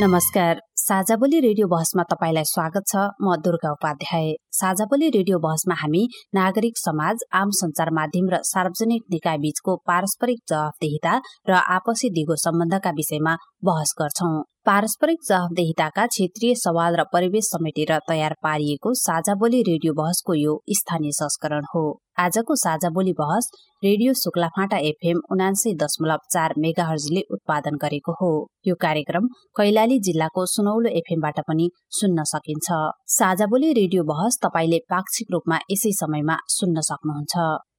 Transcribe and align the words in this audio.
नमस्कार। 0.00 0.60
साझा 0.76 1.16
बोली 1.16 1.40
रेडियो 1.40 1.66
बहसमा 1.68 2.02
तपाईँलाई 2.02 2.44
स्वागत 2.44 2.86
छ। 2.88 3.02
म 3.22 3.34
दुर्गा 3.42 3.70
उपाध्याय। 3.72 4.32
साझा 4.50 4.84
बोली 4.84 5.08
रेडियो 5.08 5.38
बहसमा 5.38 5.74
हामी 5.74 6.02
नागरिक 6.34 6.78
समाज 6.78 7.22
आम 7.32 7.50
संचार 7.50 7.90
माध्यम 7.90 8.28
र 8.28 8.40
सार्वजनिक 8.42 9.02
निकाय 9.10 9.38
बीचको 9.38 9.76
पारस्परिक 9.86 10.38
जवाबदेहिता 10.48 11.14
र 11.48 11.52
आपसी 11.76 12.10
दिगो 12.10 12.36
सम्बन्धका 12.36 12.90
विषयमा 12.90 13.36
बहस 13.64 13.94
गर्छौं। 13.98 14.34
पारस्परिक 14.66 15.18
जवाबदेहिताका 15.28 16.06
क्षेत्रीय 16.06 16.54
सवाल 16.58 16.96
र 16.96 17.04
परिवेश 17.12 17.44
समेटेर 17.46 17.98
तयार 18.08 18.34
पारिएको 18.42 18.94
साझा 19.00 19.34
बोली 19.34 19.62
रेडियो 19.62 19.94
बहसको 19.94 20.34
यो 20.34 20.60
स्थानीय 20.74 21.12
संस्करण 21.14 21.70
हो। 21.74 21.84
आजको 22.18 22.54
साझा 22.56 22.88
बोली 22.90 23.12
बहस 23.12 23.50
रेडियो 23.82 24.12
शुक्लाफाँटा 24.14 24.76
एफएम 24.88 25.20
उनान्सय 25.32 25.72
दशमलव 25.74 26.18
चार 26.32 26.54
मेगाहर्जले 26.58 27.22
उत्पादन 27.30 27.76
गरेको 27.76 28.12
हो। 28.12 28.30
यो 28.66 28.74
कार्यक्रम 28.80 29.26
कैलाली 29.56 29.98
जिल्लाको 30.00 30.44
सुनौलो 30.46 30.90
एफएमबाट 30.92 31.40
पनि 31.48 31.68
सुन्न 31.90 32.24
सकिन्छ। 32.24 32.78
साझा 33.10 33.46
बोली 33.46 33.72
रेडियो 33.72 34.04
बहस 34.04 34.38
तपाईँले 34.42 34.78
पाक्षिक 34.90 35.32
रूपमा 35.32 35.58
यसै 35.70 35.92
समयमा 35.92 36.36
सुन्न 36.48 36.80
सक्नुहुन्छ। 36.80 37.34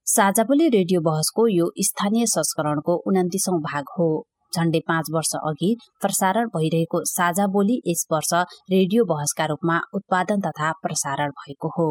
साझा 0.08 0.44
बोली 0.44 0.68
रेडियो 0.70 1.02
बहसको 1.02 1.48
यो 1.48 1.72
स्थानीय 1.81 2.26
संस्करणको 2.28 2.96
उन्तिसौं 3.08 3.59
भाग 3.62 3.94
हो। 3.98 4.09
झण्डै 4.54 4.80
पाँच 4.88 5.06
वर्ष 5.12 5.31
अघि 5.38 5.76
प्रसारण 6.02 6.48
भइरहेको 6.48 7.02
साझा 7.06 7.48
बोली 7.48 7.80
यस 7.88 8.06
वर्ष 8.12 8.34
रेडियो 8.72 9.06
बहसका 9.06 9.46
रूपमा 9.46 9.80
उत्पादन 9.94 10.42
तथा 10.42 10.72
प्रसारण 10.81 11.31
भएको 11.40 11.72
हो। 11.78 11.88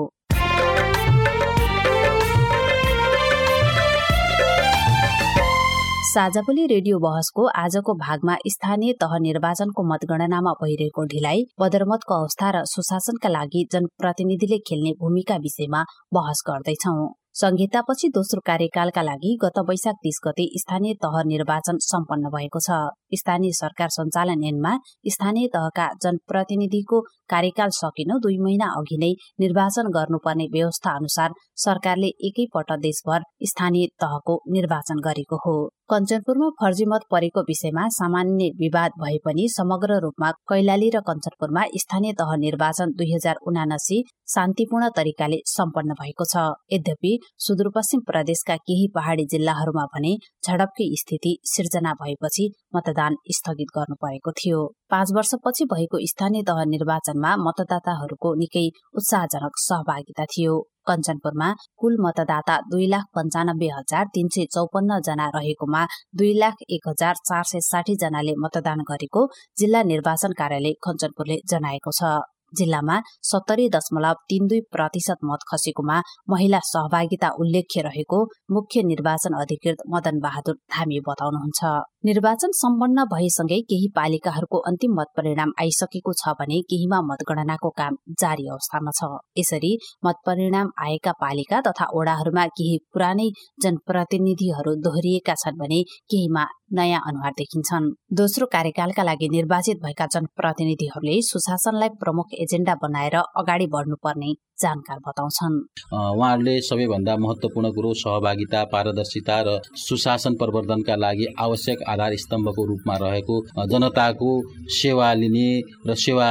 साझाबोली 6.14 6.64
रेडियो 6.70 6.98
बहसको 7.04 7.46
आजको 7.60 7.94
भागमा 8.02 8.34
स्थानीय 8.48 8.92
तह 9.00 9.14
निर्वाचनको 9.22 9.84
मतगणनामा 9.92 10.52
भइरहेको 10.60 11.04
ढिलाइ 11.14 11.42
बदरमतको 11.60 12.18
अवस्था 12.18 12.50
र 12.56 12.62
सुशासनका 12.74 13.34
लागि 13.38 13.64
जनप्रतिनिधिले 13.72 14.58
खेल्ने 14.70 14.94
भूमिका 15.02 15.40
विषयमा 15.48 15.82
बहस 16.14 16.46
गर्दैछौ। 16.48 16.96
संहितापछि 17.34 18.08
दोस्रो 18.14 18.40
कार्यकालका 18.46 19.02
लागि 19.02 19.30
गत 19.42 19.58
वैशाख 19.68 19.96
तीस 20.02 20.20
गते 20.26 20.44
स्थानीय 20.56 20.94
तह 21.02 21.14
निर्वाचन 21.26 21.78
सम्पन्न 21.82 22.30
भएको 22.34 22.60
छ। 22.60 22.76
स्थानीय 23.20 23.52
सरकार 23.54 23.88
सञ्चालन 23.90 24.44
ऐनमा 24.50 24.76
स्थानीय 25.08 25.48
तहका 25.54 25.88
जनप्रतिनिधिको 26.02 27.00
कार्यकाल 27.30 27.70
सकिन 27.74 28.18
दुई 28.22 28.38
महिना 28.38 28.68
अघि 28.78 28.98
नै 29.02 29.12
निर्वाचन 29.40 29.90
गर्नुपर्ने 29.96 30.46
व्यवस्था 30.52 30.90
अनुसार 30.96 31.34
सरकारले 31.64 32.10
एकैपल्ट 32.28 32.72
देशभर 32.82 33.30
स्थानीय 33.50 33.86
तहको 34.02 34.42
निर्वाचन 34.54 35.08
गरेको 35.08 35.36
हो। 35.46 35.56
कञ्चनपुरमा 35.90 36.46
फर्जी 36.60 36.84
मत 36.89 37.00
परेको 37.11 37.40
विषयमा 37.48 37.83
सामान्य 37.95 38.45
विवाद 38.61 38.92
भए 39.00 39.18
पनि 39.24 39.45
समग्र 39.48 39.98
रूपमा 40.00 40.30
कैलाली 40.50 40.89
र 40.95 41.00
कञ्चनपुरमा 41.00 41.64
स्थानीय 41.74 42.12
तह 42.20 42.30
निर्वाचन 42.39 42.95
दुई 42.98 43.11
हजार 43.12 43.42
उनासी 43.46 43.98
शान्तिपूर्ण 44.34 44.89
तरिकाले 44.96 45.40
सम्पन्न 45.46 45.98
भएको 46.00 46.24
छ। 46.24 46.46
यद्यपि 46.72 47.12
सुदूरपश्चिम 47.39 48.00
प्रदेशका 48.08 48.56
केही 48.64 48.89
पहाड़ी 48.95 49.27
जिल्लाहरूमा 49.27 49.84
भने 49.95 50.17
झडपकै 50.46 50.90
स्थिति 50.96 51.36
सिर्जना 51.52 51.92
भएपछि 52.02 52.51
मतदान 52.77 53.22
स्थगित 53.36 53.78
गर्नु 53.78 54.02
परेको 54.02 54.39
थियो। 54.40 54.66
पाँच 54.90 55.12
वर्षपछि 55.16 55.64
भएको 55.72 56.06
स्थानीय 56.08 56.51
तह 56.51 56.64
निर्वाचनमा 56.74 57.36
मतदाताहरूको 57.46 58.34
निकै 58.34 58.68
उत्साहजनक 58.95 59.66
सहभागिता 59.68 60.33
थियो। 60.33 60.62
कञ्चनपुरमा 60.89 61.48
कुल 61.80 61.96
मतदाता 62.00 62.56
दुई 62.70 62.86
लाख 62.86 63.05
पञ्चानब्बे 63.17 63.68
हजार 63.78 64.05
तीन 64.14 64.28
सय 64.34 64.45
चौपन्न 64.55 65.00
जना 65.06 65.27
रहेकोमा 65.36 65.86
दुई 66.18 66.33
लाख 66.39 66.62
एक 66.70 66.89
हजार 66.89 67.14
चार 67.28 67.42
सय 67.52 67.61
साठी 67.70 67.96
जनाले 68.02 68.34
मतदान 68.45 68.80
गरेको 68.90 69.27
जिल्ला 69.58 69.83
निर्वाचन 69.92 70.39
कार्यालय 70.39 70.78
कञ्चनपुरले 70.84 71.40
जनाएको 71.50 71.98
छ। 72.00 72.14
जिल्लामा 72.58 72.96
सत्तरी 73.22 73.68
दशमलव 73.68 74.18
तीन 74.30 74.46
दुई 74.46 74.61
प्रतिशत 74.72 75.24
मत 75.24 75.40
खसेकोमा 75.48 75.96
महिला 76.30 76.58
सहभागिता 76.64 77.28
उल्लेख्य 77.40 77.80
रहेको 77.83 78.18
मुख्य 78.56 78.83
निर्वाचन 78.90 79.40
अधिकृत 79.40 79.83
मदन 79.95 80.20
बहादुर 80.20 80.56
धामी 80.74 81.01
बताउनुहुन्छ। 81.08 81.62
निर्वाचन 82.04 82.50
सम्पन्न 82.52 83.04
भएसँगै 83.12 83.58
केही 83.68 83.86
पालिकाहरूको 83.96 84.58
अन्तिम 84.70 84.92
मत 84.94 85.08
परिणाम 85.16 85.52
आइसकेको 85.60 86.12
छ 86.12 86.32
भने 86.40 86.60
केहीमा 86.70 86.98
मतगणनाको 87.02 87.70
काम 87.78 87.96
जारी 88.20 88.44
अवस्थामा 88.48 88.92
छ। 88.98 89.08
यसरी 89.38 89.70
मत 90.04 90.20
परिणाम 90.26 90.70
आएका 90.84 91.12
पालिका 91.20 91.60
तथा 91.60 91.86
ओडाहरूमा 91.94 92.44
केही 92.58 92.76
पुरानै 92.92 93.28
जनप्रतिनिधिहरू 93.62 94.74
दोहोरिएका 94.84 95.34
छन् 95.34 95.58
भने 95.58 95.80
केहीमा 96.10 96.44
नयाँ 96.72 97.00
अनुहार 97.08 97.32
देखिन्छन्। 97.38 97.90
दोस्रो 98.12 98.46
कार्यकालका 98.52 99.02
लागि 99.02 99.28
निर्वाचित 99.32 99.80
भएका 99.84 100.06
जनप्रतिनिधिहरूले 100.14 101.20
सुशासनलाई 101.22 101.96
प्रमुख 102.00 102.34
एजेण्डा 102.38 102.74
बनाएर 102.82 103.16
अगाडि 103.16 103.66
बढ्नुपर्ने 103.74 104.32
जानकार 104.58 104.98
बताउँछन्। 105.06 105.54
उहाँहरूले 105.92 106.54
सबैभन्दा 106.62 107.16
महत्वपूर्ण 107.16 107.70
कुरो 107.74 107.92
सहभागिता 107.94 108.62
पारदर्शिता 108.72 109.40
र 109.46 109.58
सुशासन 109.78 110.34
प्रवर्धनका 110.34 110.94
लागि 110.96 111.26
आवश्यक 111.38 111.82
आधार 111.90 112.16
स्तम्भको 112.16 112.64
रूपमा 112.66 112.96
रहेको 113.02 113.36
जनताको 113.66 114.30
सेवा 114.72 115.12
लिने 115.14 115.48
र 115.88 115.94
सेवा 115.96 116.28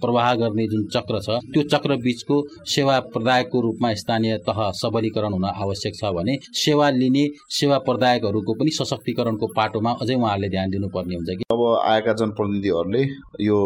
प्रवाह 0.00 0.34
गर्ने 0.34 0.66
जुन 0.68 0.84
चक्र 0.94 1.20
छ 1.20 1.38
त्यो 1.52 1.62
चक्र 1.68 1.96
बीचको 2.02 2.36
सेवा 2.68 2.98
प्रदायकको 3.12 3.60
रूपमा 3.60 3.92
स्थानीय 4.02 4.36
तह 4.48 4.60
सबलीकरण 4.80 5.32
हुन 5.32 5.44
आवश्यक 5.46 5.94
छ 5.96 6.12
भने 6.16 6.38
सेवा 6.56 6.88
लिने 6.92 7.26
सेवा 7.52 7.78
प्रदायकहरूको 7.88 8.54
पनि 8.54 8.70
सशक्तिकरणको 8.78 9.46
पाटोमा 9.56 9.90
अझै 10.02 10.14
उहाँहरूले 10.14 10.48
ध्यान 10.48 10.70
दिनुपर्ने 10.70 11.14
हुन्छ 11.14 11.30
कि। 11.30 11.44
अब 11.52 11.62
आएका 11.84 12.12
जनप्रतिनिधिहरूले 12.22 13.02
यो 13.44 13.58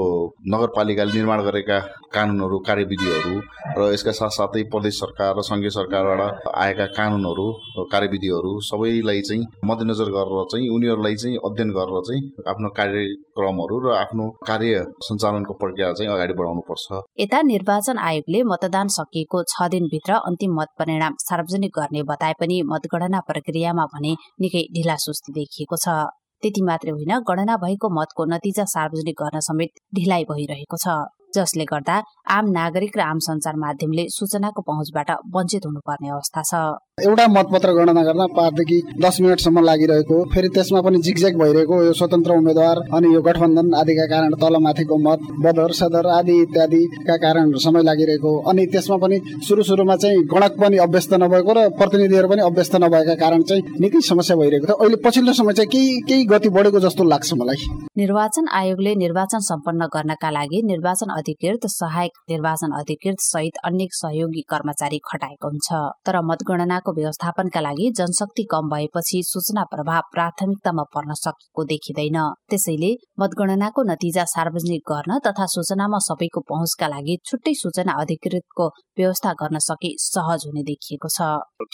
नगरपालिकाले 0.55 1.13
निर्माण 1.13 1.43
गरेका 1.45 1.79
कानुनहरू 2.15 2.59
कार्यविधिहरू 2.67 3.35
र 3.79 3.87
यसका 3.93 4.13
साथसाथै 4.13 4.63
प्रदेश 4.73 4.95
सरकार 4.97 5.33
र 5.37 5.43
सङ्घीय 5.43 5.71
सरकारबाट 5.71 6.49
आएका 6.57 6.87
कानुनहरू 6.97 7.47
कार्यविधिहरू 7.93 8.53
सबैलाई 8.69 9.21
चाहिँ 9.23 9.45
मध्यनजर 9.65 10.11
गरेर 10.17 10.45
चाहिँ 10.53 10.69
उनीहरूलाई 10.77 11.17
चाहिँ 11.17 11.37
अध्ययन 11.45 11.71
गरेर 11.77 12.01
चाहिँ 12.09 12.23
आफ्नो 12.53 12.69
कार्यक्रमहरू 12.79 13.77
र 13.85 13.95
आफ्नो 13.97 14.29
कार्य 14.47 14.85
सञ्चालनको 15.05 15.55
प्रक्रिया 15.63 15.93
चाहिँ 15.93 16.11
अगाडि 16.13 16.35
बढाउनु 16.39 16.63
पर्छ 16.69 17.03
यता 17.21 17.43
निर्वाचन 17.45 17.99
आयोगले 18.09 18.43
मतदान 18.53 18.89
सकिएको 18.97 19.43
छ 19.47 19.69
दिनभित्र 19.71 20.21
अन्तिम 20.27 20.61
मत 20.61 20.71
परिणाम 20.79 21.15
सार्वजनिक 21.23 21.73
गर्ने 21.79 22.03
बताए 22.11 22.35
पनि 22.41 22.63
मतगणना 22.67 23.21
प्रक्रियामा 23.29 23.85
भने 23.95 24.13
निकै 24.41 24.63
ढिला 24.77 24.97
सुस्ती 25.05 25.33
देखिएको 25.33 25.77
छ। 25.79 25.97
त्यति 26.43 26.63
मात्रै 26.63 26.93
होइन 26.93 27.13
गणना 27.29 27.57
भएको 27.59 27.89
मतको 27.99 28.25
नतिजा 28.33 28.65
सार्वजनिक 28.69 29.17
गर्न 29.21 29.41
समेत 29.43 29.71
ढिलाइ 29.97 30.25
भइरहेको 30.31 30.77
छ। 30.77 30.97
जसले 31.37 31.65
गर्दा 31.65 31.97
आम 32.37 32.51
नागरिक 32.51 32.99
र 32.99 33.01
आम 33.03 33.19
सञ्चार 33.27 33.57
माध्यमले 33.65 34.05
सूचनाको 34.11 34.63
पहुँचबाट 34.63 35.11
वञ्चित 35.37 35.67
हुनुपर्ने 35.67 36.09
अवस्था 36.11 36.43
छ। 36.43 36.63
एउटा 36.99 37.27
मतपत्र 37.29 37.73
गणना 37.77 38.03
गर्न 38.03 38.27
पाँचदेखि 38.37 38.79
दस 39.05 39.21
मिनटसम्म 39.21 39.65
लागिरहेको 39.65 40.17
फेरि 40.35 40.49
त्यसमा 40.55 40.81
पनि 40.81 40.99
जिगज्याग 41.07 41.35
भइरहेको 41.41 41.83
यो 41.85 41.93
स्वतन्त्र 41.93 42.33
उम्मेद्वार 42.33 42.77
अनि 42.97 43.15
यो 43.15 43.21
गठबन्धन 43.23 43.75
आदिका 43.81 44.07
कारण 44.13 44.35
तलमाथिको 44.43 44.97
मत 45.07 45.27
बदर 45.45 45.73
सदर 45.81 46.07
आदि 46.11 46.37
इत्यादिका 46.43 47.17
कारण 47.25 47.53
समय 47.65 47.83
लागिरहेको 47.89 48.33
अनि 48.51 48.67
त्यसमा 48.73 48.97
पनि 49.05 49.21
सुरु 49.49 49.63
सुरुमा 49.63 49.97
चाहिँ 49.97 50.23
गणक 50.33 50.57
पनि 50.63 50.77
अभ्यस्त 50.87 51.15
नभएको 51.23 51.53
र 51.59 51.69
प्रतिनिधिहरू 51.77 52.29
पनि 52.29 52.43
अभ्यस्त 52.43 52.77
नभएका 52.85 53.15
कारण 53.25 53.43
चाहिँ 53.51 53.63
निकै 53.81 54.01
समस्या 54.09 54.37
भइरहेको 54.37 54.67
थियो 54.67 54.77
अहिले 54.79 55.03
पछिल्लो 55.05 55.33
समय 55.41 55.53
चाहिँ 55.53 55.69
केही 55.69 56.01
केही 56.09 56.25
गति 56.33 56.49
बढेको 56.57 56.81
जस्तो 56.81 57.05
लाग्छ 57.05 57.33
मलाई। 57.35 57.61
निर्वाचन 57.97 58.49
आयोगले 58.55 58.95
निर्वाचन 58.97 59.41
सम्पन्न 59.51 59.91
गर्नका 59.95 60.31
लागि 60.31 60.63
निर्वाचन 60.67 61.17
अधिकृत 61.27 61.67
सहायक 61.71 62.19
निर्वाचन 62.31 62.79
अधिकृत 62.79 63.21
सहित 63.21 63.61
अन्य 63.65 63.87
सहयोगी 63.93 64.43
कर्मचारी 64.51 64.99
खटाएको 65.05 65.49
हुन्छ। 65.49 65.69
तर 66.07 66.21
मतगणना 66.25 66.77
सूचनाको 66.77 66.93
व्यवस्थापनका 66.95 67.61
लागि 67.61 67.91
जनशक्ति 67.99 68.43
कम 68.51 68.69
भएपछि 68.69 69.23
सूचना 69.25 69.63
प्रभाव 69.73 70.03
प्राथमिकतामा 70.13 70.83
पर्न 70.95 71.15
सकेको 71.17 71.65
देखिँदैन। 71.65 72.19
त्यसैले 72.51 72.91
मतगणनाको 73.21 73.83
नतिजा 73.91 74.25
सार्वजनिक 74.27 74.83
गर्न 74.87 75.19
तथा 75.27 75.47
सूचनामा 75.49 75.99
सबैको 76.07 76.41
पहुँचका 76.49 76.87
लागि 76.87 77.17
छुट्टै 77.25 77.55
सूचना 77.55 77.93
अधिकृतको 78.03 78.67
व्यवस्था 78.99 79.33
गर्न 79.43 79.59
सके 79.61 79.91
सहज 79.99 80.47
हुने 80.47 80.63
देखिएको 80.63 81.09
छ। 81.09 81.21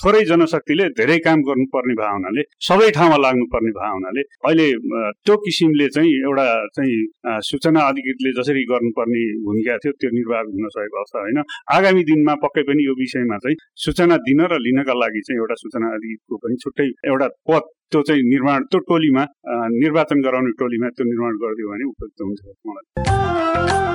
थोरै 0.00 0.22
जनशक्तिले 0.30 0.88
धेरै 0.94 1.18
काम 1.26 1.38
गर्नुपर्ने 1.42 1.94
भए 2.00 2.12
हुनाले 2.14 2.42
सबै 2.68 2.90
ठाउँमा 2.96 3.18
लाग्नुपर्ने 3.26 3.72
भए 3.78 3.90
हुनाले 3.96 4.22
अहिले 4.48 4.68
त्यो 5.26 5.36
किसिमले 5.44 5.88
चाहिँ 5.96 6.14
एउटा 6.22 6.46
चाहिँ 6.76 7.40
सूचना 7.50 7.80
अधिकृतले 7.90 8.30
जसरी 8.38 8.64
गर्नुपर्ने 8.72 9.22
भूमिका 9.40 9.76
थियो 9.76 9.92
त्यो 9.92 10.10
निर्वाह 10.10 10.40
हुन 10.40 10.68
सकेको 10.68 10.96
अवस्था 10.98 11.18
होइन। 11.20 11.42
आगामी 11.76 12.02
दिनमा 12.02 12.34
पक्कै 12.44 12.62
पनि 12.62 12.86
यो 12.86 12.94
विषयमा 12.94 13.36
चाहिँ 13.36 13.56
सूचना 13.84 14.16
दिन 14.28 14.40
र 14.52 14.58
लिनका 14.66 14.94
लागि 14.94 15.20
चाहिँ 15.20 15.40
एउटा 15.40 15.54
सूचना 15.54 15.94
अधिको 15.94 16.36
पनि 16.36 16.56
छुट्टै 16.62 16.88
एउटा 17.12 17.28
पद 17.48 17.62
त्यो 17.92 18.02
चाहिँ 18.02 18.22
निर्माण 18.22 18.62
त्यो 18.62 18.80
टोलीमा 18.88 19.24
निर्वाचन 19.76 20.18
गराउने 20.20 20.52
टोलीमा 20.58 20.88
त्यो 20.88 21.04
निर्माण 21.04 21.32
गरिदियो 21.42 21.68
भने 21.72 21.84
उपयुक्त 21.84 22.22
हुन्छ। 22.22 22.40
मलाई 22.66 23.31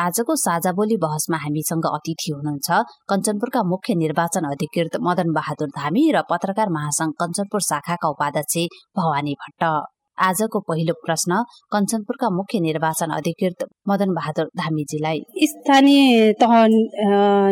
आजको 0.00 0.34
साझा 0.36 0.72
बोली 0.72 0.96
बहसमा 0.96 1.38
हामीसँग 1.44 1.86
अतिथि 1.92 2.32
हुनुहुन्छ 2.32 2.82
कञ्चनपुरका 3.10 3.62
मुख्य 3.70 3.94
निर्वाचन 4.02 4.50
अधिकृत 4.50 4.96
मदन 5.06 5.32
बहादुर 5.38 5.68
धामी 5.78 6.04
र 6.16 6.22
पत्रकार 6.30 6.68
महासंघ 6.76 7.12
कञ्चनपुर 7.22 7.60
शाखाका 7.62 8.08
उपाध्यक्ष 8.08 8.68
भवानी 8.96 9.34
भट्ट। 9.42 9.64
आजको 10.20 10.60
पहिलो 10.68 10.94
प्रश्न 11.04 11.42
कञ्चनपुरका 11.72 12.28
मुख्य 12.30 12.60
निर्वाचन 12.60 13.10
अधिकृत 13.16 13.64
मदन 13.88 14.10
बहादुर 14.14 14.46
धामीजीलाई। 14.60 15.20
स्थानीय 15.50 16.32
तह 16.40 16.52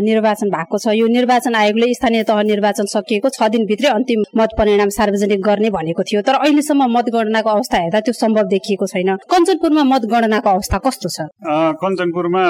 निर्वाचन 0.04 0.48
भएको 0.50 0.78
छ। 0.78 0.94
यो 0.94 1.06
निर्वाचन 1.08 1.54
आयोगले 1.54 1.92
स्थानीय 1.94 2.22
तह 2.28 2.42
निर्वाचन 2.50 2.86
सकिएको 2.94 3.28
छ 3.36 3.48
दिनभित्रै 3.54 3.90
अन्तिम 3.90 4.22
मत 4.38 4.50
परिणाम 4.58 4.88
सार्वजनिक 4.98 5.40
गर्ने 5.40 5.70
भनेको 5.70 6.02
थियो। 6.08 6.22
तर 6.22 6.34
अहिलेसम्म 6.38 6.90
मतगणनाको 6.96 7.50
अवस्था 7.50 7.78
हेर्दा 7.78 8.00
त्यो 8.00 8.12
सम्भव 8.14 8.46
देखिएको 8.54 8.86
छैन। 8.92 9.10
कञ्चनपुरमा 9.32 9.84
मतगणनाको 9.94 10.50
अवस्था 10.50 10.78
कस्तो 10.86 11.08
छ? 11.08 11.28
कञ्चनपुरमा 11.82 12.44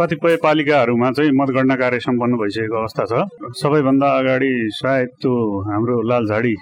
कतिपय 0.00 0.36
पालिकाहरूमा 0.42 1.10
चाहिँ 1.16 1.30
मतगणना 1.40 1.76
कार्य 1.82 2.00
सम्पन्न 2.02 2.42
भइसकेको 2.42 2.76
अवस्था 2.82 3.04
छ। 3.10 3.24
सबैभन्दा 3.62 4.08
अगाडि 4.18 4.52
सायद 4.74 5.08
त्यो 5.22 5.32
हाम्रो 5.70 5.96
लालझाडी 6.10 6.54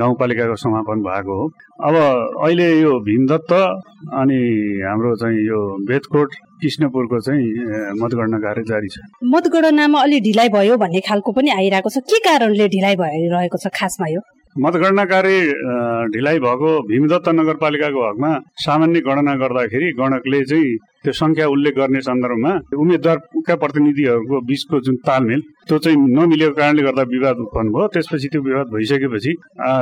गाउँपालिकाको 0.00 0.56
समापन 0.56 1.02
भएको 1.02 1.34
हो। 1.40 1.46
अब 1.88 1.94
अहिले 2.44 2.68
यो 2.80 2.92
भीमदत्त 3.04 3.52
अनि 3.52 4.40
हाम्रो 4.86 5.14
चाहिँ 5.22 5.38
यो 5.46 5.60
बेतकोट 5.88 6.34
कृष्णपुरको 6.62 7.20
चाहिँ 7.20 7.46
मतगणना 8.02 8.38
कार्य 8.38 8.62
जारी 8.68 8.88
छ। 8.88 8.98
मतगणनामा 9.24 10.02
अलि 10.02 10.20
ढिलाइ 10.20 10.48
भयो 10.56 10.76
भन्ने 10.76 11.00
खालको 11.08 11.32
पनि 11.32 11.50
आइरहेको 11.50 11.90
छ। 11.90 12.04
के 12.04 12.18
कारणले 12.26 12.68
ढिलाइ 12.68 12.96
भइरहेको 12.96 13.58
छ 13.58 13.72
खासमा 13.72 14.08
यो? 14.12 14.20
मतगणना 14.56 15.04
कार्य 15.06 15.34
ढिलाइ 16.12 16.38
भएको 16.44 16.70
भीमदत्त 16.88 17.28
नगरपालिकाको 17.40 18.00
हकमा 18.08 18.30
सामान्य 18.60 19.00
गणना 19.00 19.34
गर्दाखेरि 19.42 19.92
गणकले 19.98 20.40
चाहिँ 20.44 20.76
त्यो 21.04 21.12
संख्या 21.16 21.46
उल्लेख 21.48 21.74
गर्ने 21.80 22.00
सन्दर्भमा 22.08 22.52
उम्मेद्वारका 22.76 23.54
प्रतिनिधिहरूको 23.62 24.40
बिचको 24.48 24.80
जुन 24.86 24.96
तालमेल 25.08 25.40
त्यो 25.68 25.78
चाहिँ 25.84 25.96
नमिलेको 25.96 26.54
कारणले 26.60 26.82
गर्दा 26.82 27.02
विवाद 27.14 27.36
उत्पन्न 27.44 27.68
भयो। 27.72 27.86
त्यसपछि 27.94 28.28
त्यो 28.32 28.40
विवाद 28.42 28.66
भइसकेपछि 28.74 29.32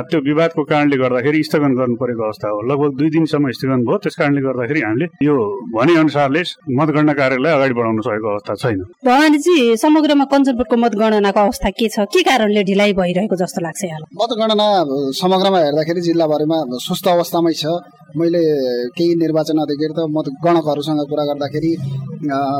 त्यो 0.09 0.19
विवादको 0.29 0.63
कारणले 0.71 0.97
गर्दाखेरि 1.03 1.43
स्थगन 1.43 1.73
गर्नु 1.79 1.95
परेको 2.01 2.23
अवस्था 2.23 2.47
हो। 2.49 2.59
लगभग 2.71 2.91
दुई 2.99 3.09
दिनसम्म 3.15 3.51
स्थगन 3.57 3.79
भयो। 3.87 3.97
त्यस 4.03 4.15
कारणले 4.21 4.41
गर्दाखेरि 4.47 4.81
हामीले 4.87 5.07
यो 5.27 5.35
भने 5.75 5.93
अनुसारले 5.99 6.41
मतगणना 6.79 7.13
कार्यलाई 7.21 7.53
अगाडि 7.57 7.73
बढाउन 7.79 7.99
सकेको 8.07 8.27
अवस्था 8.29 8.53
छैन। 8.63 8.79
भवानीजी 9.05 9.55
समग्रमा 9.83 10.25
कञ्चनपुरको 10.31 10.75
मतगणनाको 10.85 11.39
अवस्था 11.39 11.69
के 11.79 11.87
छ? 11.89 12.07
के 12.13 12.21
कारणले 12.23 12.63
ढिलाइ 12.69 12.93
भइरहेको 12.99 13.35
जस्तो 13.43 13.59
लाग्छ 13.67 13.83
यहाँलाई? 13.83 14.09
मतगणना 14.23 14.67
समग्रमा 15.19 15.59
हेर्दाखेरि 15.67 16.01
जिल्लाभरिमा 16.07 16.57
सुस्त 16.87 17.07
अवस्थामै 17.17 17.53
छ। 17.59 17.65
मैले 18.17 18.41
केही 18.97 19.15
निर्वाचन 19.21 19.57
अधिकारी 19.61 19.93
त 19.93 20.05
मत 20.09 20.27
गणकहरूसँग 20.41 21.01
कुरा 21.09 21.23
गर्दाखेरि 21.25 21.73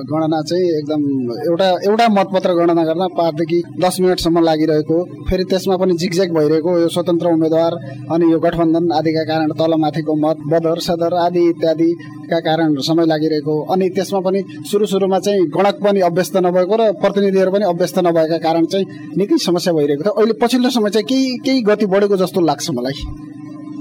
गणना 0.10 0.42
चाहिँ 0.42 0.68
एकदम 0.78 1.02
एउटा 1.50 1.70
एउटा 1.88 2.08
मतपत्र 2.10 2.52
गणना 2.54 2.84
गर्न 2.84 3.08
पाँचदेखि 3.18 3.62
दस 3.84 3.98
मिनटसम्म 4.02 4.44
लागिरहेको 4.44 4.98
फेरि 5.30 5.44
त्यसमा 5.44 5.76
पनि 5.78 5.94
जिगज्याग 5.94 6.32
भइरहेको 6.38 6.78
यो 6.80 6.88
स्वतन्त्र 6.88 7.28
उम्मेद्वार 7.28 7.74
अनि 8.14 8.32
यो 8.32 8.40
गठबन्धन 8.40 8.92
आदिका 8.92 9.24
कारण 9.24 9.52
तलमाथिको 9.60 10.16
मत 10.16 10.38
बदर 10.54 10.80
सदर 10.80 11.14
आदि 11.26 11.48
इत्यादिका 11.50 12.40
कारण 12.40 12.76
समय 12.82 13.06
लागिरहेको 13.06 13.62
अनि 13.74 13.90
त्यसमा 13.90 14.20
पनि 14.20 14.44
सुरु 14.72 14.86
सुरुमा 14.86 15.20
चाहिँ 15.20 15.48
गणक 15.58 15.84
पनि 15.84 16.00
अभ्यस्त 16.10 16.38
नभएको 16.38 16.76
र 16.76 16.92
प्रतिनिधिहरू 17.02 17.52
पनि 17.52 17.66
अभ्यस्त 17.66 18.00
नभएका 18.00 18.38
कारण 18.48 18.66
चाहिँ 18.66 18.86
निकै 19.18 19.38
समस्या 19.46 19.74
भइरहेको 19.74 20.04
थियो 20.04 20.14
अहिले 20.14 20.40
पछिल्लो 20.42 20.70
समय 20.70 20.90
चाहिँ 20.90 21.06
केही 21.06 21.38
केही 21.46 21.62
गति 21.62 21.86
बढेको 21.86 22.18
जस्तो 22.18 22.42
लाग्छ 22.42 22.70
मलाई। 22.72 23.29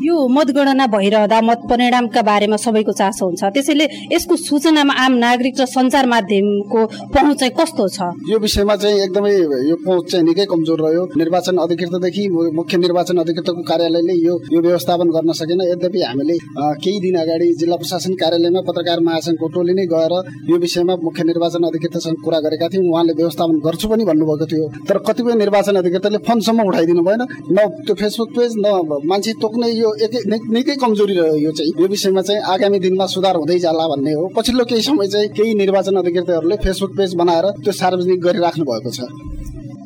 यो 0.02 0.16
मतगणना 0.28 0.86
भइरहँदा 0.86 1.40
मत 1.40 1.60
परिणामका 1.70 2.22
बारेमा 2.22 2.56
सबैको 2.56 2.92
चासो 2.92 3.24
हुन्छ। 3.26 3.42
त्यसैले 3.54 3.86
यसको 4.14 4.36
सूचनामा 4.38 4.94
आम 5.04 5.12
नागरिक 5.18 5.54
र 5.60 5.64
सञ्चार 5.66 6.06
माध्यमको 6.06 6.80
पहुँच 7.14 7.36
चाहिँ 7.38 7.52
कस्तो 7.58 7.84
छ? 7.88 7.98
यो 8.30 8.38
विषयमा 8.38 8.76
चाहिँ 8.76 8.96
एकदमै 9.04 9.32
यो 9.70 9.76
पहुँच 9.86 10.04
चाहिँ 10.10 10.24
निकै 10.26 10.44
कमजोर 10.52 10.78
रह्यो। 10.80 11.02
निर्वाचन 11.18 11.56
अधिकृतदेखि 11.64 12.24
मुख्य 12.58 12.76
निर्वाचन 12.78 13.16
अधिकृतको 13.18 13.62
कार्यालयले 13.70 14.14
यो 14.26 14.34
यो 14.54 14.60
व्यवस्थापन 14.60 15.08
गर्न 15.16 15.32
सकेन। 15.40 15.60
यद्यपि 15.72 16.00
हामीले 16.02 16.36
केही 16.82 16.98
दिन 17.00 17.16
अगाडि 17.18 17.48
जिल्ला 17.60 17.76
प्रशासन 17.82 18.14
कार्यालयमा 18.22 18.60
पत्रकार 18.68 19.00
महासङ्घको 19.08 19.46
टोली 19.54 19.74
नै 19.74 19.86
गएर 19.94 20.12
यो 20.50 20.56
विषयमा 20.58 20.94
मुख्य 21.02 21.24
निर्वाचन 21.30 21.62
अधिकृतसँग 21.68 22.16
कुरा 22.24 22.38
गरेका 22.46 22.68
थियौँ। 22.68 22.86
उहाँले 22.92 23.12
व्यवस्थापन 23.20 23.56
गर्छु 23.66 23.88
पनि 23.88 24.04
भन्नुभएको 24.04 24.46
थियो। 24.46 24.66
तर 24.88 24.98
कतिपय 25.06 25.34
निर्वाचन 25.42 25.76
अधिकृतले 25.82 26.18
फोनसम्म 26.28 26.66
उठाइदिनु 26.68 27.02
भएन। 27.02 27.22
न 27.52 27.58
त्यो 27.86 27.94
फेसबुक 28.00 28.28
पेज 28.36 28.52
न 28.58 28.66
मान्छे 29.10 29.32
तोक्ने 29.42 29.68
यो 29.72 29.88
यो 29.88 29.94
एकै 30.05 30.20
निकै 30.52 30.75
कमजोरी 30.76 31.14
रह्यो 31.19 31.37
यो 31.37 31.52
चाहिँ। 31.56 31.73
यो 31.81 31.87
विषयमा 31.88 32.23
चाहिँ 32.23 32.40
आगामी 32.52 32.79
दिनमा 32.79 33.06
सुधार 33.08 33.37
हुँदै 33.37 33.58
जाला 33.58 33.85
भन्ने 33.88 34.12
हो। 34.12 34.25
पछिल्लो 34.37 34.64
केही 34.69 34.82
समय 34.82 35.06
चाहिँ 35.08 35.29
केही 35.37 35.55
निर्वाचन 35.55 35.96
अधिकृतहरूले 35.96 36.56
फेसबुक 36.64 36.93
पेज 36.96 37.14
बनाएर 37.14 37.46
त्यो 37.64 37.73
सार्वजनिक 37.73 38.20
गरिराख्नु 38.20 38.64
भएको 38.64 38.90
छ। 38.90 39.00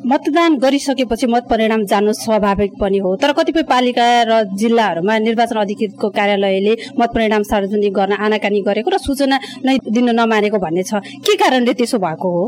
मतदान 0.05 0.57
गरिसकेपछि 0.59 1.27
मत 1.27 1.43
परिणाम 1.49 1.83
जानु 1.87 2.11
स्वाभाविक 2.13 2.71
पनि 2.79 2.97
हो। 2.99 3.15
तर 3.15 3.31
कतिपय 3.31 3.63
पालिका 3.63 4.05
र 4.27 4.31
जिल्लाहरूमा 4.51 5.17
निर्वाचन 5.17 5.57
अधिकृतको 5.59 6.07
कार्यालयले 6.09 6.73
मत 6.99 7.09
परिणाम 7.15 7.43
सार्वजनिक 7.43 7.93
गर्न 7.93 8.13
आनाकानी 8.19 8.61
गरेको 8.67 8.89
र 8.91 8.97
सूचना 8.99 9.37
नै 9.63 9.77
दिन 9.87 10.09
नमानेको 10.11 10.57
भन्ने 10.59 10.83
छ। 10.83 10.99
के 11.23 11.35
कारणले 11.39 11.73
त्यसो 11.73 11.97
भएको 12.03 12.27
हो? 12.35 12.43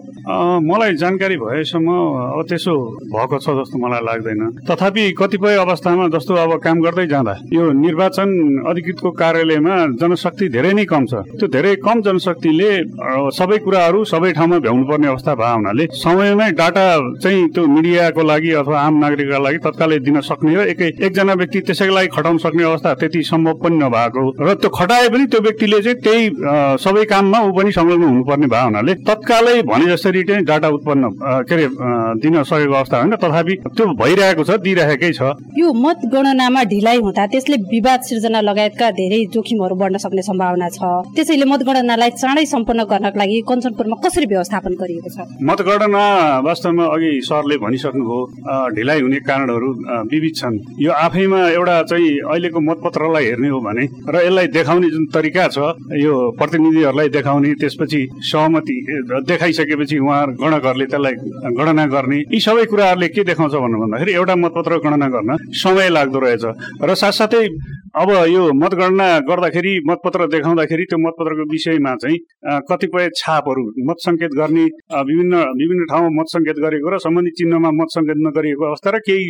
मलाई 0.62 0.94
जानकारी 1.00 1.38
भएसम्म 1.40 1.88
अब 2.36 2.40
त्यसो 2.50 2.74
भएको 3.16 3.38
छ 3.40 3.48
जस्तो 3.60 3.78
मलाई 3.80 4.04
लाग्दैन। 4.04 4.42
तथापि 4.68 5.04
कतिपय 5.16 5.56
अवस्थामा 5.64 6.08
जस्तो 6.12 6.34
अब 6.36 6.52
काम 6.60 6.78
गर्दै 6.84 7.08
जाँदा 7.08 7.34
यो 7.56 7.64
निर्वाचन 7.72 8.30
अधिकृतको 8.68 9.10
कार्यालयमा 9.16 9.76
जनशक्ति 9.96 10.46
धेरै 10.52 10.74
नै 10.76 10.86
कम 10.92 11.04
छ। 11.08 11.24
त्यो 11.40 11.48
धेरै 11.48 11.76
कम 11.80 12.02
जनशक्तिले 12.04 12.72
सबै 13.32 13.58
कुराहरू 13.64 14.04
सबै 14.04 14.32
ठाउँमा 14.36 14.58
भ्याउनु 14.60 14.84
पर्ने 14.92 15.08
अवस्था 15.08 15.34
भएको 15.40 15.56
हुनाले 15.56 15.86
समयमै 16.04 16.52
डाटा 16.60 16.86
चाहिँ 17.24 17.45
त्यो 17.54 17.66
मिडियाको 17.68 18.22
लागि 18.24 18.52
अथवा 18.62 18.80
आम 18.80 18.94
नागरिकका 19.04 19.40
लागि 19.46 19.58
तत्कालै 19.66 20.00
दिन 20.08 20.20
सक्ने 20.30 20.56
र 20.56 20.68
एकै 20.74 20.88
एकजना 21.06 21.34
व्यक्ति 21.42 21.60
त्यसैको 21.68 21.94
लागि 21.96 22.08
खटाउन 22.16 22.38
सक्ने 22.46 22.64
अवस्था 22.64 22.94
त्यति 23.02 23.24
सम्भव 23.32 23.54
पनि 23.64 23.78
नभएको 23.84 24.24
र 24.46 24.54
त्यो 24.62 24.70
खटाए 24.80 25.10
पनि 25.10 25.26
त्यो 25.32 25.42
व्यक्तिले 25.48 25.82
चाहिँ 25.82 25.98
त्यही 26.06 26.24
सबै 26.86 27.04
काममा 27.12 27.40
ऊ 27.48 27.52
पनि 27.58 27.72
संलग्न 27.72 28.04
हुनुपर्ने 28.04 28.48
भएको 28.48 28.66
हुनाले 28.66 28.94
तत्कालै 29.10 29.62
भने 29.72 29.86
जसरी 29.92 30.24
चाहिँ 30.24 30.44
डाटा 30.46 30.70
उत्पन्न 30.78 31.04
के 31.50 31.54
अरे 31.56 31.68
दिन 32.22 32.42
सकेको 32.44 32.74
अवस्था 32.74 32.98
होइन। 32.98 33.16
तथापि 33.16 33.54
त्यो 33.76 33.86
भइरहेको 34.02 34.44
छ 34.44 34.52
दिइरहेकै 34.66 35.12
छ। 35.18 35.22
यो 35.58 35.68
मतगणनामा 35.86 36.62
ढिलाइ 36.72 36.98
हुँदा 37.06 37.26
त्यसले 37.34 37.58
विवाद 37.72 38.00
सिर्जना 38.10 38.42
लगायतका 38.42 38.90
धेरै 39.00 39.20
जोखिमहरू 39.34 39.76
बढ्न 39.82 39.98
सक्ने 40.04 40.22
सम्भावना 40.30 40.68
छ। 40.70 40.80
त्यसैले 41.16 41.46
मतगणनालाई 41.52 42.12
चाँडै 42.22 42.46
सम्पन्न 42.46 42.84
गर्नको 42.92 43.18
लागि 43.20 43.42
कञ्चनपुरमा 43.50 43.96
कसरी 44.06 44.26
व्यवस्थापन 44.34 44.74
गरिएको 44.82 45.10
छ? 45.16 45.18
मतगणना 45.50 46.04
वास्तवमा 46.48 46.86
अघि 46.96 47.12
सरले 47.36 47.58
भनिसक्नुभयो 47.60 48.20
ढिलाइ 48.76 49.00
हुने 49.02 49.20
कारणहरू 49.28 49.70
विविध 50.12 50.36
छन्। 50.36 50.56
यो 50.80 50.92
आफैमा 51.06 51.40
एउटा 51.50 51.82
चाहिँ 51.92 52.10
अहिलेको 52.32 52.60
मतपत्रलाई 52.60 53.26
हेर्ने 53.26 53.50
हो 53.50 53.60
भने 53.60 53.86
र 54.08 54.16
यसलाई 54.26 54.48
देखाउने 54.56 54.90
जुन 54.90 55.06
तरिका 55.14 55.48
छ 55.52 55.58
यो 56.00 56.14
प्रतिनिधिहरूलाई 56.40 57.10
देखाउने 57.10 57.54
त्यसपछि 57.62 58.02
सहमति 58.32 58.76
देखाइसकेपछि 59.28 59.98
उहाँ 60.00 60.26
गणकहरूले 60.42 60.86
त्यसलाई 60.86 61.16
गणना 61.60 61.86
गर्ने 61.96 62.20
यी 62.32 62.40
सबै 62.40 62.66
कुराहरूले 62.72 63.08
के 63.12 63.24
देखाउँछ 63.24 63.54
भन्नु 63.56 63.78
भन्दाखेरि 63.84 64.14
एउटा 64.14 64.36
मतपत्र 64.36 64.78
गणना 64.86 65.08
गर्न 65.16 65.38
समय 65.64 65.90
लाग्दो 65.90 66.20
रहेछ। 66.20 66.46
र 66.84 66.96
साथसाथै 66.96 67.46
अब 67.96 68.10
यो 68.28 68.44
मतगणना 68.54 69.08
गर्दाखेरि 69.28 69.74
मतपत्र 69.90 70.28
देखाउँदाखेरि 70.28 70.84
त्यो 70.90 70.98
मतपत्रको 71.00 71.44
विषयमा 71.52 71.96
चाहिँ 72.02 72.18
कतिपय 72.70 73.10
छापहरू 73.18 73.64
मत 73.90 73.98
सङ्केत 74.06 74.32
गर्ने 74.38 74.66
विभिन्न 75.10 75.34
विभिन्न 75.60 75.86
ठाउँमा 75.92 76.10
मत 76.20 76.28
सङ्केत 76.30 76.58
गरेको 76.66 76.90
र 76.92 76.98
सम्बन्धित 77.00 77.25
चिन्हमा 77.32 77.70
मत 77.72 77.90
सङ्केत 77.92 78.20
नगरिएको 78.28 78.66
अवस्था 78.66 78.90
र 78.92 79.00
केही 79.00 79.26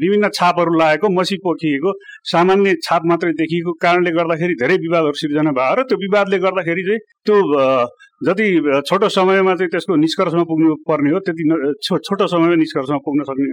विभिन्न 0.00 0.28
छापहरू 0.34 0.74
लगाएको 0.74 1.08
मसी 1.10 1.36
पोखिएको 1.44 1.92
सामान्य 2.30 2.74
छाप 2.82 3.02
मात्रै 3.06 3.32
देखिएको 3.34 3.72
कारणले 3.80 4.10
गर्दाखेरि 4.10 4.54
धेरै 4.62 4.76
विवादहरू 4.78 5.20
सिर्जना 5.22 5.52
भयो 5.52 5.74
र 5.74 5.82
त्यो 5.84 5.98
विवादले 5.98 6.38
गर्दाखेरि 6.38 6.82
चाहिँ 6.88 7.00
त्यो 7.26 7.36
जति 8.22 8.46
छोटो 8.88 9.08
समयमा 9.08 9.54
चाहिँ 9.54 9.70
त्यसको 9.70 9.96
निष्कर्षमा 9.96 10.42
पुग्नु 10.44 10.74
पर्ने 10.88 11.10
हो 11.10 11.18
त्यति 11.20 11.44
छोटो 11.84 12.26
समयमा 12.26 12.54
निष्कर्षमा 12.56 12.98
पुग्न 13.04 13.22
सक्ने 13.28 13.48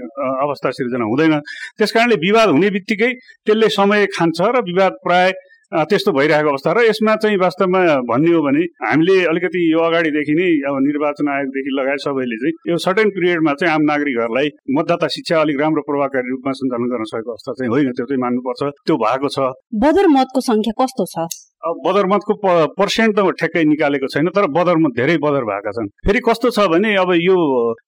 अवस्था 0.45 0.71
सिर्जना 0.71 1.05
हुँदैन। 1.05 1.39
त्यस 1.77 1.91
कारणले 1.91 2.15
विवाद 2.15 2.50
हुने 2.50 2.69
बित्तिकै 2.69 3.12
त्यसले 3.45 3.69
समय 3.69 4.05
खान्छ 4.15 4.39
र 4.41 4.62
विवाद 4.63 4.93
प्राय 5.03 5.31
त्यस्तो 5.72 6.12
भइरहेको 6.12 6.50
अवस्था। 6.50 6.72
र 6.74 6.80
यसमा 6.84 7.16
चाहिँ 7.16 7.38
वास्तवमा 7.38 7.82
भन्ने 8.12 8.32
हो 8.36 8.42
भने 8.44 8.63
हामीले 8.84 9.16
अलिकति 9.32 9.62
यो 9.74 9.80
अगाडिदेखि 9.80 10.34
नै 10.36 10.50
अब 10.68 10.75
निर्वाचन 10.88 11.30
आयोगदेखि 11.32 11.72
लगायत 11.80 12.00
सबैले 12.00 12.38
चाहिँ 12.42 12.54
यो 12.72 12.78
सर्टेन 12.78 13.10
पिरियडमा 13.16 13.54
चाहिँ 13.54 13.74
आम 13.74 13.84
नागरिकहरूलाई 13.92 14.48
मतदाता 14.78 15.08
शिक्षा 15.16 15.42
अलिक 15.42 15.62
राम्रो 15.62 15.82
प्रभावकारी 15.88 16.30
रूपमा 16.32 16.51
सञ्चालन 16.60 16.92
गर्न 16.92 17.04
सकेको 17.13 17.32
अवस्था 17.32 17.51
चाहिँ 17.54 17.72
होइन 17.72 17.92
त्यो 17.92 18.06
चाहिँ 18.06 18.22
मान्नुपर्छ। 18.22 18.62
त्यो 18.88 18.96
भएको 19.06 19.28
छ। 19.36 19.40
बदर 19.86 20.08
मतको 20.18 20.40
सङ्ख्या 20.42 20.74
कस्तो 20.82 21.06
छ? 21.06 21.50
बदरमतको 21.62 22.34
पर्सेन्ट 22.77 23.15
त 23.18 23.34
ठ्याक्कै 23.39 23.63
निकालेको 23.70 24.08
छैन 24.13 24.27
तर 24.36 24.46
बदरमत 24.58 24.91
धेरै 24.98 25.18
बदर 25.22 25.44
भएका 25.46 25.72
छन्। 25.77 25.88
फेरि 26.06 26.20
कस्तो 26.27 26.50
छ 26.50 26.65
भने 26.74 26.96
अब 26.98 27.12
यो 27.22 27.38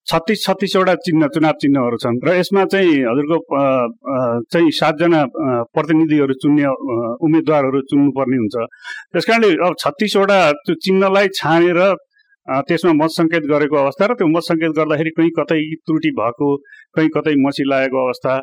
छत्तिस 0.05 0.45
छत्तिसवटा 0.45 0.93
चिन्ह 1.05 1.27
चुनाव 1.33 1.55
चिन्हहरू 1.63 1.97
छन् 2.03 2.21
र 2.21 2.37
यसमा 2.37 2.63
चाहिँ 2.69 2.93
हजुरको 3.09 3.37
चाहिँ 4.53 4.71
सातजना 4.79 5.21
प्रतिनिधिहरू 5.73 6.33
चुन्ने 6.43 6.65
उम्मेद्वारहरू 7.25 7.81
चुन्नुपर्ने 7.89 8.37
हुन्छ। 8.37 8.55
त्यस 9.13 9.25
कारणले 9.25 9.49
अब 9.65 9.73
छत्तिसवटा 9.81 10.39
त्यो 10.63 10.75
चिन्हलाई 10.85 11.27
छानेर 11.33 11.79
त्यसमा 12.69 12.93
मत 13.01 13.11
सङ्केत 13.17 13.43
गरेको 13.49 13.75
अवस्था 13.81 14.05
र 14.05 14.13
त्यो 14.21 14.27
मत 14.29 14.43
सङ्केत 14.51 14.71
गर्दाखेरि 14.79 15.11
कहीँ 15.17 15.31
कतै 15.39 15.61
त्रुटि 15.85 16.11
भएको 16.19 16.47
कहीँ 16.95 17.09
कतै 17.15 17.33
मसी 17.41 17.63
लागेको 17.65 17.97
अवस्था 18.05 18.33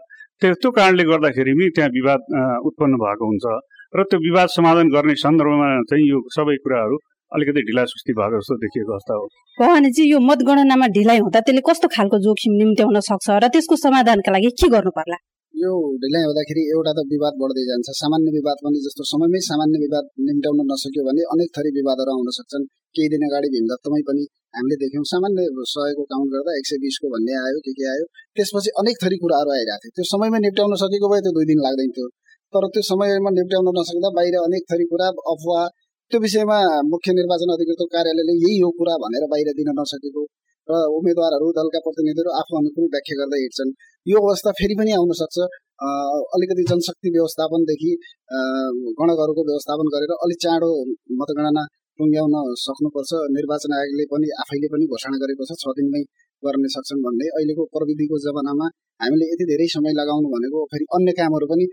त्यो 0.43 0.71
कारणले 0.73 1.05
गर्दाखेरि 1.05 1.53
पनि 1.55 1.69
त्यहाँ 1.77 1.91
विवाद 1.95 2.21
उत्पन्न 2.67 2.95
भएको 3.03 3.27
हुन्छ। 3.31 3.47
र 3.93 4.03
त्यो 4.11 4.19
विवाद 4.23 4.49
समाधान 4.55 4.89
गर्ने 4.95 5.15
सन्दर्भमा 5.21 5.69
चाहिँ 5.91 6.05
यो 6.09 6.19
सबै 6.35 6.55
कुराहरू 6.65 6.97
अलिकति 7.33 7.63
ढिला 7.69 7.83
सुस्ती 7.91 8.13
भएको 8.19 8.39
जस्तो 8.39 8.55
देखिएको 8.63 8.93
अवस्था 8.95 9.15
हो। 9.19 9.25
भवानीजी 9.59 10.05
यो 10.11 10.19
मतगणनामा 10.29 10.87
ढिलाइ 10.97 11.19
हुँदा 11.25 11.41
त्यसले 11.47 11.63
कस्तो 11.69 11.89
खालको 11.95 12.19
जोखिम 12.27 12.53
निम्त्याउन 12.61 13.01
सक्छ 13.11 13.27
र 13.43 13.49
त्यसको 13.55 13.77
समाधानका 13.83 14.31
लागि 14.35 14.51
के 14.63 14.69
गर्नु 14.75 14.93
पर्ला? 14.99 15.19
यो 15.55 15.73
ढिलाइ 16.03 16.23
हुँदाखेरि 16.29 16.63
एउटा 16.75 16.93
त 16.97 17.01
विवाद 17.13 17.35
बढ्दै 17.43 17.65
जान्छ। 17.71 17.89
सामान्य 18.01 18.31
विवाद 18.39 18.59
पनि 18.65 18.79
जस्तो 18.87 19.03
समयमै 19.11 19.41
सामान्य 19.51 19.77
विवाद 19.85 20.05
निम्ट्याउन 20.27 20.61
नसक्यो 20.71 21.03
भने 21.09 21.23
अनेक 21.35 21.51
थरी 21.57 21.71
विवादहरू 21.79 22.11
आउन 22.15 22.31
सक्छन्। 22.39 22.65
केही 22.95 23.09
दिन 23.15 23.23
अगाडि 23.27 23.49
भीमदत्तमै 23.55 24.01
पनि 24.09 24.23
हामीले 24.55 24.77
देख्यौँ 24.83 25.05
सामान्य 25.11 25.41
सयको 25.75 26.03
काउन्ट 26.13 26.31
गर्दा 26.35 26.51
एक 26.61 26.67
सय 26.71 26.79
बिसको 26.87 27.07
भन्ने 27.15 27.35
आयो 27.43 27.59
के 27.67 27.73
के 27.79 27.85
आयो। 27.95 28.05
त्यसपछि 28.39 28.71
अनेक 28.83 28.97
थरी 29.03 29.17
कुराहरू 29.23 29.51
आइरहेको 29.59 29.83
थियो। 29.83 29.95
त्यो 29.99 30.11
समयमै 30.15 30.41
निप्ट्याउन 30.47 30.73
सकेको 30.83 31.07
भए 31.13 31.21
त्यो 31.27 31.33
दुई 31.37 31.47
दिन 31.51 31.61
लाग्दैन 31.67 31.91
थियो। 31.99 32.09
तर 32.53 32.65
त्यो 32.75 32.83
समयमा 32.85 33.31
निप्ट्याउन 33.33 33.69
नसक्दा 33.75 34.09
बाहिर 34.15 34.37
अनेक 34.41 34.63
थरी 34.71 34.85
कुरा 34.91 35.09
अफवाह 35.33 35.65
त्यो 36.11 36.19
विषयमा 36.23 36.59
मुख्य 36.87 37.13
निर्वाचन 37.19 37.51
अधिकृतको 37.55 37.87
कार्यालयले 37.93 38.35
यही 38.37 38.57
हो 38.61 38.71
कुरा 38.79 38.95
भनेर 39.03 39.25
बाहिर 39.33 39.51
दिन 39.59 39.69
नसकेको 39.79 40.23
र 40.69 40.79
उम्मेद्वारहरू 40.97 41.47
दलका 41.59 41.81
प्रतिनिधिहरू 41.85 42.31
आफू 42.41 42.57
अनुकूल 42.59 42.87
व्याख्या 42.95 43.17
गर्दै 43.21 43.39
हिँड्छन्। 43.43 43.71
यो 44.07 44.17
अवस्था 44.23 44.51
फेरि 44.59 44.75
पनि 44.81 44.93
आउन 44.99 45.13
सक्छ। 45.21 45.37
अलिकति 46.37 46.65
जनशक्ति 46.71 47.09
व्यवस्थापनदेखि 47.17 47.91
गणकहरूको 48.99 49.43
व्यवस्थापन 49.51 49.87
गरेर 49.95 50.13
अलिक 50.27 50.39
चाँडो 50.45 50.71
मतगणना 51.21 51.63
टुङ्ग्याउन 51.99 52.35
सक्नुपर्छ। 52.65 53.11
निर्वाचन 53.37 53.73
आयोगले 53.79 54.05
पनि 54.13 54.29
आफैले 54.43 54.69
पनि 54.75 54.85
घोषणा 54.95 55.17
गरेको 55.23 55.49
छ 55.51 55.59
छ 55.63 55.75
दिनमै 55.79 56.03
गर्न 56.43 56.65
सक्छन् 56.75 57.05
भन्ने 57.07 57.27
अहिलेको 57.37 57.63
प्रविधिको 57.75 58.21
जमानामा 58.27 58.67
हामीले 59.01 59.27
यति 59.33 59.45
धेरै 59.53 59.69
समय 59.77 59.93
लगाउनु 60.01 60.29
भनेको 60.35 60.59
फेरि 60.73 60.87
अन्य 60.99 61.17
कामहरू 61.19 61.47
पनि 61.53 61.67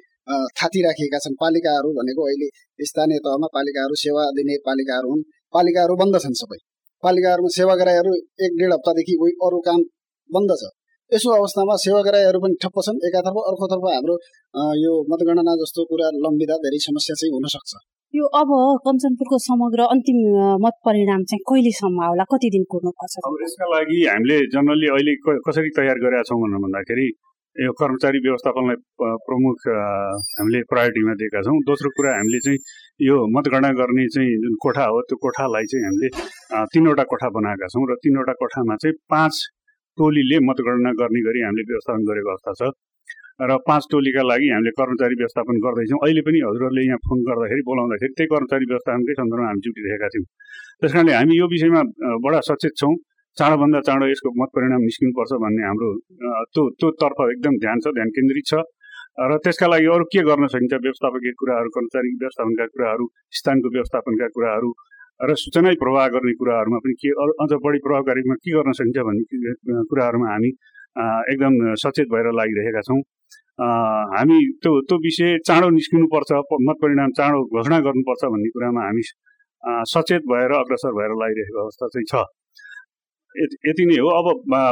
थाती 0.57 0.79
राखिएका 0.83 1.19
छन्। 1.23 1.35
पालिकाहरू 1.41 1.89
भनेको 1.97 2.21
अहिले 2.27 2.47
स्थानीय 2.83 3.19
तहमा 3.25 3.47
पालिकाहरू 3.53 3.95
सेवा 4.03 4.23
दिने 4.37 4.55
पालिकाहरू 4.65 5.07
हुन्। 5.11 5.23
पालिकाहरू 5.53 5.93
बन्द 6.01 6.15
छन् 6.23 6.39
सबै। 6.41 6.59
पालिकाहरूमा 7.03 7.49
सेवाग्राहीहरू 7.55 8.11
एक 8.45 8.51
डेढ 8.59 8.71
हप्तादेखि 8.73 9.13
उही 9.21 9.33
अरू 9.47 9.59
काम 9.67 9.79
बन्द 10.29 10.51
छ। 10.61 10.71
यसो 11.11 11.29
अवस्थामा 11.33 11.75
सेवाग्राहीहरू 11.81 12.39
पनि 12.43 12.55
ठप्प 12.63 12.77
छन्। 12.87 12.97
एकातर्फ 13.07 13.37
अर्कोतर्फ 13.49 13.85
हाम्रो 13.89 14.15
यो 14.83 14.93
मतगणना 15.11 15.53
जस्तो 15.61 15.85
कुरा 15.91 16.07
लम्बिँदा 16.25 16.55
धेरै 16.65 16.79
समस्या 16.85 17.15
चाहिँ 17.19 17.31
हुनसक्छ। 17.35 17.71
यो 18.13 18.25
अब 18.39 18.51
कञ्चनपुरको 18.83 19.37
समग्र 19.45 19.87
अन्तिम 19.93 20.19
मत 20.63 20.75
परिणाम 20.87 21.23
चाहिँ 21.29 21.43
कहिलेसम्म 21.47 21.99
होला 22.03 22.25
कति 22.31 22.49
दिन 22.55 22.63
कुर्नुपर्छ? 22.71 23.13
अब 23.23 23.33
यसका 23.43 23.65
लागि 23.71 23.97
हामीले 24.07 24.37
जनरली 24.53 24.87
अहिले 24.95 25.13
कसरी 25.47 25.71
तयार 25.77 25.97
गरेका 26.03 26.23
छौँ 26.29 26.39
भन्दाखेरि 26.65 27.07
यो 27.57 27.71
कर्मचारी 27.73 28.19
व्यवस्थापनलाई 28.21 28.77
प्रमुख 29.27 29.67
हामीले 29.67 30.59
प्रायोरिटीमा 30.71 31.13
दिएका 31.21 31.41
छौँ। 31.41 31.57
दोस्रो 31.69 31.89
कुरा 31.97 32.11
हामीले 32.15 32.39
चाहिँ 32.45 32.59
यो 33.01 33.15
मतगणना 33.33 33.71
गर्ने 33.79 34.05
चाहिँ 34.15 34.35
जुन 34.43 34.55
कोठा 34.61 34.85
हो 34.93 35.01
त्यो 35.09 35.17
कोठालाई 35.25 35.65
चाहिँ 35.71 35.85
हामीले 35.85 36.09
तिनवटा 36.73 37.03
कोठा 37.11 37.29
बनाएका 37.37 37.67
छौँ 37.73 37.85
र 37.89 37.95
तिनवटा 38.03 38.33
कोठामा 38.41 38.75
चाहिँ 38.83 38.95
पाँच 39.09 39.35
टोलीले 39.97 40.37
मतगणना 40.49 40.91
गर्ने 41.01 41.21
गरी 41.27 41.41
हामीले 41.47 41.65
व्यवस्थापन 41.71 42.05
गरेको 42.09 42.29
अवस्था 42.35 42.53
छ। 42.61 42.69
र 43.49 43.57
पाँच 43.65 43.83
टोलीका 43.91 44.21
लागि 44.29 44.47
हामीले 44.53 44.71
कर्मचारी 44.77 45.15
व्यवस्थापन 45.17 45.57
गर्दैछौँ। 45.65 45.99
अहिले 46.05 46.21
पनि 46.29 46.37
हजुरहरूले 46.45 46.83
यहाँ 46.85 47.01
फोन 47.09 47.19
गर्दाखेरि 47.25 47.61
बोलाउँदाखेरि 47.69 48.13
त्यही 48.17 48.29
कर्मचारी 48.33 48.65
व्यवस्थापनकै 48.69 49.13
सन्दर्भमा 49.17 49.49
हामी 49.49 49.61
जुटिरहेका 49.65 50.07
छौँ 50.13 50.25
त्यस 50.81 50.93
कारणले 50.93 51.13
हामी 51.17 51.33
यो 51.41 51.45
विषयमा 51.53 51.81
बडा 52.21 52.39
सचेत 52.49 52.73
छौँ। 52.81 52.93
चाँडोभन्दा 53.39 53.79
चाँडो 53.87 54.05
यसको 54.09 54.29
मत 54.41 54.49
परिणाम 54.55 54.81
निस्किनुपर्छ 54.87 55.31
भन्ने 55.43 55.63
हाम्रो 55.67 55.89
त्यो 56.53 56.63
त्यो 56.79 56.89
तर्फ 57.01 57.19
एकदम 57.27 57.57
ध्यान 57.63 57.77
छ 57.85 57.93
ध्यान 57.97 58.09
केन्द्रित 58.17 58.45
छ। 58.51 58.61
र 59.29 59.37
त्यसका 59.43 59.67
लागि 59.67 59.87
अरू 59.93 60.05
के 60.13 60.21
गर्न 60.25 60.47
सकिन्छ? 60.53 60.73
व्यवस्थापकीय 60.73 61.33
कुराहरू 61.39 61.69
कर्मचारी 61.75 62.09
व्यवस्थापनका 62.21 62.65
कुराहरू 62.73 63.05
स्थानको 63.37 63.69
व्यवस्थापनका 63.75 64.27
कुराहरू 64.35 64.69
र 65.19 65.35
सूचना 65.41 65.71
प्रवाह 65.81 66.07
गर्ने 66.13 66.33
कुराहरूमा 66.39 66.79
पनि 66.85 66.93
के 67.01 67.09
अझ 67.43 67.51
बढी 67.65 67.79
प्रभावकारीमा 67.85 68.35
के 68.41 68.51
गर्न 68.57 68.71
सकिन्छ 68.79 69.05
भन्ने 69.07 69.83
कुराहरूमा 69.89 70.27
हामी 70.31 70.51
एकदम 71.33 71.53
सचेत 71.83 72.07
भएर 72.13 72.29
लागिरहेका 72.39 72.81
छौँ। 72.89 73.01
हामी 74.13 74.37
त्यो 74.61 74.73
त्यो 74.89 74.97
विषय 75.05 75.37
चाँडो 75.47 75.69
निस्किनुपर्छ 75.77 76.31
मत 76.69 76.77
परिणाम 76.81 77.11
चाँडो 77.17 77.39
घोषणा 77.57 77.79
गर्नुपर्छ 77.87 78.23
भन्ने 78.33 78.49
कुरामा 78.55 78.81
हामी 78.85 79.03
सचेत 79.93 80.29
भएर 80.31 80.51
अग्रसर 80.59 80.91
भएर 80.99 81.17
लागिरहेको 81.21 81.63
अवस्था 81.63 81.87
चाहिँ 81.95 82.05
छ। 82.11 82.25
यति 83.35 83.85
नै 83.85 83.97
हो। 83.97 84.09
अब 84.19 84.27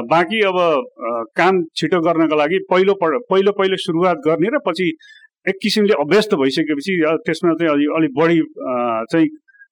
बाँकी 0.09 0.39
अब 0.49 0.57
काम 1.37 1.63
छिटो 1.77 1.99
गर्नको 2.01 2.35
लागि 2.35 2.59
पहिलो 2.71 2.93
पहिलो 3.03 3.51
पहिलो 3.53 3.77
सुरुवात 3.85 4.17
गर्ने 4.27 4.49
र 4.55 4.59
पछि 4.67 4.87
एक 5.45 5.57
किसिमले 5.61 5.93
अभ्यस्त 6.01 6.33
भइसकेपछि 6.35 6.93
त्यसमा 7.25 7.53
चाहिँ 7.53 7.71
अलि 7.73 7.85
अलिक 7.97 8.11
बढी 8.19 8.37
चाहिँ 9.11 9.27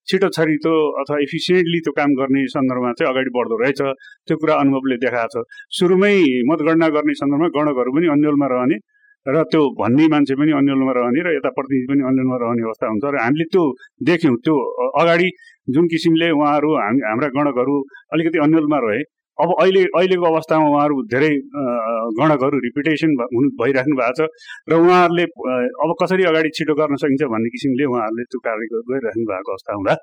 छिटो 0.08 0.28
छरितो 0.36 0.74
अथवा 1.02 1.18
इफिसियन्टली 1.24 1.80
त्यो 1.80 1.92
काम 1.98 2.13
गर्ने 2.20 2.42
सन्दर्भमा 2.54 2.92
चाहिँ 3.00 3.10
अगाडि 3.13 3.32
बढ्दो 3.38 3.56
रहेछ। 3.63 3.82
त्यो 4.28 4.36
कुरा 4.38 4.54
अनुभवले 4.62 4.98
देखाएको 5.00 5.42
छ। 5.42 5.46
सुरुमै 5.78 6.16
मतगणना 6.50 6.88
गर्ने 6.96 7.13
सन्दर्भमा 7.22 7.48
गणकहरू 7.56 7.92
पनि 7.96 8.08
अन्यलमा 8.16 8.48
रहने 8.54 8.78
र 9.25 9.44
त्यो 9.48 9.62
भन्ने 9.80 10.06
मान्छे 10.12 10.36
पनि 10.36 10.52
अन्यलमा 10.60 10.94
रहने 11.00 11.20
र 11.24 11.28
यता 11.40 11.50
प्रतिनिधि 11.56 11.88
पनि 11.90 12.02
अन्यलमा 12.12 12.38
रहने 12.44 12.62
अवस्था 12.68 12.86
हुन्छ। 12.92 13.04
र 13.08 13.16
हामीले 13.24 13.46
त्यो 13.54 13.63
देख्यौँ। 14.12 14.36
त्यो 14.44 14.56
अगाडि 15.02 15.28
जुन 15.67 15.88
किसिमले 15.88 16.29
उहाँहरू 16.32 16.72
हामी 16.75 17.01
हाम्रा 17.01 17.27
गणकहरू 17.34 17.75
अलिकति 18.13 18.39
अन्यलमा 18.43 18.79
रहे 18.84 19.01
अब 19.38 19.53
अहिले 19.55 19.84
अहिलेको 19.91 20.25
अवस्थामा 20.25 20.65
उहाँहरू 20.70 20.96
धेरै 21.10 21.29
गणकहरू 22.17 22.58
रिपिटेसन 22.60 23.15
हुनु 23.29 23.50
भइराख्नु 23.60 23.96
भएको 24.00 24.13
छ 24.20 24.27
र 24.70 24.79
उहाँहरूले 24.79 25.25
अब 25.84 25.93
कसरी 26.01 26.24
अगाडि 26.32 26.50
छिटो 26.58 26.75
गर्न 26.75 27.01
सकिन्छ 27.03 27.29
भन्ने 27.32 27.50
किसिमले 27.50 27.86
उहाँहरूले 27.86 28.25
त्यो 28.29 28.39
कार्य 28.48 28.67
गरिराख्नु 28.74 29.25
भएको 29.32 29.51
अवस्था 29.51 29.77
हुँदा 29.77 29.96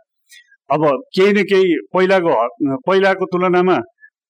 अब 0.70 0.86
केही 1.12 1.32
न 1.32 1.44
केही 1.44 1.76
पहिलाको 1.92 2.34
पहिलाको 2.86 3.30
तुलनामा 3.30 3.76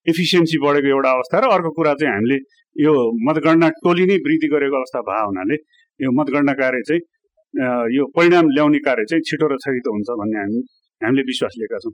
इफिसियन्सी 0.06 0.58
बढेको 0.58 0.88
एउटा 0.88 1.10
अवस्था 1.12 1.38
र 1.38 1.50
अर्को 1.50 1.70
कुरा 1.78 1.94
चाहिँ 1.94 2.12
हामीले 2.12 2.38
यो 2.76 2.92
मतगणना 3.22 3.68
टोली 3.80 4.04
नै 4.06 4.16
वृद्धि 4.20 4.48
गरेको 4.50 4.76
अवस्था 4.76 5.00
भए 5.08 5.24
हुनाले 5.24 5.56
यो 6.00 6.12
मतगणना 6.16 6.52
कार्य 6.60 6.82
चाहिँ 6.88 7.02
यो 7.94 8.06
परिणाम 8.12 8.52
ल्याउने 8.52 8.78
कार्य 8.82 9.04
चाहिँ 9.10 9.22
छिटो 9.26 9.46
र 9.48 9.56
छरितो 9.60 9.92
हुन्छ 9.92 10.18
भन्ने 10.18 10.40
हामी 10.40 10.62
हामीले 11.00 11.22
विश्वास 11.28 11.54
लिएका 11.58 11.78
छौँ। 11.84 11.92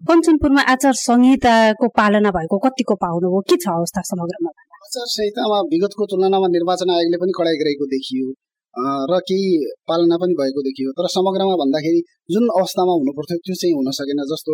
कञ्चनपुरमा 0.00 0.62
आचार 0.72 0.94
संहिताको 0.98 1.86
पालना 1.98 2.30
भएको 2.36 2.58
कतिको 2.66 2.94
पाउनु 3.00 3.28
हो? 3.32 3.40
के 3.48 3.56
छ 3.62 3.66
अवस्था 3.72 4.00
समग्रमा? 4.10 4.50
आचार 4.86 5.06
संहितामा 5.14 5.58
विगतको 5.72 6.06
तुलनामा 6.12 6.48
निर्वाचन 6.56 6.90
आयोगले 6.94 7.18
पनि 7.22 7.32
कडाइ 7.38 7.56
गरेको 7.62 7.86
देखियो 7.96 8.28
र 9.10 9.18
केही 9.28 9.50
पालना 9.90 10.16
पनि 10.22 10.34
भएको 10.40 10.60
देखियो। 10.66 10.90
तर 10.96 11.06
समग्रमा 11.12 11.54
भन्दाखेरि 11.62 12.00
जुन 12.32 12.44
अवस्थामा 12.56 12.92
हुनुपर्थ्यो 12.98 13.38
त्यो 13.44 13.54
चाहिँ 13.60 13.74
हुन 13.76 13.90
सकेन 13.98 14.20
जस्तो 14.32 14.52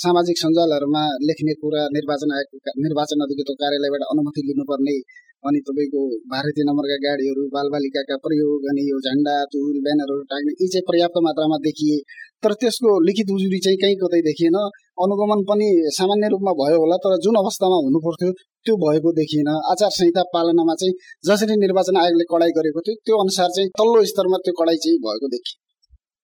सामाजिक 0.00 0.36
सञ्जालहरूमा 0.42 1.02
लेख्ने 1.28 1.54
कुरा 1.60 1.82
निर्वाचन 1.96 2.34
आयोग 2.36 2.74
निर्वाचन 2.86 3.24
अधिकृत 3.26 3.50
कार्यालयबाट 3.62 4.02
अनुमति 4.08 4.40
लिनुपर्ने 4.48 4.96
अनि 5.44 5.58
तपाईँको 5.66 6.02
भारतीय 6.32 6.64
नम्बरका 6.68 6.96
गाडीहरू 7.02 7.42
बालबालिकाका 7.54 8.16
प्रयोग 8.22 8.70
अनि 8.70 8.82
यो 8.86 8.96
झन्डा 9.06 9.34
चुल 9.52 9.76
ब्यानरहरू 9.84 10.22
टाग्ने 10.30 10.54
यी 10.60 10.68
चाहिँ 10.72 10.86
पर्याप्त 10.88 11.18
मात्रामा 11.26 11.58
देखिए 11.66 11.98
तर 12.42 12.52
त्यसको 12.60 12.90
लिखित 13.06 13.28
उजुरी 13.34 13.58
चाहिँ 13.64 13.78
कहीँ 13.82 13.96
कतै 14.00 14.20
देखिएन। 14.26 14.56
अनुगमन 15.04 15.40
पनि 15.48 15.68
सामान्य 15.96 16.28
रूपमा 16.32 16.52
भयो 16.60 16.78
होला 16.82 16.96
तर 17.04 17.12
जुन 17.24 17.36
अवस्थामा 17.42 17.78
हुनु 17.84 17.98
पर्थ्यो 18.06 18.30
त्यो 18.66 18.74
भएको 18.82 19.12
देखिएन। 19.18 19.50
आचार 19.72 19.90
संहिता 19.98 20.22
पालनामा 20.34 20.74
चाहिँ 20.80 20.94
जसरी 21.28 21.56
निर्वाचन 21.64 21.96
आयोगले 22.02 22.26
कडाइ 22.32 22.50
गरेको 22.58 22.80
थियो 22.86 22.96
त्यो 23.06 23.16
अनुसार 23.24 23.48
चाहिँ 23.56 23.68
तल्लो 23.80 24.04
स्तरमा 24.12 24.38
त्यो 24.46 24.54
कडाइ 24.60 24.76
चाहिँ 24.84 24.98
भएको 25.06 25.28
देखियो। 25.34 25.56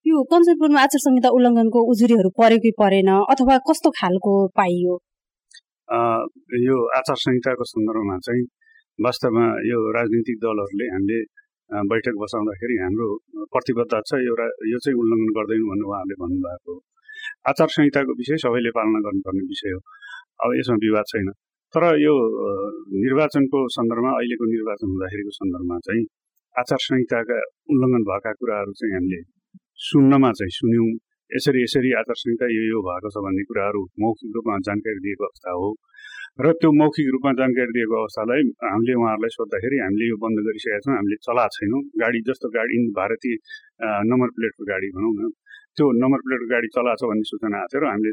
यो 0.05 0.23
कञ्चनपुरमा 0.31 0.79
आचार 0.81 1.01
संहिता 1.01 1.29
उल्लङ्घनको 1.35 1.79
उजुरीहरू 1.91 2.29
पऱ्यो 2.39 2.57
कि 2.63 2.71
परेन 2.81 3.11
अथवा 3.33 3.55
कस्तो 3.69 3.89
खालको 3.99 4.33
पाइयो? 4.57 4.95
यो 6.65 6.75
आचार 6.97 7.17
संहिताको 7.21 7.63
सन्दर्भमा 7.69 8.17
चाहिँ 8.25 8.43
वास्तवमा 8.99 9.45
यो 9.69 9.77
राजनीतिक 9.97 10.37
दलहरूले 10.43 10.87
हामीले 10.93 11.19
बैठक 11.91 12.15
बसाउँदाखेरि 12.21 12.75
हाम्रो 12.83 13.07
प्रतिबद्धता 13.53 13.99
छ 14.09 14.19
एउटा 14.29 14.45
यो 14.71 14.77
चाहिँ 14.83 14.97
उल्लङ्घन 15.03 15.31
गर्दैनौँ 15.37 15.69
भन्नु 15.69 15.85
उहाँहरूले 15.89 16.15
भन्नुभएको 16.23 16.73
आचार 17.49 17.67
संहिताको 17.75 18.11
विषय 18.19 18.37
सबैले 18.43 18.71
पालना 18.77 18.99
गर्नुपर्ने 19.05 19.43
विषय 19.51 19.71
हो। 19.75 19.79
अब 20.43 20.49
यसमा 20.59 20.75
विवाद 20.85 21.05
छैन। 21.11 21.29
तर 21.73 21.83
यो 21.99 22.13
निर्वाचनको 23.03 23.59
सन्दर्भमा 23.75 24.11
अहिलेको 24.19 24.45
निर्वाचन 24.53 24.87
हुँदाखेरिको 24.93 25.31
सन्दर्भमा 25.39 25.77
चाहिँ 25.87 26.03
आचार 26.55 26.79
संहिताका 26.87 27.37
उल्लङ्घन 27.73 28.03
भएका 28.09 28.31
कुराहरू 28.39 28.71
चाहिँ 28.79 28.93
हामीले 28.95 29.19
सुन्नमा 29.87 30.31
चाहिँ 30.39 30.53
सुन्यौँ। 30.59 30.89
यसरी 31.35 31.63
यसरी 31.63 31.91
आचार 31.99 32.17
संहिता 32.21 32.47
यो 32.53 32.63
यो 32.69 32.79
भएको 32.87 33.09
छ 33.13 33.23
भन्ने 33.25 33.43
कुराहरू 33.49 33.81
मौखिक 34.03 34.29
रूपमा 34.35 34.57
जानकारी 34.67 34.99
दिएको 35.05 35.23
अवस्था 35.27 35.51
हो। 35.59 35.69
र 36.41 36.51
त्यो 36.61 36.69
मौखिक 36.81 37.07
रूपमा 37.13 37.31
जानकारी 37.39 37.71
दिएको 37.77 37.95
अवस्थालाई 38.01 38.43
हामीले 38.65 38.93
उहाँहरूलाई 38.99 39.33
सोद्धाखेरि 39.37 39.77
हामीले 39.83 40.05
यो 40.09 40.17
बन्द 40.23 40.37
गरिसकेका 40.47 40.79
छौँ 40.85 40.93
हामीले 40.97 41.17
चलाएको 41.27 41.55
छैनौँ। 41.57 41.81
गाडी 42.01 42.19
जस्तो 42.29 42.47
गाडी 42.57 42.77
भारतीय 42.99 43.35
नम्बर 44.11 44.29
प्लेटको 44.37 44.63
गाडी 44.71 44.89
भनौँ 44.95 45.13
न। 45.17 45.31
त्यो 45.77 45.85
नम्बर 46.03 46.19
प्लेटको 46.25 46.47
गाडी 46.53 46.67
चलाएको 46.77 47.01
छ 47.01 47.09
भन्ने 47.11 47.25
सूचना 47.31 47.57
आएको 47.59 47.73
थियो 47.73 47.83
र 47.83 47.91
हामीले 47.93 48.11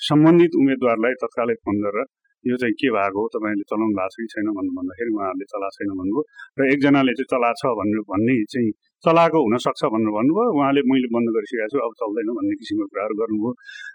सम्बन्धित 0.00 0.52
उम्मेदवारलाई 0.60 1.14
तत्कालै 1.22 1.54
फोन 1.64 1.76
गरेर 1.84 2.06
यो 2.48 2.56
चाहिँ 2.60 2.74
के 2.80 2.88
भएको 2.96 3.18
हो? 3.20 3.28
तपाईँले 3.34 3.64
चलाउनु 3.70 3.94
भएको 4.00 4.12
छ 4.12 4.16
कि 4.20 4.28
छैन 4.32 4.48
भन्नु 4.56 4.72
भन्दाखेरि 4.78 5.10
उहाँहरूले 5.16 5.46
चलाएको 5.52 5.76
छैन 5.76 5.90
भन्नुभयो। 6.00 6.22
र 6.58 6.60
एकजनाले 6.72 7.12
चाहिँ 7.18 7.30
चलाएको 7.32 7.58
छ 7.60 7.64
भन्नु 7.80 8.02
भन्ने 8.12 8.36
चाहिँ 8.52 8.70
चलाएको 9.04 9.38
हुनसक्छ 9.46 9.82
भनेर 9.94 10.12
भन्नुभयो। 10.18 10.50
उहाँले 10.56 10.80
मैले 10.90 11.08
बन्द 11.16 11.28
गरिसकेको 11.36 11.68
छु 11.72 11.78
अब 11.86 11.92
चल्दैन 12.00 12.28
भन्ने 12.38 12.54
किसिमको 12.60 12.86
कुराहरू 12.92 13.14
गर्नुभयो। 13.20 13.50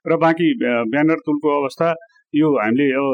र 0.10 0.12
बाँकी 0.26 0.48
ब्यानर 0.94 1.20
तुलको 1.26 1.50
अवस्था 1.62 1.90
यो 2.34 2.48
हामीले 2.60 2.86
अब 3.00 3.06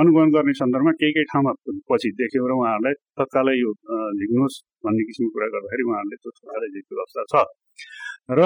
अनुगमन 0.00 0.28
गर्ने 0.36 0.52
सन्दर्भमा 0.60 0.92
केही 1.00 1.12
केही 1.16 1.26
ठाउँमा 1.32 1.52
पछि 1.90 2.08
देख्यौँ 2.20 2.46
र 2.50 2.52
उहाँहरूलाई 2.60 2.94
तत्कालै 3.18 3.54
यो 3.58 3.70
झिक्नुहोस् 4.18 4.56
भन्ने 4.84 5.02
किसिमको 5.08 5.32
कुरा 5.34 5.46
गर्दाखेरि 5.54 5.82
उहाँहरूले 5.88 6.16
त्यो 6.22 6.30
तत्कालै 6.36 6.68
झिक्को 6.74 6.92
अवस्था 7.02 7.22
छ। 7.32 7.34
र 8.38 8.40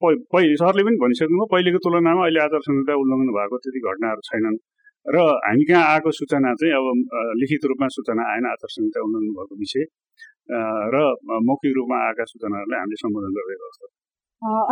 पहिले 0.00 0.54
सरले 0.62 0.82
पनि 0.86 0.96
भनिसक्नुभयो 1.02 1.46
पहिलेको 1.54 1.78
तुलनामा 1.84 2.22
अहिले 2.24 2.40
आचार 2.44 2.62
संहिता 2.68 2.94
उल्लङ्घन 3.02 3.30
भएको 3.38 3.56
त्यति 3.64 3.80
घटनाहरू 3.88 4.22
छैनन्। 4.30 4.56
र 5.06 5.16
हामी 5.44 5.64
कहाँ 5.68 5.84
आएको 5.94 6.10
सूचना 6.18 6.54
चाहिँ 6.60 6.74
अब 6.78 6.86
लिखित 7.40 7.64
रूपमा 7.70 7.88
सूचना 7.96 8.22
आएन 8.32 8.46
आचार 8.52 8.70
संहिता 8.76 9.00
उल्लङ्घन 9.06 9.32
भएको 9.38 9.54
विषय। 9.64 9.84
र 10.94 10.96
मौखिक 11.48 11.72
रूपमा 11.78 11.96
आएका 12.06 12.24
सूचनाहरूलाई 12.30 12.78
हामीले 12.80 12.98
सम्बोधन 13.02 13.36
गरिरहेको 13.36 13.66
अवस्था 13.68 13.86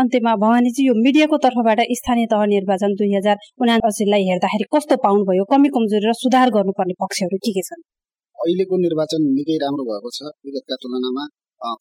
अन्त्यमा 0.01 0.33
भवानीजी 0.45 0.83
यो 0.87 0.95
मिडियाको 1.05 1.37
तर्फबाट 1.45 1.81
स्थानीय 1.99 2.27
तह 2.33 2.43
निर्वाचन 2.49 2.95
दुई 3.01 3.13
हजार 3.17 3.37
उनासीलाई 3.63 4.25
हेर्दाखेरि 4.31 4.67
कस्तो 4.75 4.97
पाउनुभयो? 5.05 5.45
कमी 5.53 5.69
कमजोरी 5.77 6.07
र 6.09 6.13
सुधार 6.23 6.49
गर्नुपर्ने 6.57 6.95
पक्षहरू 7.03 7.37
के 7.45 7.53
के 7.57 7.63
छन्? 7.69 7.81
अहिलेको 8.39 8.75
निर्वाचन 8.85 9.23
निकै 9.37 9.57
राम्रो 9.65 9.85
भएको 9.91 10.11
छ। 10.17 10.33
विगतका 10.45 10.77
तुलनामा 10.83 11.25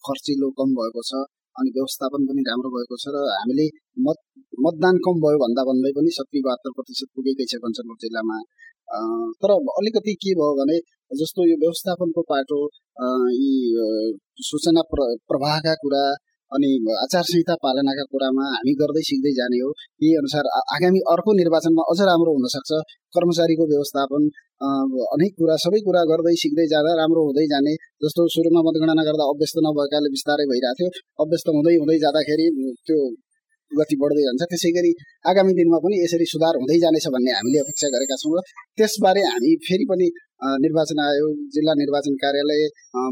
खर्चिलो 0.08 0.48
कम 0.60 0.70
भएको 0.80 1.02
छ 1.10 1.12
अनि 1.60 1.70
व्यवस्थापन 1.76 2.22
पनि 2.28 2.42
राम्रो 2.50 2.70
भएको 2.76 2.96
छ 3.04 3.06
र 3.16 3.24
हामीले 3.36 3.66
मत 4.08 4.20
मतदान 4.66 4.96
कम 5.06 5.22
भयो 5.26 5.38
भन्दा 5.44 5.62
भन्दै 5.70 5.92
पनि 5.98 6.12
सत्ती 6.18 6.40
बहत्तर 6.48 6.72
प्रतिशत 6.78 7.10
पुगेकै 7.16 7.46
छ 7.52 7.62
कञ्चनपुर 7.64 7.98
जिल्लामा। 8.04 8.38
तर 9.42 9.52
अलिकति 9.82 10.14
के 10.24 10.32
भयो 10.40 10.54
भने 10.60 10.78
जस्तो 11.12 11.46
यो 11.52 11.56
व्यवस्थापनको 11.62 12.22
पाटो 12.32 12.60
यी 13.38 13.54
सूचना 14.50 14.82
प्र 14.92 15.08
प्रवाहका 15.30 15.74
कुरा 15.84 16.04
अनि 16.52 16.70
आचार 17.02 17.24
संहिता 17.28 17.56
पालनाका 17.64 18.04
कुरामा 18.12 18.46
हामी 18.54 18.72
गर्दै 18.80 19.04
सिक्दै 19.10 19.32
जाने 19.38 19.60
हो 19.64 19.70
यही 20.04 20.10
अनुसार 20.22 20.50
आगामी 20.76 21.02
अर्को 21.14 21.36
निर्वाचनमा 21.40 21.84
अझ 21.92 22.00
राम्रो 22.10 22.32
हुनसक्छ 22.38 22.80
कर्मचारीको 23.18 23.68
व्यवस्थापन 23.72 24.26
अनेक 25.16 25.32
कुरा 25.40 25.56
सबै 25.66 25.80
कुरा 25.88 26.02
गर्दै 26.12 26.36
सिक्दै 26.44 26.66
जाँदा 26.74 26.92
राम्रो 27.02 27.22
हुँदै 27.28 27.46
जाने। 27.54 27.74
जस्तो 28.04 28.28
सुरुमा 28.36 28.62
मतगणना 28.68 29.04
गर्दा 29.10 29.26
अभ्यस्त 29.34 29.58
नभएकाले 29.68 30.10
बिस्तारै 30.16 30.46
भइरहेको 30.52 30.78
थियो 30.80 30.90
अभ्यस्त 31.26 31.48
हुँदै 31.58 31.76
हुँदै 31.82 31.98
जाँदाखेरि 32.04 32.48
त्यो 32.88 32.98
गति 33.80 33.96
बढ्दै 34.02 34.24
जान्छ। 34.28 34.42
त्यसै 34.52 34.72
गरी 34.78 34.92
आगामी 35.32 35.54
दिनमा 35.60 35.78
पनि 35.84 35.96
यसरी 36.04 36.26
सुधार 36.34 36.54
हुँदै 36.62 36.78
जानेछ 36.84 37.06
भन्ने 37.16 37.32
हामीले 37.38 37.60
अपेक्षा 37.66 37.88
गरेका 37.96 38.16
छौँ 38.22 38.34
र 38.38 38.40
त्यसबारे 38.78 39.22
हामी 39.32 39.52
फेरि 39.68 39.86
पनि 39.92 40.08
निर्वाचन 40.66 41.00
आयोग 41.08 41.34
जिल्ला 41.56 41.74
निर्वाचन 41.82 42.14
कार्यालय 42.24 42.62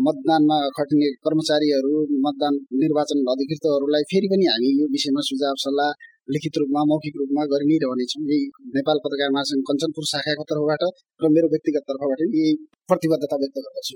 मतदानमा 0.05 0.57
खट्ने 0.77 1.09
कर्मचारीहरू 1.25 1.93
मतदान 2.25 2.53
निर्वाचन 2.83 3.19
अधिकृतहरूलाई 3.33 4.03
फेरि 4.11 4.27
पनि 4.31 4.45
हामी 4.51 4.69
यो 4.79 4.85
विषयमा 4.95 5.21
सुझाव 5.29 5.55
सल्लाह 5.65 5.91
लिखित 6.33 6.57
रूपमा 6.61 6.81
मौखिक 6.89 7.13
रूपमा 7.19 7.43
गरि 7.51 7.65
नै 7.69 7.77
रहनेछौँ। 7.83 8.23
यही 8.31 8.43
नेपाल 8.73 8.97
पत्रकार 9.05 9.29
महासङ्घ 9.35 9.63
कञ्चनपुर 9.69 10.05
शाखाको 10.11 10.43
तर्फबाट 10.51 10.83
र 11.21 11.31
मेरो 11.35 11.47
व्यक्तिगत 11.53 11.83
तर्फबाट 11.89 12.19
यही 12.25 12.51
प्रतिबद्धता 12.89 13.35
व्यक्त 13.43 13.57
गर्दछु। 13.65 13.95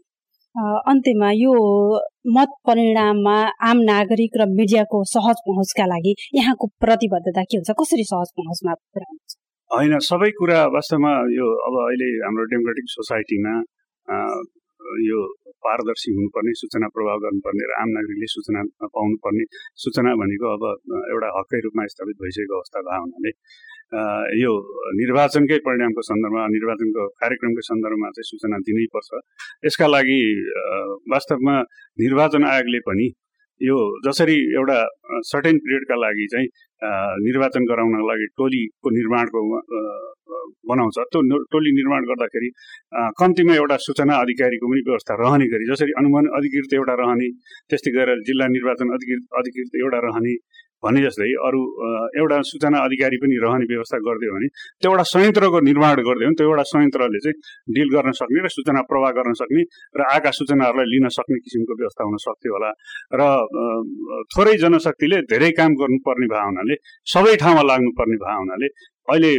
अन्त्यमा 0.55 1.29
यो 1.33 1.53
मत 2.29 2.51
परिणाममा 2.67 3.37
आम 3.69 3.77
नागरिक 3.83 4.37
र 4.37 4.45
मिडियाको 4.49 5.03
सहज 5.11 5.37
पहुँचका 5.47 5.85
लागि 5.85 6.13
यहाँको 6.35 6.67
प्रतिबद्धता 6.79 7.43
के 7.43 7.57
हुन्छ? 7.57 7.71
कसरी 7.73 8.03
सहज 8.05 8.29
पहुँचमा 8.37 8.73
होइन 9.71 9.97
सबै 10.07 10.29
कुरा 10.37 10.59
वास्तवमा 10.69 11.13
यो 11.33 11.47
अब 11.67 11.79
अहिले 11.83 12.09
हाम्रो 12.21 12.45
डेमोक्रेटिक 12.53 12.85
सोसाइटीमा 12.89 13.53
यो 15.03 15.19
पारदर्शी 15.65 16.13
हुनुपर्ने 16.13 16.53
सूचना 16.61 16.87
प्रभाव 16.93 17.17
गर्नुपर्ने 17.25 17.65
र 17.65 17.81
आम 17.81 17.89
नागरिकले 17.97 18.29
सूचना 18.29 18.61
पाउनुपर्ने 18.93 19.45
सूचना 19.83 20.15
भनेको 20.21 20.53
अब 20.53 20.63
एउटा 21.09 21.29
हकै 21.37 21.63
रूपमा 21.65 21.85
स्थापित 21.93 22.17
भइसकेको 22.21 22.59
अवस्था 22.59 22.79
भएको 22.81 23.01
हुनाले 23.01 23.31
यो 23.93 24.51
निर्वाचनकै 24.99 25.57
परिणामको 25.65 26.01
सन्दर्भमा 26.09 26.45
निर्वाचनको 26.53 27.07
कार्यक्रमको 27.23 27.61
सन्दर्भमा 27.69 28.09
चाहिँ 28.15 28.29
सूचना 28.29 28.57
दिनैपर्छ 28.69 29.09
यसका 29.65 29.87
लागि 29.95 30.21
वास्तवमा 31.13 31.55
निर्वाचन 32.03 32.43
आयोगले 32.53 32.79
पनि 32.89 33.07
यो 33.61 33.77
जसरी 34.05 34.37
एउटा 34.57 34.77
सर्टेन 35.31 35.57
पिरियडका 35.65 35.95
लागि 36.05 36.25
चाहिँ 36.33 36.47
निर्वाचन 37.27 37.63
गराउनको 37.71 38.07
लागि 38.09 38.25
टोलीको 38.39 38.89
निर्माणको 38.97 39.41
बनाउँछ। 40.69 40.97
त्यो 41.13 41.37
टोली 41.53 41.71
निर्माण 41.77 42.03
गर्दाखेरि 42.09 42.49
कम्तीमा 43.19 43.53
एउटा 43.55 43.77
सूचना 43.85 44.15
अधिकारीको 44.25 44.71
पनि 44.71 44.81
व्यवस्था 44.89 45.13
रहने 45.21 45.45
गरी 45.53 45.69
जसरी 45.71 45.91
अनुमान 46.01 46.25
अधिकृत 46.39 46.73
एउटा 46.79 46.93
रहने 47.03 47.29
त्यस्तै 47.69 47.91
गरेर 47.97 48.19
जिल्ला 48.27 48.47
निर्वाचन 48.57 48.93
अधिकृत 48.97 49.23
अधिकृत 49.39 49.79
एउटा 49.83 49.99
रहने 50.07 50.35
भने 50.85 51.01
जस्तै 51.05 51.29
अरू 51.47 51.59
एउटा 52.21 52.37
सूचना 52.51 52.77
अधिकारी 52.87 53.17
पनि 53.23 53.35
रहने 53.43 53.65
व्यवस्था 53.71 53.97
गरिदियो 54.07 54.31
भने 54.35 54.47
त्यो 54.81 54.91
एउटा 54.91 55.05
संयन्त्रको 55.13 55.59
निर्माण 55.69 55.95
गरिदियो 56.09 56.29
भने 56.29 56.37
त्यो 56.39 56.47
एउटा 56.49 56.65
संयन्त्रले 56.73 57.19
चाहिँ 57.25 57.37
डिल 57.77 57.89
गर्न 57.95 58.11
सक्ने 58.21 58.39
र 58.45 58.49
सूचना 58.57 58.81
प्रवाह 58.91 59.11
गर्न 59.19 59.33
सक्ने 59.41 59.63
र 59.97 60.01
आएका 60.13 60.31
सूचनाहरूलाई 60.39 60.87
लिन 60.93 61.07
सक्ने 61.17 61.37
किसिमको 61.45 61.73
व्यवस्था 61.81 62.03
हुन 62.03 62.17
सक्थ्यो 62.25 62.53
होला। 62.55 62.71
र 63.19 63.21
थोरै 64.33 64.55
जनशक्तिले 64.63 65.17
धेरै 65.31 65.51
काम 65.59 65.71
गर्नुपर्ने 65.81 66.27
भए 66.33 66.43
हुनाले 66.49 66.75
सबै 67.13 67.35
ठाउँमा 67.43 67.63
लाग्नुपर्ने 67.71 68.17
भए 68.23 68.35
हुनाले 68.41 68.67
अहिले 69.07 69.31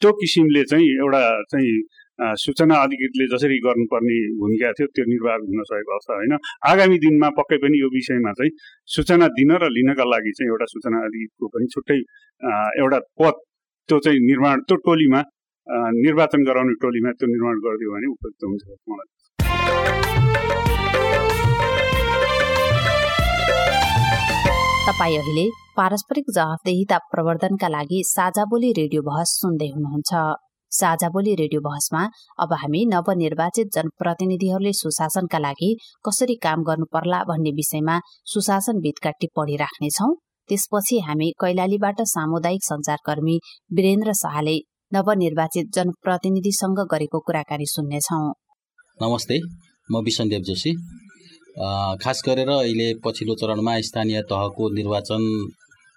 त्यो 0.00 0.10
किसिमले 0.20 0.62
चाहिँ 0.70 0.88
एउटा 1.02 1.22
चाहिँ 1.52 1.74
सूचना 2.18 2.74
अधिकृतले 2.82 3.24
जसरी 3.30 3.56
गर्नुपर्ने 3.62 4.18
भूमिका 4.40 4.70
थियो 4.78 4.86
त्यो 4.94 5.04
निर्वाह 5.06 5.36
हुन 5.44 5.62
सकेको 5.70 5.92
अवस्था 5.94 6.14
होइन। 6.14 6.34
आगामी 6.70 6.98
दिनमा 7.04 7.28
पक्कै 7.38 7.56
पनि 7.64 7.80
यो 7.80 7.88
विषयमा 7.94 8.32
चाहिँ 8.38 8.52
सूचना 8.96 9.26
दिन 9.38 9.50
र 9.62 9.70
लिनका 9.76 10.04
लागि 10.06 10.32
चाहिँ 10.38 10.50
एउटा 10.50 10.66
सूचना 10.72 10.98
अधिकृतको 11.06 11.46
पनि 11.54 11.66
छुट्टै 11.74 11.98
एउटा 12.82 12.98
पद 13.22 13.34
त्यो 13.88 13.98
चाहिँ 14.04 14.20
निर्माण 14.26 14.60
त्यो 14.68 14.76
टोलीमा 14.86 15.20
निर्वाचन 15.98 16.44
गराउने 16.44 16.74
टोलीमा 16.80 17.10
त्यो 17.18 17.26
निर्माण 17.34 17.60
गरिदियो 17.66 17.90
भने 17.94 18.06
उपयुक्त 18.14 18.42
हुन्छ 18.44 18.62
मलाई 18.92 19.08
तपाईँ 24.86 25.16
अहिले 25.18 25.46
पारस्परिक 25.76 26.26
जवाफदेहिता 26.30 26.96
प्रवर्धनका 27.12 27.68
लागि 27.76 28.02
साझा 28.06 28.44
बोली 28.50 28.72
रेडियो 28.78 29.02
बहस 29.02 29.30
सुन्दै 29.42 29.68
हुनुहुन्छ। 29.74 30.10
साझा 30.74 31.08
बोली 31.14 31.34
रेडियो 31.40 31.60
बहसमा 31.60 32.02
अब 32.42 32.52
हामी 32.62 32.84
नवनिर्वाचित 32.92 33.66
जनप्रतिनिधिहरूले 33.74 34.72
सुशासनका 34.74 35.38
लागि 35.38 35.70
कसरी 36.06 36.34
काम 36.44 36.62
गर्नु 36.68 36.86
पर्ला 36.94 37.22
भन्ने 37.28 37.50
विषयमा 37.58 37.96
सुशासनविदका 38.32 39.10
टिप्पणी 39.20 39.56
राख्नेछौ। 39.56 40.08
त्यसपछि 40.48 40.98
हामी 41.06 41.30
कैलालीबाट 41.40 42.00
सामुदायिक 42.08 42.62
संचारकर्मी 42.64 43.36
वीरेन्द्र 43.76 44.12
शाहले 44.22 44.56
नवनिर्वाचित 44.92 45.70
जनप्रतिनिधिसँग 45.76 46.80
गरेको 46.92 47.18
कुराकानी 47.26 47.66
सुन्नेछौ। 47.68 48.20
नमस्ते 48.98 49.38
म 49.88 50.02
विसनदेव 50.04 50.42
जोशी। 50.48 50.72
खास 52.02 52.22
गरेर 52.26 52.50
अहिले 52.50 52.88
पछिल्लो 53.04 53.34
चरणमा 53.40 53.80
स्थानीय 53.88 54.20
तहको 54.30 54.68
निर्वाचन 54.74 55.22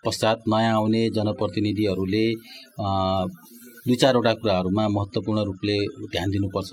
पश्चात 0.03 0.37
नयाँ 0.47 0.73
आउने 0.75 1.03
जनप्रतिनिधिहरूले 1.15 2.25
दुई 3.87 3.95
चारवटा 3.95 4.33
कुराहरूमा 4.43 4.87
महत्त्वपूर्ण 4.89 5.43
रूपले 5.47 5.77
ध्यान 6.11 6.27
दिनुपर्छ। 6.31 6.71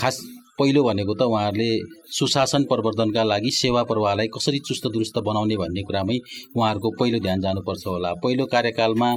खास 0.00 0.16
पहिलो 0.58 0.82
भनेको 0.82 1.14
त 1.14 1.22
उहाँहरूले 1.22 1.70
सुशासन 2.10 2.62
प्रवर्धनका 2.70 3.22
लागि 3.24 3.50
सेवा 3.52 3.82
प्रवाहलाई 3.90 4.26
कसरी 4.34 4.58
चुस्त 4.68 4.86
दुरुस्त 4.94 5.18
बनाउने 5.26 5.56
भन्ने 5.56 5.82
कुरामै 5.82 6.16
उहाँहरूको 6.56 6.90
पहिलो 6.98 7.18
ध्यान 7.26 7.40
जानुपर्छ 7.40 7.86
होला। 7.86 8.10
पहिलो 8.22 8.44
कार्यकालमा 8.54 9.10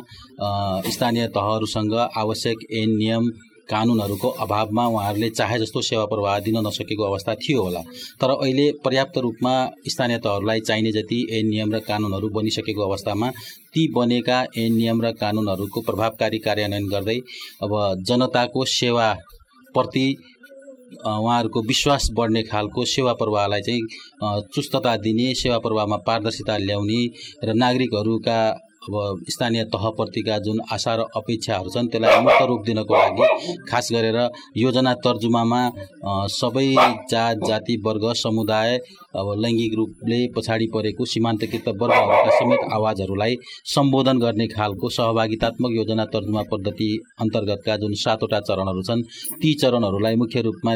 स्थानीय 0.90 1.28
तहहरूसँग 1.38 1.94
आवश्यक 1.94 2.58
ऐन 2.74 2.90
नियम 2.98 3.24
कानुनहरूको 3.72 4.30
अभावमा 4.44 4.86
उहाँहरूले 4.88 5.30
चाहे 5.32 5.60
जस्तो 5.60 5.82
सेवा 5.82 6.06
प्रवाह 6.06 6.40
दिन 6.40 6.58
नसकेको 6.68 7.04
अवस्था 7.04 7.36
थियो 7.44 7.62
होला। 7.64 7.82
तर 8.22 8.30
अहिले 8.32 8.72
पर्याप्त 8.86 9.18
रूपमा 9.18 9.54
स्थानीय 9.88 10.18
तहहरूलाई 10.20 10.60
चाहिने 10.62 10.92
जति 10.92 11.20
ऐन 11.32 11.48
नियम 11.48 11.74
र 11.74 11.80
कानुनहरू 11.88 12.30
बनिसकेको 12.32 12.82
अवस्थामा 12.84 13.30
ती 13.74 13.88
बनेका 13.96 14.40
ऐन 14.58 14.74
नियम 14.74 15.02
र 15.02 15.12
कानुनहरूको 15.22 15.82
प्रभावकारी 15.82 16.40
कार्यान्वयन 16.40 16.88
गर्दै 16.90 17.20
अब 17.64 17.72
जनताको 18.08 18.66
सेवाप्रति 18.72 20.08
उहाँहरूको 20.92 21.62
विश्वास 21.64 22.08
बढ्ने 22.14 22.42
खालको 22.44 22.86
सेवा 22.88 23.14
प्रवाहलाई 23.14 23.62
चाहिँ 23.62 24.42
चुस्तता 24.56 24.96
दिने 24.98 25.34
सेवा 25.36 25.58
प्रवाहमा 25.60 25.98
पारदर्शिता 26.08 26.58
ल्याउने 26.60 27.02
र 27.44 27.54
नागरिकहरूका 27.56 28.40
अब 28.82 29.20
स्थानीय 29.30 29.64
तहप्रतिका 29.66 30.38
जुन 30.42 30.60
आशा 30.74 30.94
र 30.96 31.02
अपेक्षाहरू 31.16 31.70
छन् 31.70 31.88
त्यसलाई 31.88 32.22
मुक्त 32.22 32.42
रूप 32.50 32.62
दिनको 32.66 32.94
लागि 32.96 33.58
खास 33.70 33.90
गरेर 33.92 34.18
योजना 34.58 34.94
तर्जुमामा 35.00 35.60
सबै 36.34 36.66
जात 37.12 37.44
जाति 37.48 37.76
वर्ग 37.86 38.06
समुदाय 38.16 38.78
अब 39.16 39.28
लैङ्गिक 39.38 39.74
रूपले 39.76 40.20
पछाडि 40.36 40.68
परेको 40.74 41.06
सीमान्तकृत 41.08 41.68
वर्गहरूका 41.76 42.32
समेत 42.38 42.64
आवाजहरूलाई 42.72 43.38
सम्बोधन 43.68 44.20
गर्ने 44.20 44.48
खालको 44.50 44.90
सहभागितात्मक 44.92 45.76
योजना 45.76 46.06
तर्जुमा 46.10 46.44
पद्धति 46.52 46.90
अन्तर्गतका 47.20 47.78
जुन 47.78 47.94
सातवटा 48.02 48.40
चरणहरू 48.50 48.82
छन् 48.84 49.06
ती 49.38 49.54
चरणहरूलाई 49.62 50.16
मुख्य 50.24 50.42
रूपमा 50.42 50.76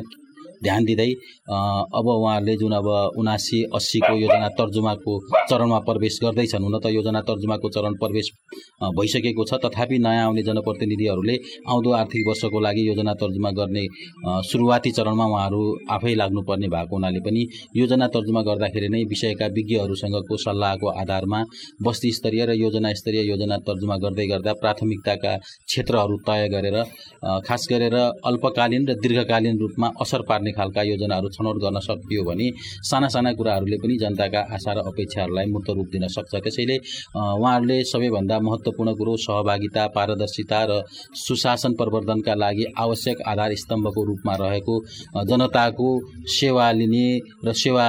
ध्यान 0.64 0.84
दिँदै 0.86 1.10
अब 1.92 2.08
उहाँहरूले 2.08 2.56
जुन 2.58 2.74
अब 2.74 2.88
उनासी 3.18 3.64
अस्सीको 3.76 4.14
योजना 4.16 4.48
तर्जुमाको 4.60 5.14
चरणमा 5.50 5.80
प्रवेश 5.88 6.20
गर्दैछन् 6.24 6.64
हुन 6.64 6.80
त 6.80 6.92
योजना 6.92 7.22
तर्जुमाको 7.30 7.70
चरण 7.70 7.94
प्रवेश 8.02 8.30
भइसकेको 8.98 9.44
छ। 9.46 9.54
तथापि 9.66 9.98
नयाँ 10.00 10.26
आउने 10.26 10.44
जनप्रतिनिधिहरूले 10.44 11.36
आउँदो 11.70 11.92
आर्थिक 11.94 12.28
वर्षको 12.28 12.60
लागि 12.60 12.88
योजना 12.88 13.14
तर्जुमा 13.16 13.52
गर्ने 13.60 13.86
सुरुवाती 14.46 14.92
चरणमा 14.92 15.26
उहाँहरू 15.26 15.62
आफै 15.92 16.14
लाग्नुपर्ने 16.16 16.68
भएको 16.68 16.96
हुनाले 16.96 17.20
पनि 17.26 17.42
योजना 17.76 18.08
तर्जुमा 18.16 18.42
गर्दाखेरि 18.50 18.90
नै 18.90 19.04
विषयका 19.06 19.48
विज्ञहरूसँगको 19.58 20.38
सल्लाहको 20.38 20.88
आधारमा 21.02 21.44
बस्ती 21.84 22.12
स्तरीय 22.12 22.46
र 22.46 22.54
योजना 22.56 22.94
स्तरीय 22.94 23.22
योजना 23.30 23.58
तर्जुमा 23.68 23.98
गर्दै 24.04 24.28
गर्दा 24.28 24.54
प्राथमिकताका 24.62 25.36
क्षेत्रहरू 25.38 26.18
तय 26.28 26.48
गरेर 26.54 26.78
खास 27.48 27.68
गरेर 27.72 27.96
अल्पकालीन 28.26 28.88
र 28.90 28.94
दीर्घकालीन 29.02 29.58
रूपमा 29.60 29.88
असर 30.02 30.22
पार्ने 30.30 30.45
खालका 30.52 30.82
योजनाहरू 30.84 31.30
छनौट 31.30 31.58
गर्न 31.64 31.80
सकियो 31.80 32.24
भने 32.24 32.48
साना 32.84 33.08
साना 33.08 33.34
कुराहरूले 33.34 33.78
पनि 33.78 33.98
जनताका 33.98 34.42
आशा 34.56 34.74
र 34.74 34.78
अपेक्षाहरूलाई 34.86 35.46
मूर्त 35.46 35.70
रूप 35.70 35.88
दिन 35.92 36.08
सक्छ। 36.08 36.34
त्यसैले 36.36 36.78
उहाँहरूले 37.16 37.78
सबैभन्दा 37.84 38.40
महत्त्वपूर्ण 38.40 38.94
कुरो 38.96 39.16
सहभागिता 39.18 39.88
पारदर्शिता 39.96 40.60
र 40.70 40.82
सुशासन 41.18 41.74
प्रवर्धनका 41.74 42.34
लागि 42.36 42.66
आवश्यक 42.78 43.22
आधार 43.28 43.56
स्तम्भको 43.56 44.04
रूपमा 44.06 44.36
रहेको 44.36 44.76
जनताको 45.26 45.90
सेवा 46.32 46.72
लिने 46.72 47.08
र 47.46 47.54
सेवा 47.56 47.88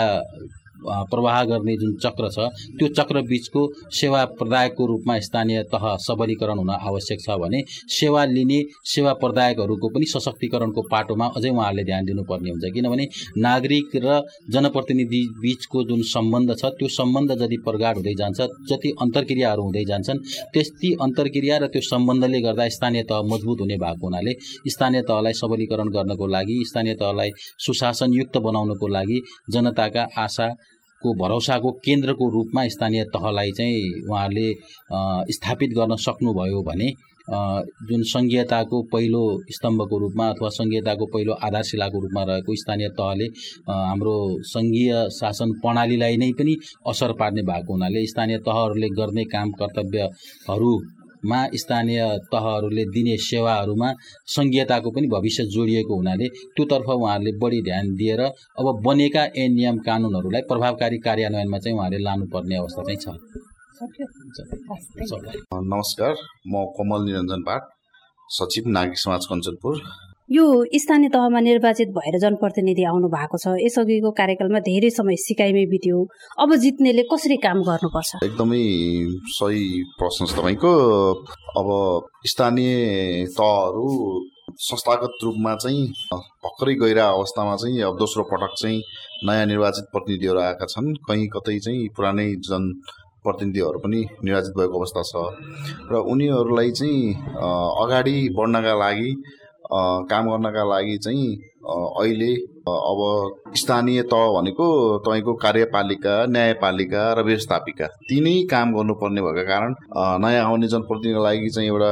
प्रवाह 1.10 1.42
गर्ने 1.44 1.76
जुन 1.76 1.94
चक्र 1.96 2.30
छ 2.30 2.48
त्यो 2.78 2.88
चक्र 2.98 3.22
बिचको 3.24 3.62
सेवा 3.92 4.24
प्रदायकको 4.38 4.86
रूपमा 4.86 5.18
स्थानीय 5.20 5.62
तह 5.72 5.84
सबलीकरण 6.00 6.58
हुन 6.58 6.70
आवश्यक 6.72 7.20
छ 7.20 7.38
भने 7.40 7.62
सेवा 7.90 8.24
लिने 8.26 8.62
सेवा 8.86 9.12
प्रदायकहरूको 9.22 9.88
पनि 9.88 10.06
सशक्तिकरणको 10.06 10.82
पाटोमा 10.90 11.26
अझै 11.36 11.50
उहाँहरूले 11.50 11.84
ध्यान 11.84 12.04
दिनुपर्ने 12.04 12.50
हुन्छ। 12.50 12.72
किनभने 12.74 13.06
नागरिक 13.38 13.96
र 13.96 14.20
जनप्रतिनिधि 14.50 15.22
बिचको 15.40 15.84
जुन 15.84 16.02
सम्बन्ध 16.06 16.54
छ 16.56 16.72
त्यो 16.78 16.88
सम्बन्ध 16.90 17.34
जति 17.40 17.56
प्रगाड 17.66 17.96
हुँदै 17.96 18.14
जान्छ 18.14 18.40
जति 18.70 18.92
अन्तर्क्रियाहरू 19.02 19.62
हुँदै 19.62 19.84
जान्छन् 19.84 20.22
त्यति 20.54 20.92
अन्तर्क्रिया 21.00 21.58
र 21.58 21.66
त्यो 21.68 21.82
सम्बन्धले 21.84 22.40
गर्दा 22.40 22.68
स्थानीय 22.76 23.02
तह 23.10 23.22
मजबुत 23.32 23.60
हुने 23.60 23.76
भएको 23.78 24.06
हुनाले 24.06 24.34
स्थानीय 24.68 25.02
तहलाई 25.02 25.32
सबलीकरण 25.42 25.88
गर्नको 25.96 26.26
लागि 26.28 26.62
स्थानीय 26.66 26.94
तहलाई 26.94 27.30
सुशासनयुक्त 27.66 28.36
बनाउनको 28.46 28.86
लागि 28.88 29.20
जनताका 29.50 30.06
आशा 30.18 30.48
को 31.06 31.14
भरोसाको 31.16 31.72
केन्द्रको 31.84 32.28
रूपमा 32.30 32.66
स्थानीय 32.68 33.04
तहलाई 33.12 33.52
चाहिँ 33.58 33.82
उहाँहरूले 34.02 34.48
स्थापित 35.32 35.70
गर्न 35.72 35.96
सक्नुभयो 36.00 36.62
भने 36.62 36.90
जुन 37.28 38.02
सङ्घीयताको 38.04 38.82
पहिलो 38.92 39.22
स्तम्भको 39.50 39.98
रूपमा 39.98 40.28
अथवा 40.28 40.48
सङ्घीयताको 40.50 41.06
पहिलो 41.06 41.32
आधारशिलाको 41.42 42.00
रूपमा 42.00 42.22
रहेको 42.24 42.54
स्थानीय 42.56 42.88
तहले 42.94 43.26
हाम्रो 43.68 44.14
सङ्घीय 44.46 44.92
शासन 45.12 45.52
प्रणालीलाई 45.62 46.16
नै 46.16 46.30
पनि 46.32 46.56
असर 46.86 47.12
पार्ने 47.20 47.42
भएको 47.44 47.72
हुनाले 47.72 48.06
स्थानीय 48.06 48.38
तहहरूले 48.46 48.88
गर्ने 48.94 49.24
काम 49.32 49.50
कर्तव्यहरू 49.58 50.70
मा 51.24 51.40
स्थानीय 51.54 52.00
तहहरूले 52.32 52.84
दिने 52.94 53.16
सेवाहरूमा 53.24 53.88
सङ्घीयताको 54.36 54.90
पनि 54.90 55.06
भविष्य 55.08 55.44
जोडिएको 55.54 55.96
हुनाले 55.96 56.26
त्योतर्फ 56.56 56.88
उहाँहरूले 56.90 57.32
बढी 57.42 57.60
ध्यान 57.62 57.94
दिएर 57.94 58.20
अब 58.20 58.66
बनेका 58.86 59.22
ऐन 59.36 59.52
नियम 59.54 59.76
कानुनहरूलाई 59.88 60.42
प्रभावकारी 60.50 60.98
कार्यान्वयनमा 61.06 61.58
चाहिँ 61.58 61.76
उहाँहरूले 61.76 62.02
लानुपर्ने 62.04 62.56
अवस्था 62.56 62.82
चाहिँ 62.82 63.00
छ। 63.02 63.06
नमस्कार 65.72 66.14
म 66.48 66.64
कमल 66.76 67.00
निरञ्जन 67.04 67.42
पाठ 67.42 67.62
सचिव 68.28 68.68
नागरिक 68.68 68.98
समाज 68.98 69.26
कञ्चनपुर। 69.26 69.74
यो 70.28 70.44
स्थानीय 70.74 71.08
तहमा 71.08 71.40
निर्वाचित 71.40 71.88
भएर 71.94 72.18
जनप्रतिनिधि 72.18 72.84
आउनु 72.84 73.08
भएको 73.08 73.38
छ। 73.38 73.54
यसअघिको 73.62 74.10
कार्यकालमा 74.10 74.58
धेरै 74.66 74.90
समय 74.90 75.16
सिकाइमै 75.22 75.64
बित्यो। 75.70 75.98
अब 76.42 76.54
जित्नेले 76.58 77.02
कसरी 77.06 77.36
काम 77.46 77.62
गर्नुपर्छ? 77.62 78.10
एकदमै 78.26 78.62
सही 79.38 79.62
प्रश्न 79.94 80.26
छ 80.26 80.34
तपाईँको। 80.34 80.72
अब 81.54 81.68
स्थानीय 82.26 82.74
तहहरू 83.38 83.86
संस्थागत 84.66 85.14
रूपमा 85.24 85.54
चाहिँ 85.62 85.86
भर्खरै 86.42 86.74
गइरहेको 86.74 87.18
अवस्थामा 87.18 87.54
चाहिँ 87.62 87.82
अब 87.86 87.94
दोस्रो 88.02 88.22
पटक 88.26 88.58
चाहिँ 88.58 88.82
नयाँ 89.30 89.46
निर्वाचित 89.46 89.86
प्रतिनिधिहरू 89.94 90.40
आएका 90.42 90.66
छन्। 90.66 90.92
कहीँ 91.06 91.26
कतै 91.38 91.58
चाहिँ 91.62 91.88
पुरानै 91.94 92.28
जन 92.50 92.72
प्रतिनिधिहरू 93.22 93.78
पनि 93.78 94.04
निर्वाचित 94.26 94.58
भएको 94.58 94.74
अवस्था 94.74 95.02
छ। 95.06 95.14
र 95.86 96.02
उनीहरूलाई 96.02 96.70
चाहिँ 96.74 97.14
अगाडि 97.86 98.18
बढ्नका 98.34 98.74
लागि 98.74 99.10
काम 99.72 100.30
गर्नका 100.30 100.64
लागि 100.64 100.96
चाहिँ 100.98 101.28
अहिले 101.66 102.34
अब 102.68 103.00
स्थानीय 103.56 104.02
तह 104.02 104.26
भनेको 104.32 104.66
तपाईँको 104.98 105.32
कार्यपालिका 105.34 106.14
न्यायपालिका 106.26 107.02
र 107.12 107.22
व्यवस्थापिका 107.22 107.86
तिनै 108.08 108.34
काम 108.50 108.74
गर्नुपर्ने 108.74 109.22
भएको 109.22 109.44
कारण 109.46 109.74
नयाँ 110.22 110.44
आउने 110.44 110.68
जनप्रतिनिधिको 110.68 111.22
लागि 111.24 111.48
चाहिँ 111.48 111.68
एउटा 111.68 111.90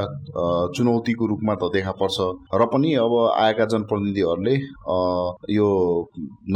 चुनौतीको 0.76 1.26
रूपमा 1.26 1.54
त 1.54 1.70
देखा 1.74 1.92
पर्छ। 2.00 2.18
र 2.54 2.66
पनि 2.66 2.94
अब 2.94 3.14
आएका 3.34 3.64
जनप्रतिनिधिहरूले 3.74 4.54
यो 5.50 5.68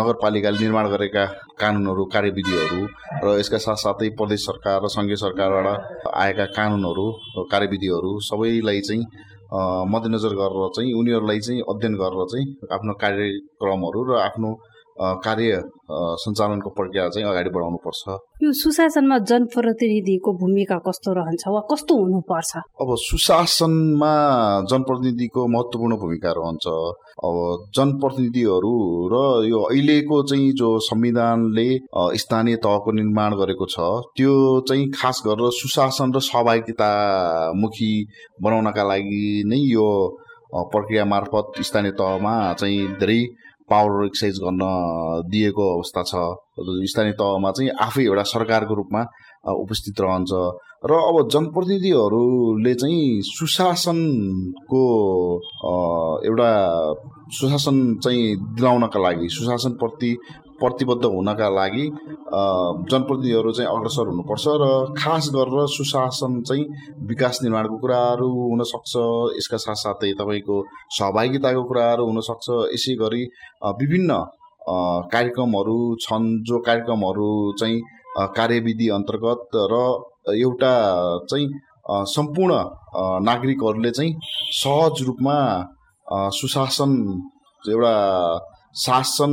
नगरपालिकाले 0.01 0.59
निर्माण 0.59 0.89
गरेका 0.89 1.25
कानुनहरू 1.61 2.05
कार्यविधिहरू 2.15 2.81
र 3.25 3.39
यसका 3.39 3.59
साथसाथै 3.59 4.09
प्रदेश 4.15 4.47
सरकार 4.47 4.83
र 4.85 4.89
सङ्घीय 4.89 5.17
सरकारबाट 5.17 6.07
आएका 6.15 6.47
कानुनहरू 6.59 7.07
कार्यविधिहरू 7.51 8.19
सबैलाई 8.31 8.81
चाहिँ 8.81 9.05
मध्यनजर 9.51 10.35
गरेर 10.35 10.69
चाहिँ 10.71 10.93
उनीहरूलाई 10.93 11.41
चाहिँ 11.41 11.61
अध्ययन 11.69 11.95
गरेर 11.97 12.25
चाहिँ 12.27 12.47
आफ्नो 12.71 12.93
कार्यक्रमहरू 13.01 14.03
र 14.05 14.19
आफ्नो 14.21 14.51
कार्य 15.01 15.63
सञ्चालनको 16.23 16.71
प्रक्रिया 16.77 17.09
चाहिँ 17.09 17.27
अगाडि 17.29 17.51
बढाउनुपर्छ। 17.51 18.17
यो 18.43 18.53
सुशासनमा 18.53 19.19
जनप्रतिनिधिको 19.31 20.33
भूमिका 20.41 20.79
कस्तो 20.87 21.13
रहन्छ 21.19 21.45
वा 21.49 21.61
कस्तो 21.71 21.95
हुनुपर्छ? 22.03 22.51
अब 22.83 22.95
सुशासनमा 23.01 24.13
जनप्रतिनिधिको 24.71 25.47
महत्त्वपूर्ण 25.55 25.97
भूमिका 26.03 26.31
रहन्छ। 26.39 26.67
अब 27.19 27.37
जनप्रतिनिधिहरू 27.77 28.75
र 29.13 29.17
यो 29.49 29.63
अहिलेको 29.71 30.23
चाहिँ 30.29 30.53
जो 30.59 30.69
संविधानले 30.89 31.69
स्थानीय 32.19 32.57
तहको 32.67 32.93
निर्माण 33.01 33.35
गरेको 33.41 33.67
छ 33.71 33.89
त्यो 34.17 34.35
चाहिँ 34.69 34.87
खास 34.95 35.23
गरेर 35.27 35.51
सुशासन 35.55 36.13
र 36.15 36.21
सहभागितामुखी 36.29 37.93
बनाउनका 38.43 38.83
लागि 38.89 39.27
नै 39.47 39.61
यो 39.73 39.89
प्रक्रिया 40.73 41.05
मार्फत 41.05 41.61
स्थानीय 41.63 41.93
तहमा 41.99 42.35
चाहिँ 42.53 42.87
धेरै 43.01 43.21
पावर 43.71 44.05
एक्सर्साइज 44.07 44.39
गर्न 44.45 44.63
दिएको 45.31 45.65
अवस्था 45.77 46.03
छ। 46.03 46.13
स्थानीय 46.91 47.13
तहमा 47.21 47.51
चाहिँ 47.51 47.71
आफै 47.81 48.03
एउटा 48.05 48.23
सरकारको 48.35 48.75
रूपमा 48.75 49.03
उपस्थित 49.55 50.01
रहन्छ। 50.01 50.33
र 50.87 50.93
अब 50.95 51.17
जनप्रतिनिधिहरूले 51.29 52.75
चाहिँ 52.75 53.21
सुशासनको 53.29 54.83
एउटा 56.27 56.51
सुशासन 57.39 57.77
चाहिँ 58.05 58.37
दिलाउनका 58.57 58.99
लागि 59.01 59.29
सुशासनप्रति 59.29 60.11
प्रतिबद्ध 60.61 61.05
हुनका 61.07 61.49
लागि 61.51 61.87
जनप्रतिनिधिहरू 62.91 63.53
चाहिँ 63.53 63.71
अग्रसर 63.71 64.07
हुनुपर्छ 64.09 64.45
र 64.63 64.65
खास 64.99 65.29
गरेर 65.35 65.67
सुशासन 65.77 66.41
चाहिँ 66.49 66.65
विकास 67.09 67.39
निर्माणको 67.43 67.77
कुराहरू 67.79 68.29
हुनसक्छ। 68.41 68.93
यसका 69.39 69.59
साथसाथै 69.67 70.13
तपाईँको 70.21 70.57
सहभागिताको 70.99 71.63
कुराहरू 71.71 72.05
हुनसक्छ। 72.11 72.47
यसै 72.75 72.95
गरी 73.03 73.23
विभिन्न 73.81 74.11
कार्यक्रमहरू 75.13 75.79
छन् 76.01 76.27
जो 76.49 76.59
कार्यक्रमहरू 76.67 77.31
चाहिँ 77.61 77.81
कार्यविधि 78.37 78.89
अन्तर्गत 78.99 79.49
र 79.73 79.75
एउटा 80.37 80.75
चाहिँ 81.31 81.49
सम्पूर्ण 82.09 82.53
नागरिकहरूले 83.25 83.91
चाहिँ 83.91 84.13
सहज 84.55 85.03
रूपमा 85.07 85.39
सुशासन 86.39 86.93
एउटा 87.63 87.95
शासन 88.75 89.33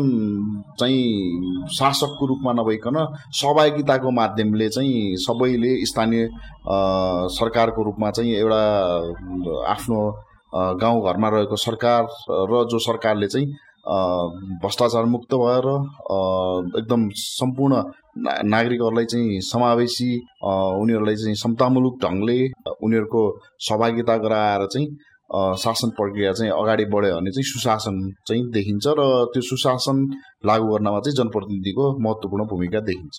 चाहिँ 0.80 1.67
शासकको 1.69 2.26
रूपमा 2.26 2.54
नभइकन 2.54 2.98
सहभागिताको 3.34 4.12
माध्यमले 4.12 4.69
चाहिँ 4.69 5.15
सबैले 5.19 5.76
स्थानीय 5.86 6.28
सरकारको 7.34 7.84
रूपमा 7.84 8.12
चाहिँ 8.12 8.34
एउटा 8.34 8.62
आफ्नो 9.67 10.02
गाउँघरमा 10.54 11.30
रहेको 11.30 11.56
सरकार 11.58 12.04
र 12.50 12.65
जो 12.65 12.80
सरकारले 12.82 13.28
चाहिँ 13.28 13.48
भ्रष्टाचार 14.62 15.06
मुक्त 15.06 15.34
भएर 15.36 15.67
एकदम 16.76 17.10
सम्पूर्ण 17.15 17.84
नागरिकहरूलाई 18.45 19.06
चाहिँ 19.06 19.39
समावेशी 19.43 20.12
उनीहरूलाई 20.43 21.15
चाहिँ 21.15 21.36
समतामूलक 21.38 22.00
ढङ्गले 22.02 22.39
उनीहरूको 22.82 23.21
सहभागिता 23.62 24.17
गराएर 24.19 24.65
चाहिँ 24.67 24.88
शासन 25.30 25.90
प्रक्रिया 25.98 26.32
चाहिँ 26.34 26.52
अगाडि 26.54 26.86
बढ्यो 26.94 27.16
भने 27.16 27.32
चाहिँ 27.32 27.50
सुशासन 27.52 27.96
चाहिँ 28.28 28.44
देखिन्छ 28.54 28.86
र 29.00 29.02
त्यो 29.34 29.42
सुशासन 29.42 29.98
लागू 30.46 30.66
गर्नमा 30.72 31.00
चाहिँ 31.06 31.16
जनप्रतिनिधिको 31.18 31.86
महत्त्वपूर्ण 32.06 32.46
भूमिका 32.52 32.80
देखिन्छ। 32.90 33.18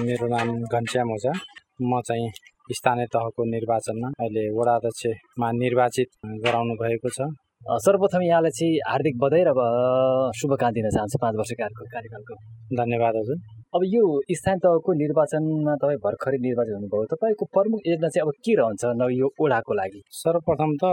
मेरो 0.00 0.26
नाम 0.28 0.48
घनश्याम 0.64 1.10
ओझा 1.12 1.32
म 1.82 2.00
चाहिँ 2.06 2.30
स्थानीय 2.78 3.06
तहको 3.12 3.44
निर्वाचनमा 3.50 4.08
अहिले 4.20 4.42
वडा 4.56 4.74
अध्यक्षमा 4.80 5.50
निर्वाचित 5.58 6.08
गराउनु 6.46 6.74
भएको 6.82 7.08
छ 7.10 7.28
सर्वप्रथम 7.84 8.22
यहाँलाई 8.22 8.50
चाहिँ 8.58 8.78
हार्दिक 8.88 9.18
बधाई 9.22 9.42
र 9.48 9.50
शुभकामना 10.40 10.74
दिन 10.76 10.86
चाहन्छु 10.90 11.18
पाँच 11.22 11.34
वर्ष 11.40 11.52
कार्यकालको। 11.60 12.34
धन्यवाद 12.76 13.16
हजुर। 13.16 13.38
अब 13.74 13.82
यो 13.86 14.04
स्थानीय 14.34 14.58
तहको 14.62 14.92
निर्वाचनमा 14.98 15.74
तपाईँ 15.78 15.98
भर्खरै 16.04 16.38
निर्वाचित 16.42 16.74
हुनुभयो। 16.74 17.04
तपाईँको 17.10 17.44
प्रमुख 17.54 17.80
योजना 17.86 18.08
चाहिँ 18.10 18.26
अब 18.26 18.30
के 18.42 18.54
रहन्छ 18.58 18.82
न 18.98 19.06
यो 19.14 19.26
ओडाको 19.38 19.74
लागि? 19.78 20.00
सर्वप्रथम 20.10 20.70
त 20.82 20.90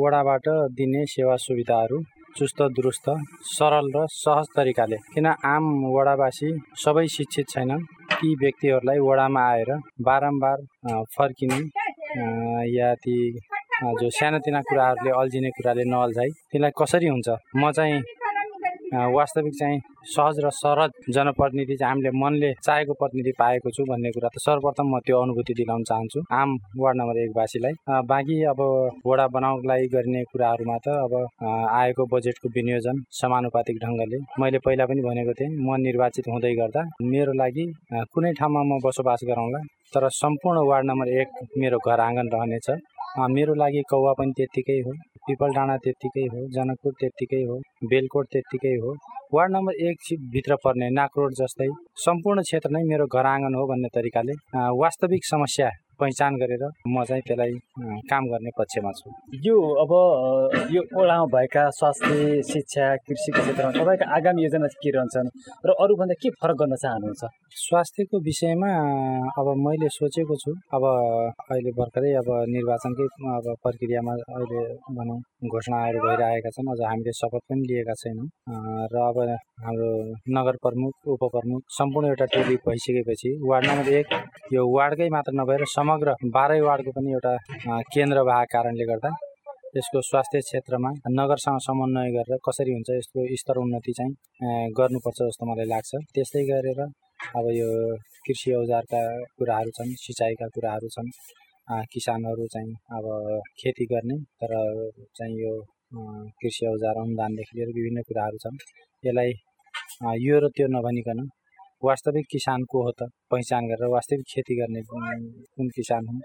वडाबाट 0.00 0.48
दिने 0.76 1.04
सेवा 1.08 1.36
सुविधाहरू 1.40 2.02
चुस्त 2.36 2.60
दुरुस्त 2.76 3.08
सरल 3.56 3.88
र 3.96 4.04
सहज 4.12 4.52
तरिकाले। 4.56 4.96
किन 5.16 5.26
आम 5.32 5.64
वडावासी 5.96 6.50
सबै 6.84 7.06
शिक्षित 7.16 7.48
छैनन्? 7.56 7.88
ती 8.20 8.28
व्यक्तिहरूलाई 8.36 8.98
वडामा 9.00 9.48
आएर 9.52 9.70
बारम्बार 10.04 10.58
फर्किने 11.16 11.60
या 12.76 12.94
ती 13.00 13.16
जो 13.96 14.08
सानोतिना 14.12 14.60
कुराहरूले 14.68 15.10
अल्झिने 15.20 15.50
कुराले 15.56 15.84
नअल्झाइ 15.88 16.30
तिनीलाई 16.52 16.72
कसरी 16.76 17.08
हुन्छ? 17.08 17.28
म 17.56 17.70
चाहिँ 17.72 18.02
वास्तविक 18.92 19.54
चाहिँ 19.54 19.80
सहज 20.10 20.38
र 20.44 20.50
सरल 20.52 20.90
जनप्रतिनिधि 21.14 21.76
चाहिँ 21.76 21.90
हामीले 21.90 22.10
मनले 22.18 22.52
चाहेको 22.62 22.92
प्रतिनिधि 23.00 23.32
पाएको 23.38 23.70
छु 23.70 23.84
भन्ने 23.90 24.10
कुरा 24.10 24.28
त 24.28 24.42
सर्वप्रथम 24.42 24.86
म 24.94 24.98
त्यो 25.06 25.20
अनुभूति 25.22 25.54
दिलाउन 25.54 25.82
चाहन्छु। 25.90 26.20
आम 26.32 26.56
वार्ड 26.76 26.96
नम्बर 26.98 27.18
एकवासीलाई 27.22 27.74
बाँकी 28.10 28.42
अब 28.52 28.60
वडा 29.06 29.26
बनाउनको 29.36 29.68
लागि 29.68 29.86
गरिने 29.94 30.22
कुराहरूमा 30.32 30.76
त 30.84 30.88
अब 31.06 31.12
आएको 31.80 32.06
बजेटको 32.12 32.48
विनियोजन 32.56 33.02
समानुपातिक 33.20 33.76
ढङ्गले। 33.84 34.18
मैले 34.40 34.58
पहिला 34.66 34.86
पनि 34.90 35.02
भनेको 35.02 35.32
थिएँ 35.38 35.50
म 35.50 35.80
निर्वाचित 35.86 36.28
हुँदै 36.28 36.54
गर्दा 36.60 36.82
मेरो 37.12 37.32
लागि 37.42 37.66
कुनै 38.14 38.32
ठाउँमा 38.40 38.62
म 38.66 38.78
बसोबास 38.84 39.20
गराउँला 39.30 39.60
तर 39.94 40.08
सम्पूर्ण 40.14 40.58
वार्ड 40.68 40.86
नम्बर 40.86 41.08
एक 41.20 41.28
मेरो 41.58 41.78
घर 41.86 42.00
आँगन 42.00 42.28
रहनेछ। 42.34 42.70
मेरो 43.18 43.54
लागि 43.54 43.80
कौवा 43.90 44.12
पनि 44.18 44.32
त्यत्तिकै 44.38 44.78
हो 44.86 44.92
पिपल 45.26 45.54
डाँडा 45.54 45.76
त्यत्तिकै 45.84 46.26
हो 46.32 46.40
जनकपुर 46.54 46.92
त्यत्तिकै 47.00 47.42
हो 47.44 47.56
बेलकोट 47.90 48.26
त्यत्तिकै 48.32 48.74
हो। 48.82 48.94
वार्ड 49.34 49.52
नम्बर 49.52 49.74
एक 49.88 49.96
भित्र 50.32 50.56
पर्ने 50.64 50.88
नाकरोड 50.90 51.32
जस्तै 51.40 51.68
सम्पूर्ण 52.04 52.42
क्षेत्र 52.48 52.70
नै 52.76 52.82
मेरो 52.90 53.06
घर 53.10 53.26
आँगन 53.26 53.54
हो 53.54 53.66
भन्ने 53.70 53.88
तरिकाले 53.96 54.34
वास्तविक 54.82 55.26
समस्या 55.26 55.70
पहिचान 56.00 56.32
गरेर 56.42 56.64
म 56.88 57.04
चाहिँ 57.08 57.22
त्यसलाई 57.26 57.52
काम 58.10 58.22
गर्ने 58.32 58.50
पक्षमा 58.58 58.90
छु। 58.98 59.10
यो 59.46 59.56
अब 59.82 59.92
यो 60.74 60.82
ओडामा 61.00 61.26
भएका 61.34 61.62
स्वास्थ्य 61.78 62.42
शिक्षा 62.52 62.84
कृषिको 63.06 63.40
क्षेत्रमा 63.42 63.72
तपाईँको 63.78 64.06
आगामी 64.16 64.42
योजना 64.44 64.68
के 64.82 64.90
रहन्छन् 64.96 65.28
र 65.66 65.70
अरूभन्दा 65.84 66.14
के 66.22 66.28
फरक 66.40 66.56
गर्न 66.60 66.74
चाहनुहुन्छ? 66.84 67.22
स्वास्थ्यको 67.66 68.16
विषयमा 68.28 68.70
अब 69.40 69.46
मैले 69.66 69.88
सोचेको 69.98 70.34
छु। 70.42 70.52
अब 70.76 70.84
अहिले 71.50 71.70
भर्खरै 71.78 72.12
अब 72.22 72.28
निर्वाचनकै 72.54 73.06
अब 73.36 73.46
प्रक्रियामा 73.64 74.12
अहिले 74.36 74.62
भनौँ 74.98 75.18
घोषणाहरू 75.52 75.98
भइरहेका 76.06 76.50
छन्। 76.56 76.70
अझ 76.72 76.80
हामीले 76.90 77.12
शपथ 77.20 77.42
पनि 77.50 77.62
लिएका 77.70 77.94
छैनौँ। 78.02 78.28
र 78.92 78.96
अब 79.10 79.18
हाम्रो 79.66 79.90
नगर 80.36 80.56
प्रमुख 80.64 80.92
उपप्रमुख 81.14 81.62
सम्पूर्ण 81.78 82.08
एउटा 82.08 82.26
टोली 82.34 82.56
भइसकेपछि 82.66 83.30
वार्ड 83.50 83.66
नम्बर 83.70 83.92
एक 84.00 84.08
यो 84.54 84.62
वार्डकै 84.76 85.08
मात्र 85.16 85.32
नभएर 85.40 85.64
समग्र 85.90 86.12
बाह्रै 86.34 86.60
वार्डको 86.62 86.90
पनि 86.96 87.10
एउटा 87.12 87.32
केन्द्र 87.94 88.18
भएको 88.28 88.50
कारणले 88.52 88.84
गर्दा 88.90 89.10
यसको 89.76 90.00
स्वास्थ्य 90.08 90.40
क्षेत्रमा 90.46 90.90
नगरसँग 91.18 91.58
समन्वय 91.66 92.10
गरेर 92.16 92.38
कसरी 92.46 92.72
हुन्छ 92.76 92.90
यसको 92.98 93.20
स्तर 93.40 93.58
उन्नति 93.62 93.92
चाहिँ 93.98 94.70
गर्नुपर्छ 94.78 95.18
जस्तो 95.20 95.44
मलाई 95.50 95.66
लाग्छ। 95.72 95.90
त्यस्तै 96.14 96.42
गरेर 96.50 96.80
अब 97.38 97.46
यो 97.58 97.70
कृषि 98.26 98.50
औजारका 98.60 99.00
कुराहरू 99.38 99.70
छन् 99.78 99.90
सिँचाइका 100.04 100.46
कुराहरू 100.54 100.88
छन् 100.94 101.10
किसानहरू 101.92 102.46
चाहिँ 102.54 102.70
अब 102.96 103.04
खेती 103.60 103.84
गर्ने 103.92 104.16
तर 104.40 104.54
चाहिँ 105.18 105.34
यो 105.42 105.52
कृषि 106.40 106.64
औजार 106.72 107.02
अनुदानदेखि 107.04 107.52
लिएर 107.58 107.70
विभिन्न 107.78 108.06
कुराहरू 108.08 108.38
छन्। 108.44 108.56
यसलाई 109.04 109.30
यो 110.26 110.38
र 110.42 110.54
त्यो 110.54 110.66
नभनिकन 110.76 111.20
वास्तविक 111.82 112.26
किसान 112.30 112.62
को 112.70 112.82
हो 112.84 112.90
त 112.98 113.08
पहिचान 113.32 113.66
गरेर 113.68 113.88
वास्तविक 113.92 114.24
खेती 114.32 114.54
गर्ने 114.60 114.80
कुन 114.90 115.68
किसान 115.76 116.02
हुन्? 116.08 116.20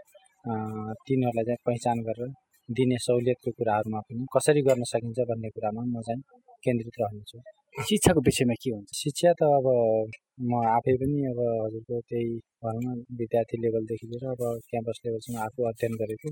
तिनीहरूलाई 1.07 1.45
चाहिँ 1.49 1.61
पहिचान 1.67 1.97
गरेर 2.07 2.29
दिने 2.69 2.97
सहुलियतको 3.05 3.51
कुराहरूमा 3.57 3.99
पनि 4.07 4.25
कसरी 4.35 4.61
गर्न 4.67 4.83
सकिन्छ 4.91 5.19
भन्ने 5.31 5.49
कुरामा 5.55 5.81
म 5.95 6.01
चाहिँ 6.07 6.21
केन्द्रित 6.65 6.95
रहनेछु। 7.01 7.37
शिक्षाको 7.89 8.19
विषयमा 8.27 8.55
के 8.61 8.69
हुन्छ? 8.75 8.89
शिक्षा 9.03 9.31
त 9.39 9.41
अब 9.59 9.67
म 10.37 10.51
आफै 10.67 10.93
पनि 11.01 11.19
अब 11.27 11.37
हजुरको 11.57 11.99
त्यही 12.01 12.31
भनौँ 12.63 12.81
न 12.87 13.03
विद्यार्थी 13.19 13.57
लेभलदेखि 13.63 14.07
लिएर 14.07 14.25
अब 14.31 14.41
क्याम्पस 14.69 14.97
लेभलसम्म 15.05 15.37
आफू 15.43 15.67
अध्ययन 15.69 15.93
गरेको 16.01 16.31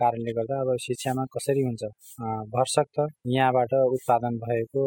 कारणले 0.00 0.32
गर्दा 0.32 0.56
अब 0.60 0.70
शिक्षामा 0.80 1.24
कसरी 1.34 1.62
हुन्छ? 1.62 1.84
भरसक 2.54 2.88
त 2.96 3.06
यहाँबाट 3.28 3.72
उत्पादन 3.88 4.38
भएको 4.44 4.84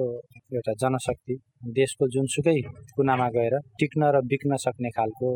एउटा 0.56 0.74
जनशक्ति 0.84 1.36
देशको 1.80 2.08
जुनसुकै 2.16 2.60
कुनामा 2.96 3.28
गएर 3.38 3.56
टिक्न 3.80 4.12
र 4.16 4.22
बिक्न 4.28 4.58
सक्ने 4.66 4.90
खालको 4.98 5.30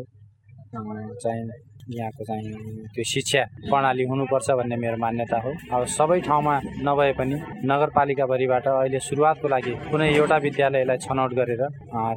चाहिँ 1.22 1.44
यहाँको 1.86 2.24
चाहिँ 2.24 2.50
त्यो 2.94 3.04
शिक्षा 3.06 3.42
प्रणाली 3.70 4.04
हुनुपर्छ 4.10 4.50
भन्ने 4.58 4.76
मेरो 4.76 4.96
मान्यता 4.98 5.38
हो। 5.38 5.50
अब 5.70 5.84
सबै 5.86 6.18
ठाउँमा 6.26 6.54
नभए 6.82 7.12
पनि 7.18 7.36
नगरपालिकाभरिबाट 7.70 8.66
अहिले 8.68 8.98
सुरुवातको 9.08 9.48
लागि 9.48 9.72
कुनै 9.90 10.08
एउटा 10.14 10.36
विद्यालयलाई 10.46 10.98
छनौट 11.06 11.30
गरेर 11.38 11.62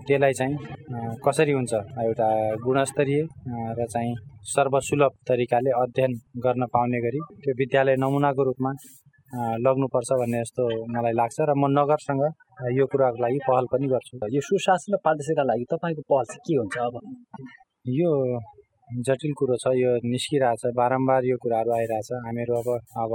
त्यसलाई 0.07 0.33
चाहिँ 0.39 0.55
कसरी 1.25 1.53
हुन्छ 1.53 1.73
एउटा 2.05 2.27
गुणस्तरीय 2.65 3.21
र 3.77 3.85
चाहिँ 3.93 4.15
सर्वसुलभ 4.53 5.11
तरिकाले 5.29 5.71
अध्ययन 5.83 6.11
गर्न 6.45 6.65
पाउने 6.73 6.99
गरी 7.05 7.19
त्यो 7.43 7.53
विद्यालय 7.61 7.95
नमुनाको 8.01 8.43
रूपमा 8.49 8.71
लग्नुपर्छ 9.65 10.09
भन्ने 10.19 10.39
जस्तो 10.41 10.63
मलाई 10.93 11.13
लाग्छ 11.13 11.37
र 11.45 11.53
म 11.53 11.69
नगरसँग 11.77 12.23
यो 12.77 12.85
कुराको 12.91 13.21
लागि 13.23 13.39
पहल 13.47 13.65
पनि 13.71 13.87
गर्छु। 13.93 14.17
यो 14.35 14.41
सुशासन 14.41 14.93
र 14.93 14.97
पारदर्शिताका 15.05 15.43
लागि 15.51 15.65
तपाईँको 15.71 16.01
पहल 16.09 16.25
चाहिँ 16.29 16.41
के 16.45 16.55
हुन्छ 16.57 16.77
अब? 16.87 16.95
यो 17.85 18.09
जटिल 18.89 19.33
कुरो 19.37 19.55
छ 19.61 19.71
यो 19.77 19.89
निस्किरहेछ 20.03 20.73
बारम्बार 20.75 21.25
यो 21.25 21.37
कुराहरू 21.37 21.71
आइरहेछ। 21.71 22.09
हामीहरू 22.25 22.53
अब 22.55 22.69
अब 22.97 23.11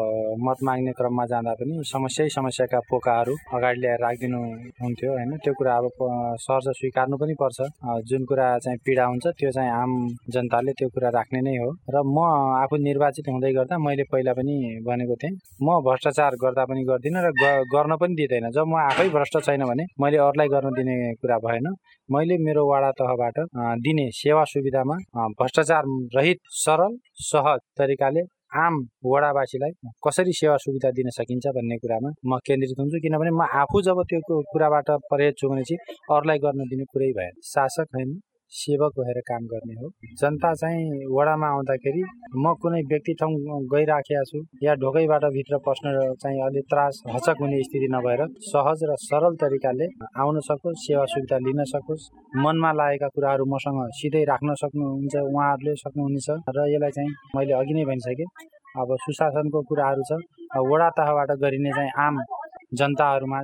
मत 0.46 0.58
माग्ने 0.62 0.92
क्रममा 0.94 1.24
जाँदा 1.26 1.52
पनि 1.60 1.82
समस्यै 1.84 2.28
समस्याका 2.30 2.78
पोकाहरू 2.90 3.34
अगाडि 3.54 3.80
ल्याएर 3.80 4.00
राखिदिनु 4.02 4.40
हुन्थ्यो 4.82 5.10
होइन? 5.12 5.36
त्यो 5.44 5.52
कुरा 5.58 5.74
अब 5.76 5.88
सहज 6.46 6.66
स्वीकार्नु 6.78 7.16
पनि 7.18 7.34
पर्छ। 7.42 7.58
जुन 8.06 8.24
कुरा 8.30 8.46
चाहिँ 8.64 8.78
पीडा 8.86 9.04
हुन्छ 9.10 9.26
त्यो 9.38 9.50
चाहिँ 9.50 9.70
आम 9.72 9.90
जनताले 10.30 10.72
त्यो 10.78 10.88
कुरा 10.94 11.08
राख्ने 11.18 11.40
नै 11.42 11.56
हो। 11.58 11.70
र 11.90 11.96
म 12.06 12.18
आफू 12.62 12.76
निर्वाचित 12.78 13.28
हुँदै 13.34 13.52
गर्दा 13.58 13.78
मैले 13.78 14.04
पहिला 14.12 14.32
पनि 14.38 14.54
भनेको 14.86 15.14
थिएँ 15.18 15.34
म 15.62 15.80
भ्रष्टाचार 15.82 16.32
गर्दा 16.44 16.64
पनि 16.70 16.84
गर्दिनँ 16.84 17.22
र 17.26 17.30
गर्न 17.74 17.92
पनि 17.98 18.14
दिँदैन। 18.14 18.50
जब 18.54 18.66
म 18.70 18.78
आफै 18.84 19.08
भ्रष्ट 19.10 19.34
छैन 19.42 19.64
भने 19.66 19.84
मैले 19.98 20.18
अरूलाई 20.22 20.48
गर्न 20.54 20.70
दिने 20.78 20.96
कुरा 21.18 21.38
भएन। 21.42 21.66
मैले 22.08 22.36
मेरो 22.36 22.62
वाडा 22.68 22.90
तहबाट 23.00 23.36
दिने 23.80 24.06
सेवा 24.12 24.44
सुविधामा 24.44 24.96
भ्रष्टाचार 25.34 25.62
रहित 25.70 26.38
सरल 26.56 26.96
सहज 27.24 27.60
तरिकाले 27.78 28.20
आम 28.56 28.74
वडावासीलाई 29.04 29.70
कसरी 30.06 30.32
सेवा 30.32 30.56
सुविधा 30.56 30.90
दिन 30.90 31.10
सकिन्छ 31.10 31.46
भन्ने 31.56 31.76
कुरामा 31.78 32.10
म 32.26 32.38
केन्द्रित 32.46 32.78
हुन्छु। 32.80 32.98
किनभने 33.02 33.30
म 33.30 33.42
आफू 33.62 33.82
जब 33.82 34.02
त्यो 34.10 34.42
कुराबाट 34.52 34.90
परहेज 35.10 35.34
छु 35.40 35.48
भने 35.48 35.62
चाहिँ 35.62 35.96
अरूलाई 36.10 36.38
गर्न 36.38 36.68
दिने 36.70 36.84
कुरै 36.92 37.10
भएन। 37.18 37.34
शासक 37.44 37.88
होइन 37.94 38.10
सेवक 38.54 38.92
भएर 38.98 39.18
काम 39.28 39.46
गर्ने 39.46 39.74
हो। 39.74 39.88
जनता 40.20 40.52
चाहिँ 40.54 41.06
वडामा 41.10 41.48
आउँदाखेरि 41.54 42.02
म 42.36 42.52
कुनै 42.62 42.80
व्यक्ति 42.90 43.12
ठाउँ 43.20 43.60
गइराखेका 43.72 44.22
छु 44.30 44.38
या 44.62 44.74
ढोकैबाट 44.82 45.24
भित्र 45.36 45.58
पस्न 45.66 45.94
चाहिँ 46.22 46.40
अलि 46.46 46.60
त्रास 46.70 47.02
हचक 47.14 47.40
हुने 47.40 47.62
स्थिति 47.64 47.88
नभएर 47.94 48.20
सहज 48.48 48.84
र 48.90 48.96
सरल 49.00 49.34
तरिकाले 49.42 49.86
आउन 50.22 50.40
सकोस् 50.48 50.84
सेवा 50.86 51.04
सुविधा 51.12 51.38
लिन 51.46 51.64
सकोस्। 51.72 52.08
मनमा 52.44 52.70
लागेका 52.72 53.08
कुराहरू 53.14 53.44
मसँग 53.54 53.80
सिधै 53.98 54.24
राख्न 54.30 54.54
सक्नुहुन्छ 54.62 55.14
उहाँहरूले 55.24 55.74
सक्नुहुनेछ 55.76 56.28
र 56.56 56.68
यसलाई 56.74 56.92
चाहिँ 56.96 57.10
मैले 57.36 57.52
अघि 57.60 57.74
नै 57.74 57.84
भनिसकेँ। 57.90 58.28
अब 58.80 58.88
सुशासनको 59.02 59.60
कुराहरू 59.68 60.02
छ। 60.08 60.12
वडा 60.70 60.88
तहबाट 60.98 61.30
गरिने 61.42 61.70
चाहिँ 61.72 61.90
आम 61.98 62.22
जनताहरूमा 62.78 63.40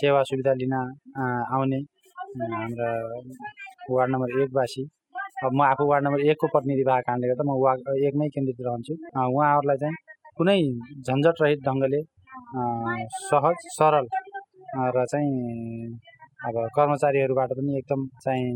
सेवा 0.00 0.22
सुविधा 0.30 0.52
लिन 0.60 0.74
आउने 0.76 1.80
हाम्रा 2.52 2.90
वार्ड 3.94 4.10
नम्बर 4.12 4.28
एकवासी 4.42 4.82
अब 5.44 5.52
म 5.54 5.62
आफू 5.62 5.84
वार्ड 5.90 6.04
नम्बर 6.04 6.20
एकको 6.32 6.46
प्रतिनिधि 6.54 6.84
भएको 6.88 7.06
कारणले 7.06 7.28
गर्दा 7.28 7.44
म 7.48 7.56
वार्ड 7.64 7.80
एकमै 8.08 8.28
केन्द्रित 8.34 8.60
रहन्छु। 8.66 8.94
उहाँहरूलाई 9.14 9.78
चाहिँ 9.82 9.96
कुनै 10.38 10.58
झन्झट 11.06 11.42
रहित 11.42 11.60
ढङ्गले 11.68 12.00
सहज 13.26 13.58
सरल 13.78 14.06
र 14.96 15.04
चाहिँ 15.12 15.32
अब 16.46 16.56
कर्मचारीहरूबाट 16.76 17.50
पनि 17.58 17.76
एकदम 17.78 18.00
चाहिँ 18.24 18.48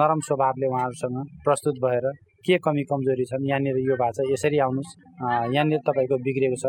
नरम 0.00 0.20
स्वभावले 0.28 0.66
उहाँहरूसँग 0.66 1.18
प्रस्तुत 1.44 1.76
भएर 1.84 2.06
के 2.46 2.58
कमी 2.64 2.82
कमजोरी 2.90 3.24
छन् 3.24 3.46
यहाँनिर 3.48 3.76
यो 3.88 3.96
भएको 3.96 4.12
छ 4.16 4.32
यसरी 4.32 4.58
आउनुहोस्। 4.66 4.90
यहाँनिर 5.54 5.80
तपाईँको 5.88 6.16
बिग्रेको 6.26 6.58
छ। 6.62 6.66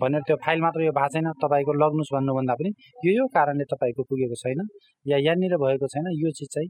भनेर 0.00 0.22
त्यो 0.26 0.36
फाइल 0.44 0.60
मात्र 0.60 0.80
यो 0.84 0.92
भएको 0.92 1.12
छैन 1.14 1.30
तपाईँको 1.38 1.72
लग्नुहोस् 1.82 2.12
भन्नुभन्दा 2.14 2.54
पनि 2.58 2.70
यो 3.06 3.12
यो 3.14 3.26
कारणले 3.30 3.64
तपाईँको 3.72 4.02
पुगेको 4.10 4.36
छैन 4.42 4.60
या 5.06 5.16
यहाँनिर 5.18 5.54
भएको 5.56 5.86
छैन 5.94 6.06
यो 6.14 6.30
चिज 6.34 6.48
चाहिँ 6.54 6.68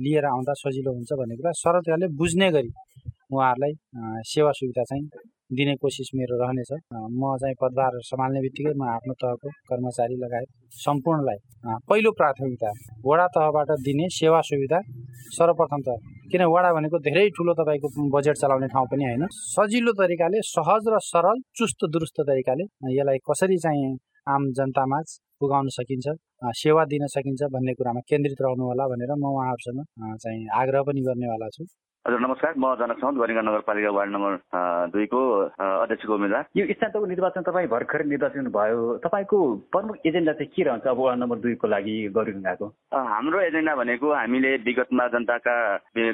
लिएर 0.00 0.24
आउँदा 0.26 0.52
सजिलो 0.62 0.92
हुन्छ 0.96 1.10
भन्ने 1.20 1.36
कुरा 1.36 1.52
सरलताले 1.60 2.06
बुझ्ने 2.16 2.48
गरी 2.56 2.70
उहाँहरूलाई 3.32 3.72
सेवा 4.32 4.52
सुविधा 4.52 4.84
चाहिँ 4.84 5.04
दिने 5.52 5.74
कोसिस 5.76 6.08
मेरो 6.16 6.36
रहनेछ। 6.42 6.70
म 7.12 7.22
चाहिँ 7.40 7.56
पदभार 7.62 7.92
सम्हाल्ने 8.04 8.40
बित्तिकै 8.40 8.72
म 8.74 8.82
आफ्नो 8.90 9.14
तहको 9.22 9.48
कर्मचारी 9.70 10.16
लगायत 10.22 10.48
सम्पूर्णलाई 10.76 11.38
पहिलो 11.88 12.10
प्राथमिकता 12.20 12.70
वडा 13.06 13.26
तहबाट 13.34 13.70
दिने 13.86 14.06
सेवा 14.12 14.40
सुविधा 14.50 14.80
सर्वप्रथम 15.36 15.80
त 15.86 15.96
किन 16.32 16.42
वडा 16.54 16.70
भनेको 16.72 16.98
धेरै 17.08 17.28
ठुलो 17.36 17.52
तपाईँको 17.60 17.88
बजेट 18.14 18.36
चलाउने 18.42 18.68
ठाउँ 18.74 18.86
पनि 18.92 19.04
होइन। 19.04 19.24
सजिलो 19.32 19.92
तरिकाले 20.00 20.40
सहज 20.46 20.88
र 20.92 20.98
सरल 21.04 21.36
चुस्त 21.58 21.80
दुरुस्त 21.92 22.18
तरिकाले 22.30 22.64
यसलाई 22.96 23.18
कसरी 23.28 23.58
चाहिँ 23.64 23.92
आम 24.28 24.42
जनतामा 24.56 24.98
पुगाउन 25.40 25.68
सकिन्छ 25.76 26.06
सेवा 26.56 26.82
दिन 26.90 27.06
सकिन्छ 27.12 27.42
भन्ने 27.52 27.72
कुरामा 27.74 28.00
केन्द्रित 28.10 28.40
रहनु 28.40 28.64
होला 28.64 28.84
भनेर 28.90 29.12
म 29.14 29.24
उहाँहरूसँग 29.30 29.80
चाहिँ 30.22 30.42
आग्रह 30.60 30.82
पनि 30.88 31.00
गर्नेवाला 31.06 31.48
छु। 31.54 31.64
हजुर 32.02 32.20
नमस्कार। 32.20 32.54
म 32.58 32.66
जनक 32.82 32.98
साउद 32.98 33.14
गरिङ्गा 33.14 33.42
नगरपालिका 33.46 33.90
वार्ड 33.94 34.10
नम्बर 34.10 34.34
दुईको 34.90 35.20
अध्यक्षको 35.54 36.14
उम्मेद्वार। 36.14 36.44
यो 36.58 36.64
स्थानीयको 36.66 37.06
निर्वाचन 37.06 37.42
तपाईँ 37.46 37.68
भर्खर 37.70 38.02
निर्वाचन 38.10 38.46
भयो। 38.50 38.80
तपाईँको 39.06 39.38
प्रमुख 39.70 39.96
एजेन्डा 40.10 40.32
चाहिँ 40.34 40.50
के 40.50 40.62
रहन्छ 40.66 40.86
अब 40.90 40.98
वार्ड 40.98 41.20
नम्बर 41.22 41.38
दुईको 41.46 41.66
लागि 41.70 41.94
गरिङ्गाको? 42.10 42.66
हाम्रो 42.90 43.38
एजेन्डा 43.40 43.74
भनेको 43.78 44.06
हामीले 44.18 44.50
विगतमा 44.66 45.06
जनताका 45.14 45.54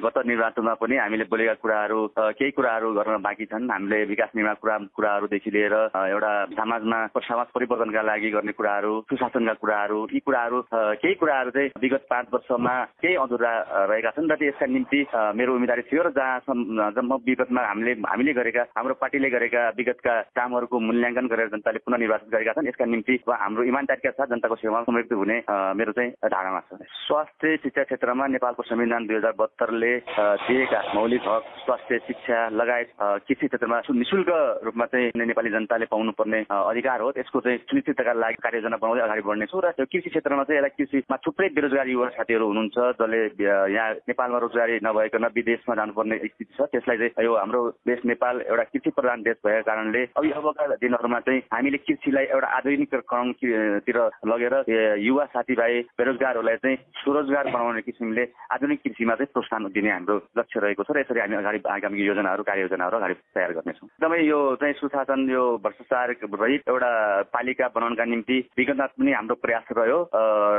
गत 0.05 0.17
निर्वाचनमा 0.29 0.75
पनि 0.77 0.97
हामीले 1.01 1.25
बोलेका 1.33 1.55
कुराहरू 1.65 2.01
केही 2.37 2.51
कुराहरू 2.53 2.93
गर्न 2.93 3.17
बाँकी 3.25 3.45
छन्। 3.49 3.73
हामीले 3.73 4.05
विकास 4.13 4.37
निर्माण 4.37 4.61
कुरा 4.61 4.77
कुराहरूदेखि 4.93 5.51
लिएर 5.57 5.75
एउटा 5.97 6.33
समाजमा 6.53 6.99
समाज 7.17 7.49
परिवर्तनका 7.57 8.03
लागि 8.13 8.31
गर्ने 8.37 8.53
कुराहरू 8.61 8.93
सुशासनका 9.09 9.57
कुराहरू 9.57 10.05
यी 10.13 10.21
कुराहरू 10.21 10.59
केही 11.01 11.15
कुराहरू 11.17 11.51
चाहिँ 11.57 11.73
विगत 11.81 12.07
पाँच 12.13 12.27
वर्षमा 12.37 12.77
केही 13.01 13.17
अधुरा 13.25 13.53
रहेका 13.89 14.11
छन् 14.13 14.29
र 14.29 14.37
यसका 14.53 14.67
निम्ति 14.69 15.01
मेरो 15.33 15.57
उम्मेदवार 15.57 15.77
जानकारी 15.79 15.91
थियो 15.91 16.03
र 16.03 16.11
जहाँसम्म 16.11 17.15
विगतमा 17.23 17.63
हामीले 17.63 17.93
हामीले 18.03 18.33
गरेका 18.35 18.63
हाम्रो 18.75 18.95
पार्टीले 18.99 19.31
गरेका 19.31 19.63
विगतका 19.79 20.15
कामहरूको 20.35 20.77
मूल्याङ्कन 20.79 21.27
गरेर 21.31 21.49
जनताले 21.55 21.79
पुनः 21.87 21.99
निर्वाचित 21.99 22.31
गरेका 22.35 22.53
छन्। 22.53 22.69
यसका 22.69 22.85
निम्ति 22.85 23.15
हाम्रो 23.23 23.63
इमान्दारीका 23.63 24.11
साथ 24.11 24.27
जनताको 24.27 24.57
सेवामा 24.59 24.83
संयुक्त 24.83 25.13
हुने 25.13 25.37
मेरो 25.79 25.93
चाहिँ 25.95 26.11
धारणा 26.27 26.61
छ। 26.67 26.83
स्वास्थ्य 26.83 27.57
शिक्षा 27.63 27.83
क्षेत्रमा 27.85 28.27
नेपालको 28.27 28.63
संविधान 28.63 29.07
दुई 29.07 29.17
हजार 29.17 29.35
बहत्तरले 29.39 29.93
दिएका 30.19 30.81
मौलिक 30.95 31.23
हक 31.29 31.45
स्वास्थ्य 31.65 31.99
शिक्षा 32.07 32.39
लगायत 32.59 32.89
कृषि 32.99 33.47
क्षेत्रमा 33.47 33.81
निशुल्क 33.95 34.31
रूपमा 34.67 34.87
चाहिँ 34.87 35.11
नेपाली 35.15 35.51
जनताले 35.51 35.87
पाउनुपर्ने 35.87 36.41
अधिकार 36.51 37.01
हो। 37.01 37.11
त्यसको 37.13 37.41
चाहिँ 37.41 37.59
सुनिश्चितताका 37.71 38.13
लागि 38.19 38.43
कार्ययोजना 38.43 38.77
बनाउँदै 38.83 39.03
अगाडि 39.07 39.23
बढ्नेछौँ 39.23 39.63
र 39.63 39.71
त्यो 39.79 39.87
कृषि 39.87 40.11
क्षेत्रमा 40.11 40.43
चाहिँ 40.43 40.59
यसलाई 40.59 40.75
कृषिमा 40.79 41.17
थुप्रै 41.27 41.49
बेरोजगारी 41.55 41.93
युवा 41.93 42.09
साथीहरू 42.19 42.47
हुनुहुन्छ 42.49 42.77
जसले 42.99 43.21
यहाँ 43.39 43.89
नेपालमा 44.09 44.39
रोजगारी 44.39 44.75
नभइकन 44.83 45.25
विदेश 45.39 45.61
देशमा 45.69 45.75
जानुपर्ने 45.77 46.17
स्थिति 46.19 46.55
छ। 46.57 46.61
त्यसलाई 46.73 46.97
चाहिँ 46.99 47.25
यो 47.25 47.35
हाम्रो 47.37 47.61
देश 47.85 48.01
नेपाल 48.05 48.41
एउटा 48.49 48.65
कृषि 48.73 48.91
प्रधान 48.91 49.23
देश 49.23 49.37
भएको 49.45 49.63
कारणले 49.69 50.03
अबका 50.17 50.65
दिनहरूमा 50.81 51.21
चाहिँ 51.21 51.41
हामीले 51.53 51.79
कृषिलाई 51.85 52.25
एउटा 52.25 52.49
आधुनिकरणतिर 52.57 53.99
लगेर 54.33 54.55
युवा 55.05 55.25
साथीभाइ 55.29 55.81
बेरोजगारहरूलाई 55.99 56.57
चाहिँ 56.57 56.77
स्वरोजगार 57.03 57.47
बनाउने 57.53 57.81
किसिमले 57.85 58.25
आधुनिक 58.53 58.81
कृषिमा 58.83 59.15
चाहिँ 59.15 59.33
प्रोत्साहन 59.33 59.65
दिने 59.77 59.91
हाम्रो 59.93 60.17
लक्ष्य 60.39 60.61
रहेको 60.61 60.83
छ 60.85 60.91
र 60.97 61.01
यसरी 61.05 61.21
हामी 61.21 61.37
अगाडि 61.37 61.61
आगामी 61.69 62.01
योजनाहरू 62.01 62.43
कार्ययोजनाहरू 62.49 62.97
अगाडि 62.97 63.15
तयार 63.37 63.53
गर्नेछौँ। 63.53 63.89
एकदमै 63.89 64.21
यो 64.25 64.39
चाहिँ 64.57 64.75
सुशासन 64.81 65.21
यो 65.31 65.45
भ्रष्टाचार 65.61 66.09
रहित 66.25 66.63
एउटा 66.69 66.91
पालिका 67.35 67.67
बनाउनका 67.77 68.05
निम्ति 68.05 68.37
विगतमा 68.57 68.87
पनि 68.97 69.13
हाम्रो 69.13 69.35
प्रयास 69.45 69.67
रह्यो। 69.77 69.99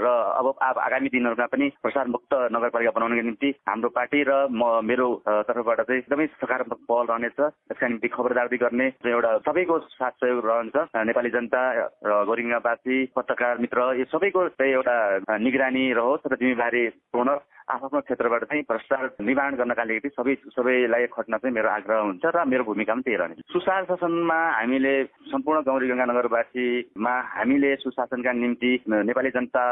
र 0.06 0.08
अब 0.40 0.48
आगामी 0.62 1.10
दिनहरूमा 1.10 1.46
पनि 1.50 1.66
प्रसार 1.82 2.08
मुक्त 2.08 2.32
नगरपालिका 2.54 2.92
बनाउनका 2.98 3.24
निम्ति 3.30 3.50
हाम्रो 3.70 3.90
पार्टी 3.90 4.24
र 4.30 4.32
म 4.52 4.62
मेरो 4.84 4.99
तर्फबाट 5.00 5.82
चाहिँ 5.82 6.02
एकदमै 6.02 6.26
सकारात्मक 6.28 6.80
पहल 6.90 7.06
रहनेछ। 7.08 7.40
यसका 7.40 7.88
निम्ति 7.88 8.08
खबरदारी 8.08 8.58
गर्ने 8.58 8.88
एउटा 9.06 9.32
सबैको 9.48 9.80
साथ 9.80 10.12
सहयोग 10.12 10.46
रहन्छ। 10.46 10.76
नेपाली 11.10 11.30
जनता 11.30 11.62
र 12.06 12.24
गोरिङ्गावासी 12.26 12.98
पत्रकार 13.16 13.58
मित्र 13.64 13.80
यो 14.00 14.06
सबैको 14.12 14.48
चाहिँ 14.50 14.74
एउटा 14.74 14.96
निगरानी 15.38 15.86
रहोस् 15.94 16.28
र 16.32 16.36
जिम्मेवारी 16.36 16.84
पूर्ण 17.14 17.30
आफ्नो 17.70 18.00
क्षेत्रबाट 18.02 18.44
चाहिँ 18.44 18.62
भ्रष्टाचार 18.64 19.10
निवारण 19.22 19.56
गर्नका 19.56 19.84
लागि 19.86 20.10
सबै 20.12 20.34
सबैलाई 20.50 21.06
खट्न 21.08 21.38
चाहिँ 21.38 21.54
मेरो 21.54 21.70
आग्रह 21.70 22.00
हुन्छ 22.02 22.26
र 22.28 22.44
मेरो 22.46 22.64
भूमिका 22.64 22.94
पनि 22.94 23.04
त्यही 23.04 23.18
रहने 23.18 23.44
सुशासनमा 23.48 24.40
हामीले 24.52 24.94
सम्पूर्ण 25.30 25.62
गौरी 25.62 25.88
गङ्गा 25.88 26.06
नगरवासीमा 26.06 27.14
हामीले 27.32 27.76
सुशासनका 27.78 28.32
निम्ति 28.36 28.72
नेपाली 29.04 29.30
जनता 29.30 29.64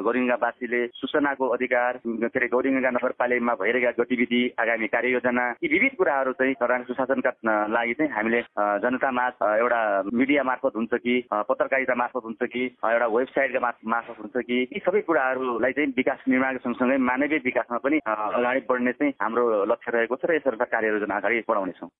गौरीगङ्गावासीले 0.00 0.80
सूचनाको 0.94 1.48
अधिकार 1.50 1.98
के 2.04 2.26
अरे 2.30 2.48
गौरी 2.48 2.70
गङ्गा 2.70 2.90
नगरपालिकामा 2.92 3.54
भइरहेका 3.56 3.92
गतिविधि 3.98 4.42
आगामी 4.58 4.86
कार्ययोजना 4.88 5.48
यी 5.58 5.68
विविध 5.68 5.96
कुराहरू 5.96 6.32
चाहिँ 6.34 6.84
सुशासनका 6.84 7.34
लागि 7.68 7.94
चाहिँ 7.94 8.12
हामीले 8.12 8.42
जनतामा 8.80 9.26
एउटा 9.56 9.82
मिडिया 10.14 10.42
मार्फत 10.44 10.76
हुन्छ 10.76 11.02
कि 11.02 11.18
पत्रकारिता 11.50 11.94
मार्फत 11.96 12.24
हुन्छ 12.24 12.50
कि 12.54 12.64
एउटा 12.86 13.06
वेबसाइटका 13.10 13.74
मार्फत 13.86 14.22
हुन्छ 14.22 14.46
कि 14.46 14.62
यी 14.62 14.86
सबै 14.86 15.00
कुराहरूलाई 15.02 15.72
चाहिँ 15.72 15.92
विकास 15.96 16.24
निर्माणको 16.28 16.64
सँगसँगै 16.64 16.96
मानवीय 17.04 17.38
विकासमा 17.44 17.78
पनि 17.84 17.98
अगाडि 18.06 18.60
बढ्ने 18.70 18.92
चाहिँ 18.92 19.12
हाम्रो 19.22 19.44
लक्ष्य 19.72 19.90
रहेको 19.94 20.16
छ 20.16 20.30
र 20.30 20.34
यसरी 20.36 20.56
कार्ययोजना 20.66 21.16
अगाडि 21.16 21.44
बढाउनेछौँ। 21.48 21.90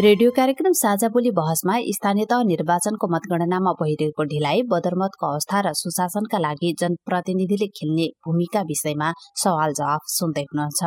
रेडियो 0.00 0.30
कार्यक्रम 0.36 0.72
साझा 0.72 1.08
बोली 1.14 1.30
बहसमा 1.36 1.74
स्थानीय 1.96 2.24
तह 2.24 2.42
निर्वाचनको 2.50 3.06
मतगणनामा 3.14 3.72
भइरहेको 3.80 4.24
ढिलाइ 4.32 4.62
बदरमतको 4.72 5.26
अवस्था 5.28 5.60
र 5.60 5.72
सुशासनका 5.76 6.38
लागि 6.38 6.70
जनप्रतिनिधिले 6.80 7.68
खेल्ने 7.78 8.06
भूमिका 8.24 8.60
विषयमा 8.70 9.08
सवाल 9.42 9.72
जवाफ 9.80 10.02
सुन्दै 10.12 10.44
हुनुहुन्छ। 10.48 10.82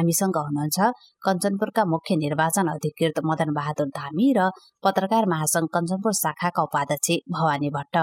हामीसँग 0.00 0.36
हुनुहुन्छ 0.38 0.78
कञ्चनपुरका 1.22 1.84
मुख्य 1.92 2.16
निर्वाचन 2.24 2.72
अधिकृत 2.72 3.20
मदन 3.26 3.52
बहादुर 3.54 3.92
धामी 3.98 4.32
र 4.38 4.50
पत्रकार 4.84 5.26
महासंघ 5.28 5.68
कञ्चनपुर 5.76 6.12
शाखाका 6.16 6.62
उपाध्यक्ष 6.62 7.22
भवानी 7.30 7.70
भट्ट। 7.70 7.96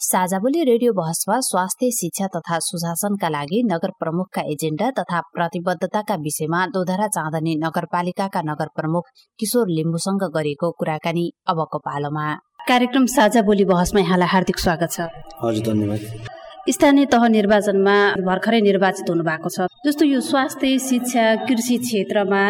साझाबोली 0.00 0.62
रेडियो 0.64 0.92
बहसमा 0.92 1.38
स्वास्थ्य 1.40 1.90
शिक्षा 1.92 2.26
तथा 2.36 2.58
सुशासनका 2.58 3.28
लागि 3.28 3.58
नगर 3.64 3.90
प्रमुखका 4.00 4.42
एजेण्डा 4.52 4.88
तथा 4.98 5.20
प्रतिबद्धताका 5.34 6.14
विषयमा 6.24 6.64
दोधरा 6.72 7.08
चाँदनी 7.08 7.54
नगरपालिकाका 7.64 8.42
नगर 8.42 8.72
प्रमुख 8.76 9.12
किशोर 9.38 9.68
लिम्बुसँग 9.70 10.24
गरिएको 10.34 10.70
कुराकानी 10.80 11.26
अबको 11.48 11.78
पालोमा। 11.84 12.26
कार्यक्रम 12.68 13.06
साझा 13.12 13.42
बोली 13.42 13.64
बहसमा 13.66 14.00
यहाँलाई 14.00 14.28
हार्दिक 14.28 14.58
स्वागत 14.58 14.90
छ। 14.92 15.12
हजुर 15.44 15.66
धन्यवाद। 15.66 16.39
स्थानीय 16.68 17.06
तह 17.12 17.26
निर्वाचनमा 17.28 17.96
भर्खरै 18.20 18.60
निर्वाचित 18.60 19.08
हुनुभएको 19.10 19.48
छ। 19.48 19.66
जस्तो 19.86 20.04
यो 20.04 20.20
स्वास्थ्य 20.20 20.78
शिक्षा 20.78 21.24
कृषि 21.48 21.76
क्षेत्रमा 21.78 22.42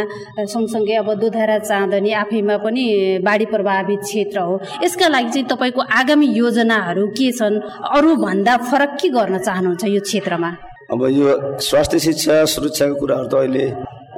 सँगसँगै 0.45 0.95
अब 0.99 1.09
दुधारा 1.21 1.59
चाँदनी 1.59 2.11
आफैमा 2.19 2.57
पनि 2.59 2.85
बाढी 3.23 3.47
प्रभावित 3.47 4.01
क्षेत्र 4.03 4.39
हो। 4.41 4.59
यसका 4.85 5.09
लागि 5.09 5.31
चाहिँ 5.31 5.47
तपाईँको 5.47 5.81
आगामी 5.81 6.27
योजनाहरू 6.27 7.07
के 7.15 7.31
छन्? 7.33 7.61
अरूभन्दा 7.97 8.57
फरक 8.67 8.99
के 9.01 9.09
गर्न 9.15 9.39
चाहनुहुन्छ 9.39 9.85
यो 9.85 10.01
क्षेत्रमा? 10.01 10.51
अब 10.91 11.01
यो 11.07 11.27
स्वास्थ्य 11.63 11.99
शिक्षा 11.99 12.45
सुरक्षाको 12.51 12.95
कुराहरू 13.01 13.29
त 13.31 13.35
अहिले 13.35 13.65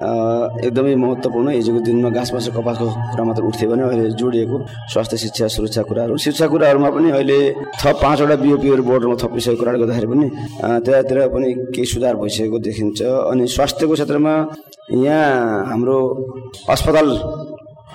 एकदमै 0.03 0.95
महत्त्वपूर्ण 0.99 1.49
हिजोको 1.55 1.81
दिनमा 1.87 2.11
घाँस 2.11 2.31
बाँस 2.35 2.47
कपासको 2.57 2.87
कुरा 3.13 3.25
मात्र 3.25 3.43
उठ्थ्यो 3.49 3.69
भने 3.71 3.83
अहिले 3.87 4.11
जोडिएको 4.19 4.57
स्वास्थ्य 4.93 5.17
शिक्षा 5.23 5.47
सुरक्षा 5.55 5.83
कुराहरू। 5.89 6.17
शिक्षा 6.27 6.47
कुराहरूमा 6.53 6.91
पनि 6.91 7.09
अहिले 7.11 7.39
थप 7.79 7.97
पाँचवटा 8.03 8.37
बिओपीहरू 8.43 8.83
बोर्डरमा 8.83 9.17
थपिसकेको 9.23 9.59
कुराले 9.61 9.79
गर्दाखेरि 9.83 10.09
पनि 10.13 10.27
त्यतातिर 10.85 11.19
पनि 11.35 11.49
केही 11.75 11.87
सुधार 11.87 12.15
भइसकेको 12.19 12.59
देखिन्छ। 12.67 12.99
अनि 13.31 13.47
स्वास्थ्यको 13.55 13.95
क्षेत्रमा 13.95 14.35
यहाँ 15.07 15.27
हाम्रो 15.71 15.99
अस्पताल 16.75 17.09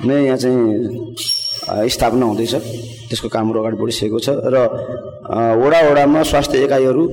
नै 0.07 0.17
यहाँ 0.25 0.37
चाहिँ 0.37 1.89
स्थापना 1.91 2.25
हुँदैछ। 2.25 2.53
त्यसको 3.09 3.27
कामहरू 3.35 3.59
अगाडि 3.59 3.77
बढिसकेको 3.83 4.19
छ 4.23 4.29
र 4.53 4.55
वडा 5.59 5.79
वडामा 5.89 6.23
स्वास्थ्य 6.31 6.63
एकाइहरू 6.63 7.03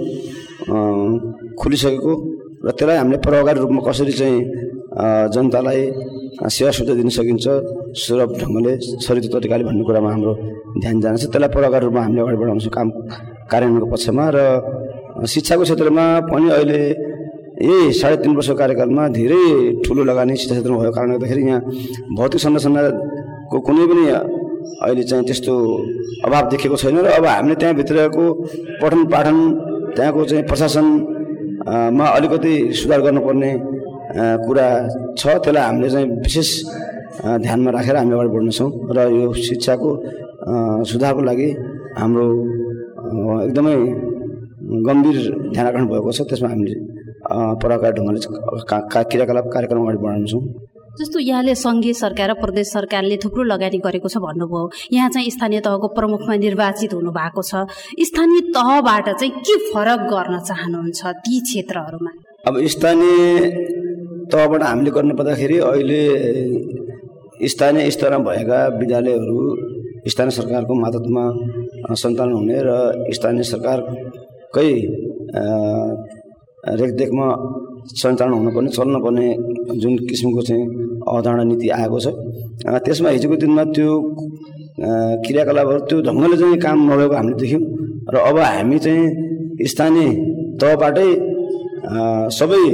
खुलिसकेको 1.60 2.12
र 2.64 2.70
त्यसलाई 2.70 2.96
हामीले 2.96 3.18
प्रभावकारी 3.24 3.58
रूपमा 3.60 3.80
कसरी 3.88 4.12
चाहिँ 4.20 4.40
जनतालाई 4.94 5.80
सेवा 6.46 6.70
सुविधा 6.70 6.94
दिन 6.94 7.08
सकिन्छ 7.10 7.44
सुलभ 7.96 8.30
ढङ्गले 8.40 8.72
सरित 9.00 9.24
तरिकाले 9.32 9.64
भन्ने 9.64 9.84
कुरामा 9.84 10.10
हाम्रो 10.10 10.32
ध्यान 10.78 11.00
जान्छ 11.00 11.22
त्यसलाई 11.24 11.50
प्रभावकारी 11.50 11.84
रूपमा 11.84 12.02
हामीले 12.02 12.20
अगाडि 12.22 12.38
बढाउँछौँ 12.38 12.72
काम 12.72 12.88
कार्यान्वयनको 13.50 13.88
पक्षमा 13.90 14.24
र 14.30 14.38
शिक्षाको 15.26 15.62
क्षेत्रमा 15.64 16.04
पनि 16.26 16.46
अहिले 16.52 16.82
यही 17.60 17.92
साढे 17.92 18.16
तिन 18.22 18.32
वर्षको 18.36 18.54
कार्यकालमा 18.54 19.02
धेरै 19.10 19.42
ठुलो 19.82 20.02
लगानी 20.04 20.36
शिक्षा 20.36 20.54
क्षेत्रमा 20.54 20.78
भएको 20.78 20.94
कारणले 20.94 21.14
गर्दाखेरि 21.14 21.42
यहाँ 21.42 21.60
भौतिक 22.16 22.40
संरचनाको 22.40 23.58
कुनै 23.60 23.84
पनि 23.90 24.04
अहिले 24.80 25.02
चाहिँ 25.04 25.24
त्यस्तो 25.24 25.54
अभाव 26.26 26.42
देखेको 26.50 26.76
छैन 26.76 26.98
र 27.00 27.06
अब 27.12 27.26
हामीले 27.26 27.54
त्यहाँभित्रको 27.56 28.24
पठन 28.80 29.00
पाठन 29.10 29.38
त्यहाँको 29.94 30.24
चाहिँ 30.24 30.44
प्रशासनमा 30.44 32.06
अलिकति 32.08 32.54
सुधार 32.74 33.00
गर्नुपर्ने 33.02 33.52
कुरा 34.14 34.66
छ 35.18 35.22
त्यसलाई 35.44 35.64
हामीले 35.64 35.88
चाहिँ 35.90 36.06
विशेष 36.22 36.50
ध्यानमा 37.44 37.70
राखेर 37.76 37.96
हामी 37.96 38.12
अगाडि 38.14 38.30
बढ्नेछौँ 38.34 38.70
र 38.96 38.98
यो 39.10 39.32
शिक्षाको 39.48 39.88
सुधारको 40.90 41.22
लागि 41.30 41.48
हाम्रो 41.98 42.24
एकदमै 43.46 43.74
गम्भीर 44.86 45.16
ध्यान 45.54 45.66
आकर्षण 45.66 45.86
भएको 45.92 46.10
छ। 46.12 46.20
त्यसमा 46.30 46.48
हामीले 46.52 46.74
प्रकार 47.62 47.90
ढङ्गले 47.96 48.18
क्रियाकलाप 49.10 49.46
कार्यक्रम 49.54 49.82
अगाडि 49.82 49.98
बढाउँछौँ 50.04 50.42
जस्तो 50.98 51.18
यहाँले 51.18 51.54
सङ्घीय 51.58 51.92
सरकार 51.98 52.30
र 52.30 52.34
प्रदेश 52.38 52.66
सरकारले 52.70 53.16
थुप्रो 53.24 53.42
लगानी 53.50 53.78
गरेको 53.86 54.08
छ 54.08 54.22
भन्नुभयो 54.22 54.94
यहाँ 54.94 55.08
चाहिँ 55.10 55.30
स्थानीय 55.36 55.60
तहको 55.66 55.86
प्रमुखमा 55.98 56.34
निर्वाचित 56.46 56.92
हुनु 56.94 57.10
भएको 57.10 57.42
छ। 57.42 57.66
स्थानीय 58.08 58.40
तहबाट 58.54 59.06
चाहिँ 59.10 59.32
के 59.42 59.54
फरक 59.74 60.00
गर्न 60.12 60.38
चाहनुहुन्छ 60.48 61.00
ती 61.24 61.40
क्षेत्रहरूमा? 61.46 62.10
अब 62.46 62.54
स्थानीय 62.74 63.18
तहबाट 64.32 64.62
हामीले 64.62 64.90
गर्नु 64.96 65.14
पर्दाखेरि 65.20 65.56
अहिले 65.68 66.00
स्थानीय 67.52 67.90
स्तरमा 67.94 68.18
भएका 68.26 68.58
विद्यालयहरू 68.80 69.38
स्थानीय 70.12 70.34
सरकारको 70.38 70.74
मातहतमा 70.82 71.24
सञ्चालन 72.02 72.32
हुने 72.38 72.58
र 72.66 72.70
स्थानीय 73.16 73.44
सरकारकै 73.52 74.70
रेखदेखमा 76.80 77.26
सञ्चालन 78.02 78.32
हुनुपर्ने 78.38 78.70
चल्नुपर्ने 78.76 79.26
जुन 79.82 79.94
किसिमको 80.08 80.42
चाहिँ 80.48 80.64
अवधारणा 81.08 81.42
नीति 81.50 81.68
आएको 81.78 81.98
छ। 82.04 82.06
त्यसमा 82.84 83.08
हिजोको 83.16 83.36
दिनमा 83.42 83.64
त्यो 83.76 83.90
क्रियाकलापहरू 85.24 85.80
त्यो 85.88 85.96
ढङ्गले 86.06 86.36
चाहिँ 86.40 86.58
काम 86.64 86.78
नभएको 86.90 87.14
हामीले 87.20 87.36
देख्यौँ 87.42 87.62
र 88.12 88.16
अब 88.28 88.38
हामी 88.38 88.78
चाहिँ 88.84 89.04
स्थानीय 89.72 90.08
तहबाटै 90.60 91.08
सबै 92.38 92.64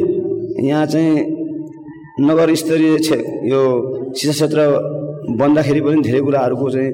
यहाँ 0.69 0.87
चाहिँ 0.93 1.40
नगर 2.21 2.55
स्तरीय 2.57 2.97
क्षे 2.99 3.17
यो 3.45 3.61
शिक्षा 4.11 4.33
क्षेत्र 4.33 4.61
बन्दाखेरि 5.33 5.81
पनि 5.81 6.01
धेरै 6.03 6.21
कुराहरूको 6.21 6.67
चाहिँ 6.71 6.91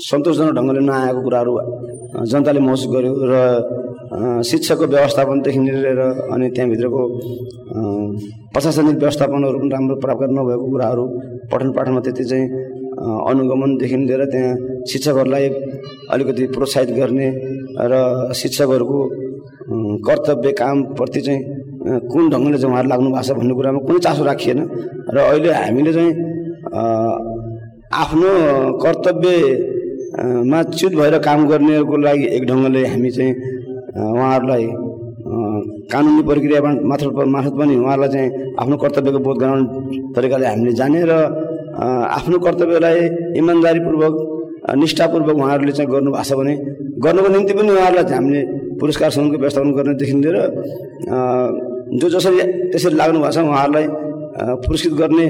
सन्तोषजनक 0.00 0.54
ढङ्गले 0.54 0.80
नआएको 0.82 1.20
कुराहरू 1.22 1.52
जनताले 2.24 2.60
महसुस 2.60 2.88
गर्यो 2.94 3.12
र 3.24 3.34
शिक्षाको 4.42 4.86
व्यवस्थापनदेखि 4.88 5.60
लिएर 5.76 6.00
अनि 6.28 6.46
त्यहाँभित्रको 6.50 7.02
प्रशासनिक 8.52 8.96
व्यवस्थापनहरू 8.96 9.58
पनि 9.58 9.70
राम्रो 9.70 9.96
प्राप्त 9.98 10.30
नभएको 10.32 10.66
कुराहरू 10.70 11.04
पठन 11.50 11.70
पाठनमा 11.72 12.00
त्यति 12.00 12.24
चाहिँ 12.24 12.46
अनुगमनदेखि 13.24 13.96
लिएर 13.98 14.24
त्यहाँ 14.26 14.54
शिक्षकहरूलाई 14.84 15.48
अलिकति 16.08 16.46
प्रोत्साहित 16.48 16.90
गर्ने 16.96 17.28
र 17.84 17.94
शिक्षकहरूको 18.34 19.00
कर्तव्य 20.06 20.52
कामप्रति 20.54 21.20
चाहिँ 21.20 21.57
कुन 21.88 22.24
ढङ्गले 22.30 22.58
चाहिँ 22.58 22.72
उहाँहरू 22.72 22.88
लाग्नु 22.88 23.10
भएको 23.10 23.22
छ 23.24 23.30
भन्ने 23.38 23.54
कुरामा 23.54 23.80
कुनै 23.86 24.00
चासो 24.04 24.22
राखिएन। 24.24 24.60
र 25.08 25.16
अहिले 25.20 25.50
हामीले 25.54 25.92
चाहिँ 25.92 26.12
आफ्नो 27.92 28.30
कर्तव्यमा 28.76 30.58
च्युत 30.70 30.92
भएर 30.94 31.14
काम 31.18 31.40
गर्नेहरूको 31.48 31.96
लागि 31.98 32.26
एक 32.36 32.44
ढङ्गले 32.44 32.82
हामी 32.86 33.10
चाहिँ 33.10 33.32
उहाँहरूलाई 34.12 34.64
कानुनी 35.88 36.22
प्रक्रिया 36.22 36.60
मात्र 36.84 37.06
मार्फत 37.26 37.54
पनि 37.58 37.74
उहाँहरूलाई 37.76 38.10
चाहिँ 38.12 38.28
आफ्नो 38.60 38.76
कर्तव्यको 38.76 39.18
बोध 39.18 39.36
गराउने 39.38 39.64
तरिकाले 40.12 40.46
हामीले 40.46 40.72
जाने 40.74 41.00
र 41.08 41.12
आफ्नो 42.10 42.38
कर्तव्यलाई 42.38 43.00
इमान्दारीपूर्वक 43.40 44.14
निष्ठापूर्वक 44.76 45.36
उहाँहरूले 45.36 45.72
चाहिँ 45.72 45.90
गर्नुभएको 45.90 46.24
छ 46.24 46.38
भने 46.38 46.54
गर्नुको 47.00 47.28
निम्ति 47.28 47.52
पनि 47.54 47.70
उहाँहरूलाई 47.70 48.14
हामीले 48.14 48.40
पुरस्कार 48.76 49.10
सङ्घको 49.10 49.38
व्यवस्थापन 49.38 49.72
गर्नेदेखि 49.72 50.14
लिएर 50.14 50.36
जो 51.90 52.06
जसरी 52.12 52.38
त्यसरी 52.70 52.96
लाग्नु 53.00 53.18
भएको 53.20 53.32
छ 53.32 53.38
उहाँहरूलाई 53.48 53.86
पुरस्कृत 54.60 54.94
गर्ने 55.00 55.26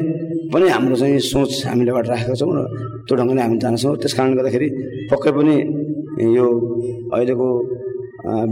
पनि 0.52 0.68
हाम्रो 0.68 0.96
चाहिँ 0.96 1.18
सोच 1.22 1.50
हामीले 1.66 1.90
अगाडि 1.92 2.09
राखेका 2.11 2.34
छौँ 2.34 2.52
र 2.56 2.59
त्यो 3.06 3.14
ढङ्गले 3.16 3.40
हामी 3.42 3.56
जान्छौँ। 3.62 3.94
त्यस 4.02 4.12
कारणले 4.16 4.36
गर्दाखेरि 4.38 4.68
पक्कै 5.11 5.30
पनि 5.38 5.54
यो 6.36 6.46
अहिलेको 7.14 7.48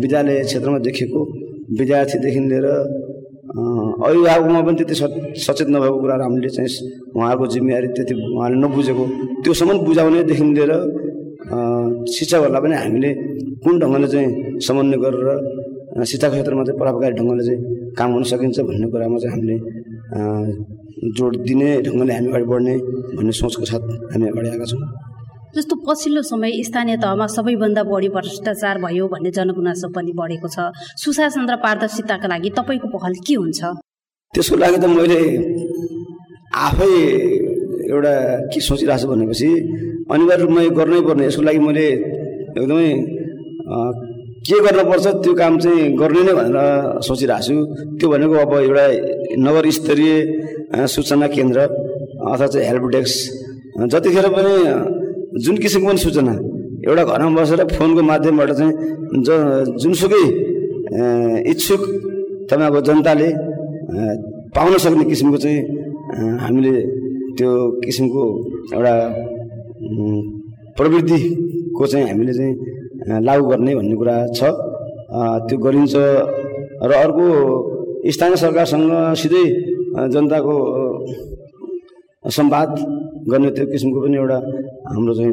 विद्यालय 0.00 0.36
क्षेत्रमा 0.44 0.78
देखिएको 0.86 1.20
विद्यार्थीदेखि 1.78 2.40
लिएर 2.46 2.66
अभिभावकमा 4.06 4.60
पनि 4.66 4.76
त्यति 4.78 4.94
सचेत 5.40 5.68
नभएको 5.74 5.98
कुराहरू 6.02 6.22
हामीले 6.22 6.48
चाहिँ 6.56 6.70
उहाँहरूको 7.16 7.46
जिम्मेवारी 7.54 7.88
त्यति 7.96 8.14
उहाँले 8.14 8.56
नबुझेको 8.62 9.04
त्योसम्म 9.42 9.78
बुझाउनेदेखि 9.86 10.44
लिएर 10.56 10.72
शिक्षकहरूलाई 12.14 12.60
पनि 12.62 12.76
हामीले 12.76 13.10
कुन 13.62 13.74
ढङ्गले 13.80 14.08
चाहिँ 14.12 14.60
समन्वय 14.66 14.98
गरेर 15.04 15.65
शिक्षाको 16.04 16.34
क्षेत्रमा 16.34 16.62
चाहिँ 16.64 16.78
प्रभावकारी 16.78 17.14
ढङ्गले 17.18 17.42
चाहिँ 17.48 17.60
काम 17.98 18.08
गर्न 18.14 18.24
सकिन्छ 18.30 18.58
भन्ने 18.68 18.86
कुरामा 18.92 19.18
चाहिँ 19.22 19.32
हामीले 19.34 19.56
जोड 21.16 21.32
दिने 21.46 21.68
ढङ्गले 21.86 22.12
हामी 22.14 22.28
अगाडि 22.28 22.46
बढ्ने 22.52 22.74
भन्ने 23.16 23.32
सोचको 23.40 23.64
साथ 23.70 23.82
हामी 24.12 24.26
अगाडि 24.28 24.48
आएका 24.48 24.66
छौँ। 24.70 24.80
जस्तो 25.56 25.74
पछिल्लो 25.86 26.22
समय 26.22 26.52
स्थानीय 26.68 26.96
तहमा 27.00 27.26
सबैभन्दा 27.36 27.82
बढी 27.88 28.08
भ्रष्टाचार 28.16 28.76
भयो 28.84 29.04
भन्ने 29.08 29.30
जनगुनासो 29.36 29.88
पनि 29.96 30.12
बढेको 30.12 30.48
छ। 30.52 30.58
सुशासन 31.02 31.44
र 31.50 31.56
पारदर्शिताका 31.64 32.26
लागि 32.28 32.50
तपाईँको 32.58 32.88
पहल 32.92 33.12
के 33.26 33.34
हुन्छ? 33.40 33.60
त्यसको 34.34 34.56
लागि 34.62 34.78
त 34.82 34.84
मैले 34.92 35.20
आफै 36.66 36.92
एउटा 37.88 38.14
के 38.52 38.60
सोचिरहेको 38.68 39.00
छु 39.00 39.08
भनेपछि 39.12 39.50
अनिवार्य 40.12 40.42
रूपमा 40.42 40.60
यो 40.62 40.70
गर्नै 40.78 41.00
पर्ने। 41.08 41.24
यसको 41.26 41.42
लागि 41.48 41.60
मैले 41.66 41.86
एकदमै 42.56 42.90
के 44.46 44.58
गर्नुपर्छ 44.66 45.06
त्यो 45.24 45.32
काम 45.34 45.58
चाहिँ 45.58 45.82
गर्ने 46.00 46.22
नै 46.26 46.32
भनेर 46.38 46.56
सोचिरहेको 47.06 47.42
छु। 47.46 47.54
त्यो 47.98 48.06
भनेको 48.12 48.34
अब 48.44 48.52
एउटा 48.62 48.84
नगर 49.46 49.64
स्तरीय 49.78 50.12
सूचना 50.94 51.26
केन्द्र 51.34 51.58
अथवा 51.60 52.46
चाहिँ 52.46 52.66
हेल्प 52.68 52.84
डेस्क। 52.94 53.18
जतिखेर 53.92 54.26
पनि 54.36 54.54
जुन 55.44 55.56
किसिमको 55.62 55.88
पनि 55.88 55.98
सूचना 55.98 56.34
एउटा 56.86 57.02
घरमा 57.04 57.30
बसेर 57.36 57.60
फोनको 57.76 58.02
माध्यमबाट 58.10 58.50
चाहिँ 58.58 58.72
ज 59.26 59.28
जुनसुकै 59.82 60.24
इच्छुक 61.50 61.82
तपाईँको 62.50 62.80
जनताले 62.88 63.28
पाउन 64.56 64.76
सक्ने 64.84 65.04
किसिमको 65.10 65.38
चाहिँ 65.44 65.60
हामीले 66.42 66.74
त्यो 67.36 67.50
किसिमको 67.84 68.22
एउटा 68.74 68.94
प्रवृत्तिको 70.78 71.86
चाहिँ 71.92 72.06
हामीले 72.10 72.32
चाहिँ 72.38 72.54
लागु 73.06 73.44
गर्ने 73.50 73.72
भन्ने 73.78 73.96
कुरा 74.00 74.16
छ। 74.38 74.40
त्यो 75.46 75.56
गरिन्छ। 75.64 75.94
र 76.88 76.90
अर्को 76.92 77.24
स्थानीय 78.14 78.36
सरकारसँग 78.44 78.90
सिधै 79.20 79.44
जनताको 80.14 80.54
सम्वाद 82.36 82.70
गर्ने 83.30 83.50
त्यो 83.56 83.64
किसिमको 83.72 83.98
पनि 84.04 84.16
एउटा 84.20 84.38
हाम्रो 84.90 85.12
चाहिँ 85.18 85.32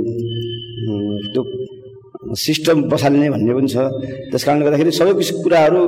त्यो 1.33 1.41
सिस्टम 2.45 2.77
बसाल्ने 2.91 3.29
भन्ने 3.33 3.53
पनि 3.57 3.69
छ। 3.73 3.77
त्यस 4.31 4.43
कारणले 4.45 4.63
गर्दाखेरि 4.65 4.91
सबै 4.99 5.13
किसिमको 5.19 5.43
कुराहरू 5.43 5.81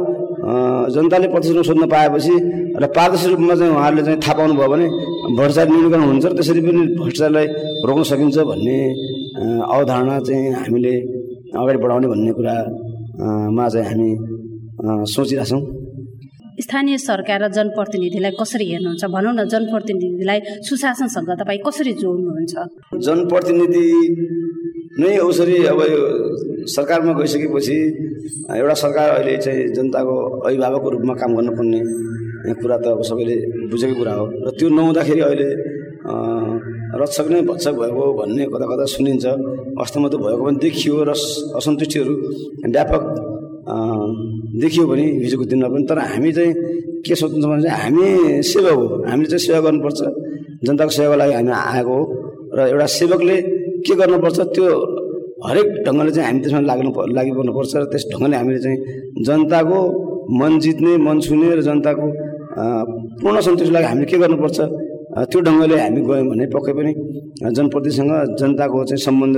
जनताले 0.96 1.28
प्रत्यक्ष 1.34 1.56
रूपमा 1.56 1.68
सोध्न 1.70 1.86
पाएपछि 1.94 2.36
र 2.82 2.86
पारदर्शी 2.98 3.28
रूपमा 3.34 3.56
चाहिँ 3.56 3.72
उहाँहरूले 3.74 4.04
चाहिँ 4.06 4.20
थाहा 4.26 4.34
पाउनुभयो 4.38 4.68
भने 4.74 4.86
भ्रष्टाचार 5.38 5.68
न्यूनीकरण 5.72 6.06
हुन्छ 6.12 6.26
र 6.26 6.34
त्यसरी 6.38 6.62
पनि 6.68 6.82
भ्रष्टाचारलाई 7.00 7.48
रोक्न 7.88 8.04
सकिन्छ 8.12 8.38
भन्ने 8.52 8.78
अवधारणा 9.74 10.16
चाहिँ 10.28 10.44
हामीले 10.62 10.96
अगाडि 11.56 11.80
बढाउने 11.84 12.08
भन्ने 12.12 12.32
कुरामा 12.38 13.66
चाहिँ 13.74 13.88
हामी 13.90 14.10
सोचिरहेछौँ। 15.16 15.62
स्थानीय 16.56 16.98
सरकार 17.00 17.40
र 17.44 17.48
जनप्रतिनिधिलाई 17.52 18.34
कसरी 18.40 18.66
हेर्नुहुन्छ? 18.72 19.04
भनौँ 19.16 19.34
न 19.36 19.44
जनप्रतिनिधिलाई 19.54 20.40
सुशासनसँग 20.68 21.30
तपाईँ 21.40 21.60
कसरी 21.68 21.94
जोड्नुहुन्छ? 22.00 22.54
जनप्रतिनिधि 23.06 23.88
नै 25.00 25.18
उसरी 25.20 25.58
अब 25.68 25.80
यो 25.92 26.02
सरकारमा 26.76 27.14
गइसकेपछि 27.20 27.78
एउटा 28.56 28.76
सरकार 28.84 29.08
अहिले 29.20 29.36
चाहिँ 29.44 29.62
जनताको 29.76 30.14
अभिभावकको 30.48 30.88
रूपमा 30.96 31.14
काम 31.20 31.32
गर्नुपर्ने 31.36 31.82
कुरा 32.62 32.78
त 32.80 32.86
अब 32.96 33.02
सबैले 33.04 33.36
बुझेको 33.72 33.96
कुरा 34.00 34.14
हो। 34.16 34.26
र 34.46 34.48
त्यो 34.56 34.68
नहुँदाखेरि 34.72 35.22
अहिले 35.28 35.50
रक्षक 37.02 37.28
नै 37.32 37.42
भत्सक 37.50 37.74
भएको 37.82 38.04
भन्ने 38.20 38.44
कता 38.54 38.66
कता 38.72 38.86
सुनिन्छ। 38.96 39.26
वास्तवमा 39.80 40.08
त 40.12 40.16
भएको 40.24 40.44
पनि 40.48 40.58
देखियो 40.64 40.96
र 41.08 41.12
असन्तुष्टिहरू 41.60 42.14
व्यापक 42.74 43.04
देखियो 44.64 44.84
भने 44.92 45.06
हिजोको 45.24 45.46
दिनमा 45.52 45.68
पनि। 45.74 45.84
तर 45.90 46.00
हामी 46.14 46.32
चाहिँ 46.38 46.52
के 47.06 47.14
सोच्नुहुन्छ 47.20 47.46
भने 47.52 47.62
चाहिँ 47.68 47.80
हामी 47.84 48.06
सेवक 48.52 48.78
हो। 48.80 48.86
हामीले 49.10 49.28
चाहिँ 49.32 49.44
सेवा 49.48 49.60
गर्नुपर्छ। 49.66 50.00
जनताको 50.66 50.92
सेवाको 50.98 51.16
लागि 51.22 51.34
हामी 51.40 51.52
आएको 51.52 51.94
हो। 51.98 52.04
र 52.56 52.60
एउटा 52.72 52.88
सेवकले 53.00 53.36
के 53.86 53.94
गर्नुपर्छ 54.00 54.40
त्यो 54.56 54.66
हरेक 55.48 55.68
ढङ्गले 55.86 56.12
चाहिँ 56.16 56.28
हामी 56.28 56.40
त्यसमा 56.44 56.62
लाग्नु 56.70 56.90
लागि 57.18 57.32
पर्नुपर्छ 57.38 57.72
र 57.76 57.84
त्यस 57.92 58.04
ढङ्गले 58.12 58.36
हामीले 58.40 58.60
चाहिँ 58.66 58.78
जनताको 59.28 59.80
मन 60.40 60.52
जित्ने 60.64 60.92
मन 61.06 61.18
छुने 61.26 61.48
र 61.58 61.62
जनताको 61.68 62.08
पूर्ण 63.22 63.38
सन्तुष्टिको 63.46 63.76
लागि 63.76 63.88
हामीले 63.92 64.08
के 64.12 64.18
गर्नुपर्छ? 64.24 64.58
त्यो 65.16 65.40
ढङ्गले 65.42 65.76
हामी 65.80 66.02
गयौँ 66.04 66.28
भने 66.28 66.46
पक्कै 66.52 66.74
पनि 66.78 66.92
जनप्रतिसँग 67.50 68.12
जनताको 68.36 68.78
चाहिँ 68.84 69.00
सम्बन्ध 69.00 69.38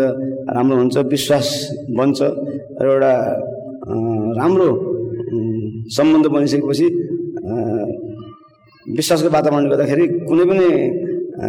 राम्रो 0.49 0.75
हुन्छ 0.77 0.97
विश्वास 1.05 1.47
बन्छ 1.93 2.19
र 2.81 2.85
एउटा 2.87 3.11
राम्रो 4.39 4.69
सम्बन्ध 5.89 6.25
बनिसकेपछि 6.33 6.87
विश्वासको 8.97 9.29
वातावरणले 9.29 9.69
गर्दाखेरि 9.69 10.05
कुनै 10.27 10.45
पनि 10.49 10.67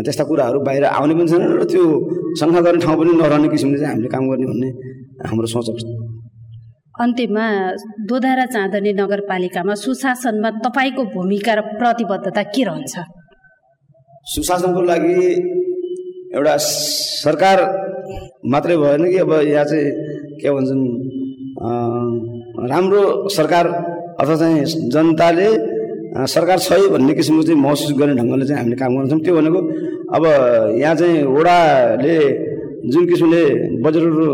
त्यस्ता 0.05 0.25
कुराहरू 0.29 0.59
बाहिर 0.61 0.85
आउने 0.91 1.15
पनि 1.17 1.29
छैन 1.33 1.43
र 1.61 1.65
त्यो 1.65 1.85
शङ्का 2.41 2.61
गर्ने 2.67 2.81
ठाउँ 2.85 2.97
पनि 3.01 3.13
नरहने 3.17 3.49
किसिमले 3.49 3.79
चाहिँ 3.81 3.93
हामीले 3.93 4.09
काम 4.15 4.25
गर्ने 4.31 4.47
भन्ने 4.51 4.69
हाम्रो 5.25 5.49
सोच 5.55 5.69
अन्त्यमा 6.95 7.47
दोधारा 8.11 8.45
चाँदनी 8.55 8.93
नगरपालिकामा 9.01 9.75
सुशासनमा 9.85 10.51
तपाईँको 10.65 11.03
भूमिका 11.15 11.53
र 11.55 11.61
प्रतिबद्धता 11.81 12.43
के 12.53 12.65
रहन्छ? 12.65 12.95
सुशासनको 14.33 14.81
लागि 14.91 15.15
एउटा 16.37 16.55
सरकार 17.25 17.59
मात्रै 18.53 18.77
भएन 18.83 19.03
कि 19.11 19.19
अब 19.25 19.33
यहाँ 19.33 19.65
चाहिँ 19.71 19.91
के 20.41 20.51
भन्छन् 20.57 20.83
राम्रो 22.73 23.03
सरकार 23.37 23.67
अथवा 24.21 24.37
चाहिँ 24.37 24.65
जनताले 24.95 25.49
सरकार 26.35 26.59
छ 26.59 26.73
भन्ने 26.93 27.13
किसिमको 27.15 27.43
चाहिँ 27.43 27.61
महसुस 27.61 27.93
गर्ने 27.99 28.15
ढङ्गले 28.21 28.47
चाहिँ 28.47 28.61
हामीले 28.61 28.77
काम 28.83 28.97
गर्छौँ। 28.97 29.21
त्यो 29.25 29.35
भनेको 29.37 29.61
अब 30.17 30.25
यहाँ 30.83 30.95
चाहिँ 31.01 31.23
वडाले 31.37 32.17
जुन 32.93 33.07
किसिमले 33.09 33.43
बजेटहरू 33.85 34.27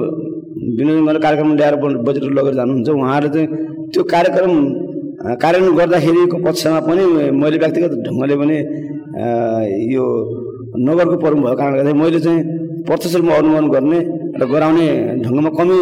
विनियोजन 0.78 1.04
गरेर 1.06 1.20
कार्यक्रम 1.26 1.54
ल्याएर 1.56 1.76
बजेटहरू 2.08 2.34
लगेर 2.38 2.54
जानुहुन्छ 2.60 2.88
उहाँहरूले 2.88 3.30
चाहिँ 3.34 3.48
त्यो 3.92 4.02
कार्यक्रम 4.14 4.52
कार्यान्वयन 5.42 5.76
गर्दाखेरिको 5.78 6.36
पक्षमा 6.46 6.80
पनि 6.88 7.02
मैले 7.40 7.56
व्यक्तिगत 7.62 7.92
ढङ्गले 8.06 8.36
पनि 8.42 8.56
यो 9.14 10.04
नगरको 10.86 11.16
प्रमुख 11.22 11.42
भएको 11.44 11.56
कारणले 11.56 11.78
गर्दाखेरि 11.78 11.98
मैले 12.02 12.20
चाहिँ 12.26 12.40
प्रत्यक्ष 12.86 13.14
रूपमा 13.16 13.34
अनुमान 13.40 13.66
गर्ने 13.74 14.00
र 14.40 14.42
गराउने 14.52 14.86
ढङ्गमा 15.24 15.50
कमी 15.58 15.78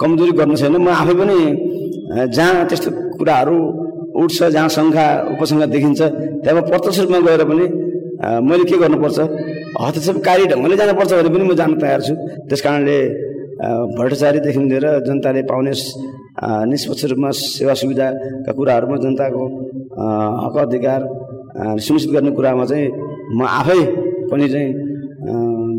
कमजोरी 0.00 0.32
गर्नु 0.40 0.56
छैन। 0.56 0.76
म 0.80 0.88
आफै 0.88 1.14
पनि 1.20 1.38
जहाँ 2.36 2.64
त्यस्तो 2.68 2.90
कुराहरू 3.20 3.56
उठ्छ 4.22 4.38
जहाँ 4.54 4.68
सङ्ख्या 4.78 5.06
उपसङ्ख्या 5.36 5.66
देखिन्छ 5.74 6.00
त्यहाँ 6.42 6.62
प्रत्यक्ष 6.70 6.98
रूपमा 7.04 7.18
गएर 7.28 7.42
पनि 7.50 7.66
मैले 8.48 8.64
के 8.70 8.76
गर्नुपर्छ? 8.82 9.18
हस्तक्षेपकारी 9.82 10.44
ढङ्गले 10.52 10.76
जानुपर्छ 10.80 11.10
भने 11.12 11.30
पनि 11.34 11.44
म 11.44 11.52
जान 11.60 11.70
तयार 11.82 12.00
छु। 12.06 12.14
त्यस 12.48 12.60
कारणले 12.64 12.96
भ्रष्टाचारीदेखि 13.96 14.60
लिएर 14.72 14.86
जनताले 15.06 15.42
पाउने 15.50 15.72
निष्पक्ष 16.70 17.04
रूपमा 17.12 17.30
सेवा 17.36 17.74
सुविधाका 17.80 18.52
कुराहरूमा 18.56 18.96
जनताको 19.04 19.42
हक 20.44 20.56
अधिकार 20.66 21.00
सुनिश्चित 21.54 22.10
गर्ने 22.12 22.30
कुरामा 22.36 22.64
चाहिँ 22.70 22.88
म 23.36 23.40
आफै 23.60 23.80
पनि 24.30 24.48
चाहिँ 24.52 24.70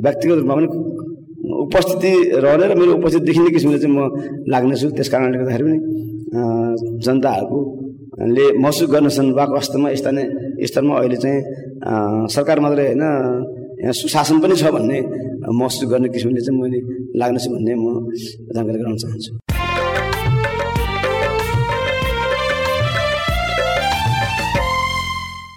व्यक्तिगत 0.06 0.38
रूपमा 0.40 0.56
पनि 0.56 0.68
उपस्थिति 1.66 2.12
रहने 2.44 2.66
र 2.68 2.76
मेरो 2.80 2.92
उपस्थिति 2.98 3.26
देखिने 3.26 3.50
किसिमले 3.56 3.80
चाहिँ 3.80 3.96
म 3.96 4.00
लाग्नेछु। 4.54 4.90
त्यस 4.98 5.10
कारणले 5.14 5.38
गर्दाखेरि 5.38 5.64
पनि 5.66 5.80
जनताहरूको 7.06 7.60
ले 8.36 8.46
महसुस 8.64 8.90
गर्नेछन् 8.94 9.34
वाको 9.38 9.54
अवस्थामा 9.54 9.94
स्थानीय 10.00 10.66
स्तरमा 10.70 10.94
अहिले 11.00 11.18
चाहिँ 11.24 11.40
सरकार 12.36 12.60
मात्रै 12.64 12.86
होइन 12.88 13.04
यहाँ 13.82 13.94
सुशासन 14.00 14.38
पनि 14.44 14.56
छ 14.62 14.70
भन्ने 14.76 15.00
महसुस 15.60 15.90
गर्ने 15.92 16.08
किसिमले 16.14 16.42
चाहिँ 16.46 16.60
मैले 16.62 16.80
लाग्नेछु 17.20 17.50
भन्ने 17.54 17.74
म 17.76 17.86
जानकारी 18.54 18.78
गराउन 18.80 18.98
चाहन्छु। 19.02 19.53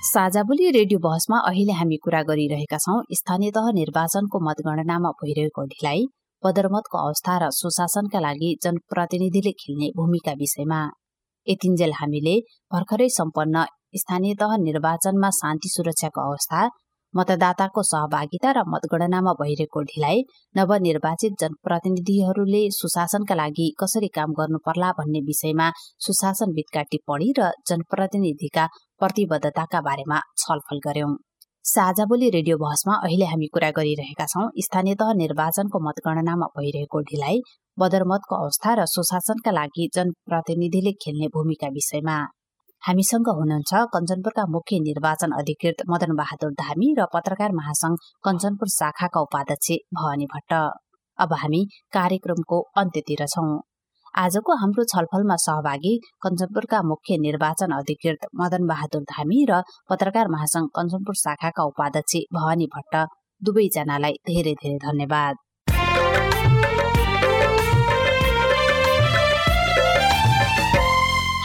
साझा 0.07 0.43
बोली 0.43 0.71
रेडियो 0.71 0.99
बहसमा 1.05 1.39
अहिले 1.47 1.75
हामी 1.77 1.97
कुरा 2.03 2.19
गरिरहेका 2.27 2.79
छौं। 2.79 2.99
स्थानीय 3.19 3.51
तह 3.55 3.71
निर्वाचनको 3.79 4.41
मतगणनामा 4.49 5.11
भइरहेको 5.21 5.63
ढिलाइ 5.73 6.05
पदरमतको 6.43 6.99
अवस्था 6.99 7.35
र 7.43 7.49
सुशासनका 7.57 8.21
लागि 8.27 8.51
जनप्रतिनिधिले 8.65 9.53
खेल्ने 9.63 9.89
भूमिका 9.97 10.35
विषयमा। 10.43 10.81
यतिन्जेल 11.47 11.93
हामीले 12.01 12.35
भर्खरै 12.73 13.09
सम्पन्न 13.17 13.65
स्थानीय 14.03 14.35
तह 14.43 14.55
निर्वाचनमा 14.67 15.31
शान्ति 15.41 15.69
सुरक्षाको 15.69 16.29
अवस्था 16.29 16.61
मतदाताको 17.17 17.83
सहभागिता 17.89 18.51
र 18.57 18.63
मतगणनामा 18.73 19.33
भइरहेको 19.41 19.81
ढिलाइ 19.91 20.23
नवनिर्वाचित 20.55 21.33
जनप्रतिनिधिहरूले 21.43 22.63
सुशासनका 22.79 23.35
लागि 23.35 23.69
कसरी 23.83 24.09
काम 24.17 24.33
गर्नुपर्ला 24.41 24.91
भन्ने 24.99 25.21
विषयमा 25.29 25.71
सुशासनविदका 26.07 26.83
टिप्पणी 26.93 27.31
र 27.39 27.51
जनप्रतिनिधिका 27.69 28.67
प्रतिबद्धताका 29.01 29.81
बारेमा 29.89 30.21
छलफल 30.43 30.81
गर्यौं। 30.89 31.15
साझा 31.65 32.05
बोली 32.11 32.29
रेडियो 32.31 32.57
बहसमा 32.59 32.95
अहिले 33.05 33.27
हामी 33.27 33.47
कुरा 33.55 33.71
गरिरहेका 33.77 34.27
छौं। 34.33 34.47
स्थानीय 34.65 34.95
तह 35.01 35.13
निर्वाचनको 35.23 35.79
मतगणनामा 35.89 36.47
भइरहेको 36.59 37.01
ढिलाइ 37.09 37.41
बदरमतको 37.79 38.35
अवस्था 38.37 38.75
र 38.79 38.87
सुशासनका 38.93 39.51
लागि 39.59 39.89
जनप्रतिनिधिले 39.97 40.93
खेल्ने 41.03 41.29
भूमिका 41.35 41.69
विषयमा। 41.77 42.17
हामीसँग 42.87 43.29
हुनुहुन्छ 43.29 43.79
कञ्चनपुरका 43.93 44.43
मुख्य 44.49 44.77
निर्वाचन 44.81 45.31
अधिकृत 45.37 45.81
मदन 45.91 46.13
बहादुर 46.17 46.51
धामी 46.59 46.89
र 46.99 47.07
पत्रकार 47.15 47.53
महासंघ 47.53 47.97
कञ्चनपुर 48.25 48.69
शाखाका 48.71 49.21
उपाध्यक्ष 49.21 49.71
भवानी 49.95 50.27
भट्ट। 50.35 50.53
अब 51.19 51.33
हामी 51.41 51.63
कार्यक्रमको 51.93 52.59
अन्त्यतिर 52.83 53.25
छौं। 53.27 53.49
आजको 54.15 54.57
हाम्रो 54.61 54.85
छलफलमा 54.93 55.37
सहभागी 55.47 55.95
कञ्चनपुरका 56.23 56.83
मुख्य 56.91 57.17
निर्वाचन 57.25 57.75
अधिकृत 57.79 58.29
मदन 58.43 58.67
बहादुर 58.67 59.03
धामी 59.11 59.41
र 59.51 59.61
पत्रकार 59.91 60.29
महासंघ 60.37 60.67
कञ्चनपुर 60.79 61.21
शाखाका 61.25 61.65
उपाध्यक्ष 61.73 62.23
भवानी 62.35 62.71
भट्ट 62.77 63.03
दुवैजनालाई 63.43 64.17
धेरै 64.31 64.55
धेरै 64.63 64.79
धन्यवाद। 64.87 65.46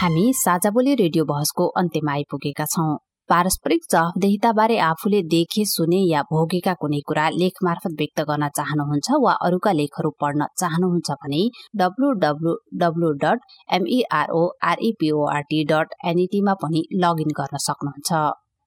हामी 0.02 0.22
साझाबोली 0.34 0.94
रेडियो 0.96 1.24
बहसको 1.26 1.66
अन्त्यमा 1.80 2.12
आइपुगेका 2.12 2.66
छौं। 2.66 2.86
पारस्परिक 3.30 3.82
जवाफदेहिताबारे 3.92 4.78
आफूले 4.82 5.20
देखे 5.34 5.66
सुने 5.72 6.00
या 6.04 6.22
भोगेका 6.32 6.74
कुनै 6.82 7.02
कुरा 7.10 7.26
लेख 7.34 7.60
मार्फत 7.64 7.94
व्यक्त 8.00 8.22
गर्न 8.30 8.48
चाहनुहुन्छ 8.58 9.20
वा 9.26 9.34
अरूका 9.48 9.72
लेखहरू 9.80 10.12
पढ्न 10.22 10.48
चाहनुहुन्छ 10.62 11.18
भने 11.26 11.42
डब्लु 11.82 13.12
डट 13.24 13.40
एमईआरओआरईपीओआरटी 13.78 15.60
डट 15.74 15.94
एनईटीमा 16.14 16.54
पनि 16.64 16.82
लगइन 17.04 17.38
गर्न 17.42 17.62
सक्नुहुन्छ। 17.68 18.10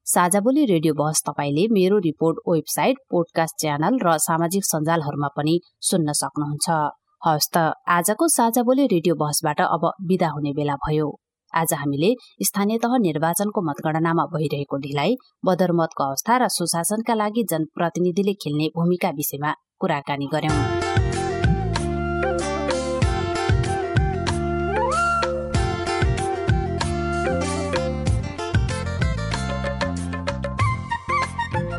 साझाबोली 0.07 0.65
रेडियो 0.73 0.95
बहस 0.95 1.25
तपाईँले 1.31 1.67
मेरो 1.79 1.99
रिपोर्ट 2.07 2.37
वेबसाइट 2.49 3.03
पोडकास्ट 3.11 3.61
च्यानल 3.65 3.99
र 4.07 4.17
सामाजिक 4.29 4.71
सञ्जालहरूमा 4.71 5.33
पनि 5.37 5.59
सुन्न 5.91 6.17
सक्नुहुन्छ। 6.23 6.79
हवस् 7.23 7.53
त 7.55 7.67
आजको 7.91 8.25
साझा 8.31 8.63
बोली 8.63 8.87
रेडियो 8.87 9.15
बहसबाट 9.17 9.61
अब 9.69 9.91
विदा 10.07 10.29
हुने 10.31 10.53
बेला 10.55 10.81
भयो। 10.87 11.11
आज 11.55 11.73
हामीले 11.75 12.13
स्थानीय 12.43 12.79
तह 12.85 12.97
निर्वाचनको 13.01 13.63
मतगणनामा 13.69 14.25
भइरहेको 14.35 14.77
ढिलाइ 14.87 15.17
बदरमतको 15.45 16.05
अवस्था 16.05 16.37
र 16.37 16.49
सुशासनका 16.51 17.15
लागि 17.15 17.45
जनप्रतिनिधिले 17.53 18.35
खेल्ने 18.43 18.69
भूमिका 18.77 19.11
विषयमा 19.19 19.55
कुराकानी 19.81 20.29
गर्यौं। 20.35 21.04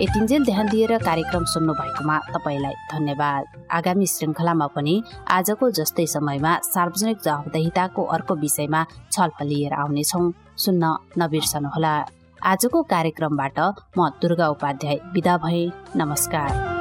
यतिन्जेल 0.01 0.43
ध्यान 0.45 0.67
दिएर 0.67 0.91
कार्यक्रम 0.97 1.43
सुन्नु 1.43 1.73
भएकोमा 1.73 2.17
तपाईँलाई 2.19 2.73
धन्यवाद। 2.91 3.43
आगामी 3.71 4.05
श्रृङ्खलामा 4.05 4.67
पनि 4.75 4.95
आजको 5.31 5.69
जस्तै 5.71 6.05
समयमा 6.05 6.51
सार्वजनिक 6.67 7.17
जवाबदेहिताको 7.23 8.03
अर्को 8.03 8.35
विषयमा 8.35 8.85
छलफल 9.11 9.47
लिएर 9.47 9.73
आउनेछौ। 9.73 10.21
सुन्न 10.57 10.83
नबिर्सनुहोला। 11.17 11.95
आजको 12.43 12.83
कार्यक्रमबाट 12.83 13.59
म 13.97 14.09
दुर्गा 14.19 14.47
उपाध्याय 14.49 14.99
विदा 15.13 15.37
भए। 15.37 15.63
नमस्कार। 15.95 16.74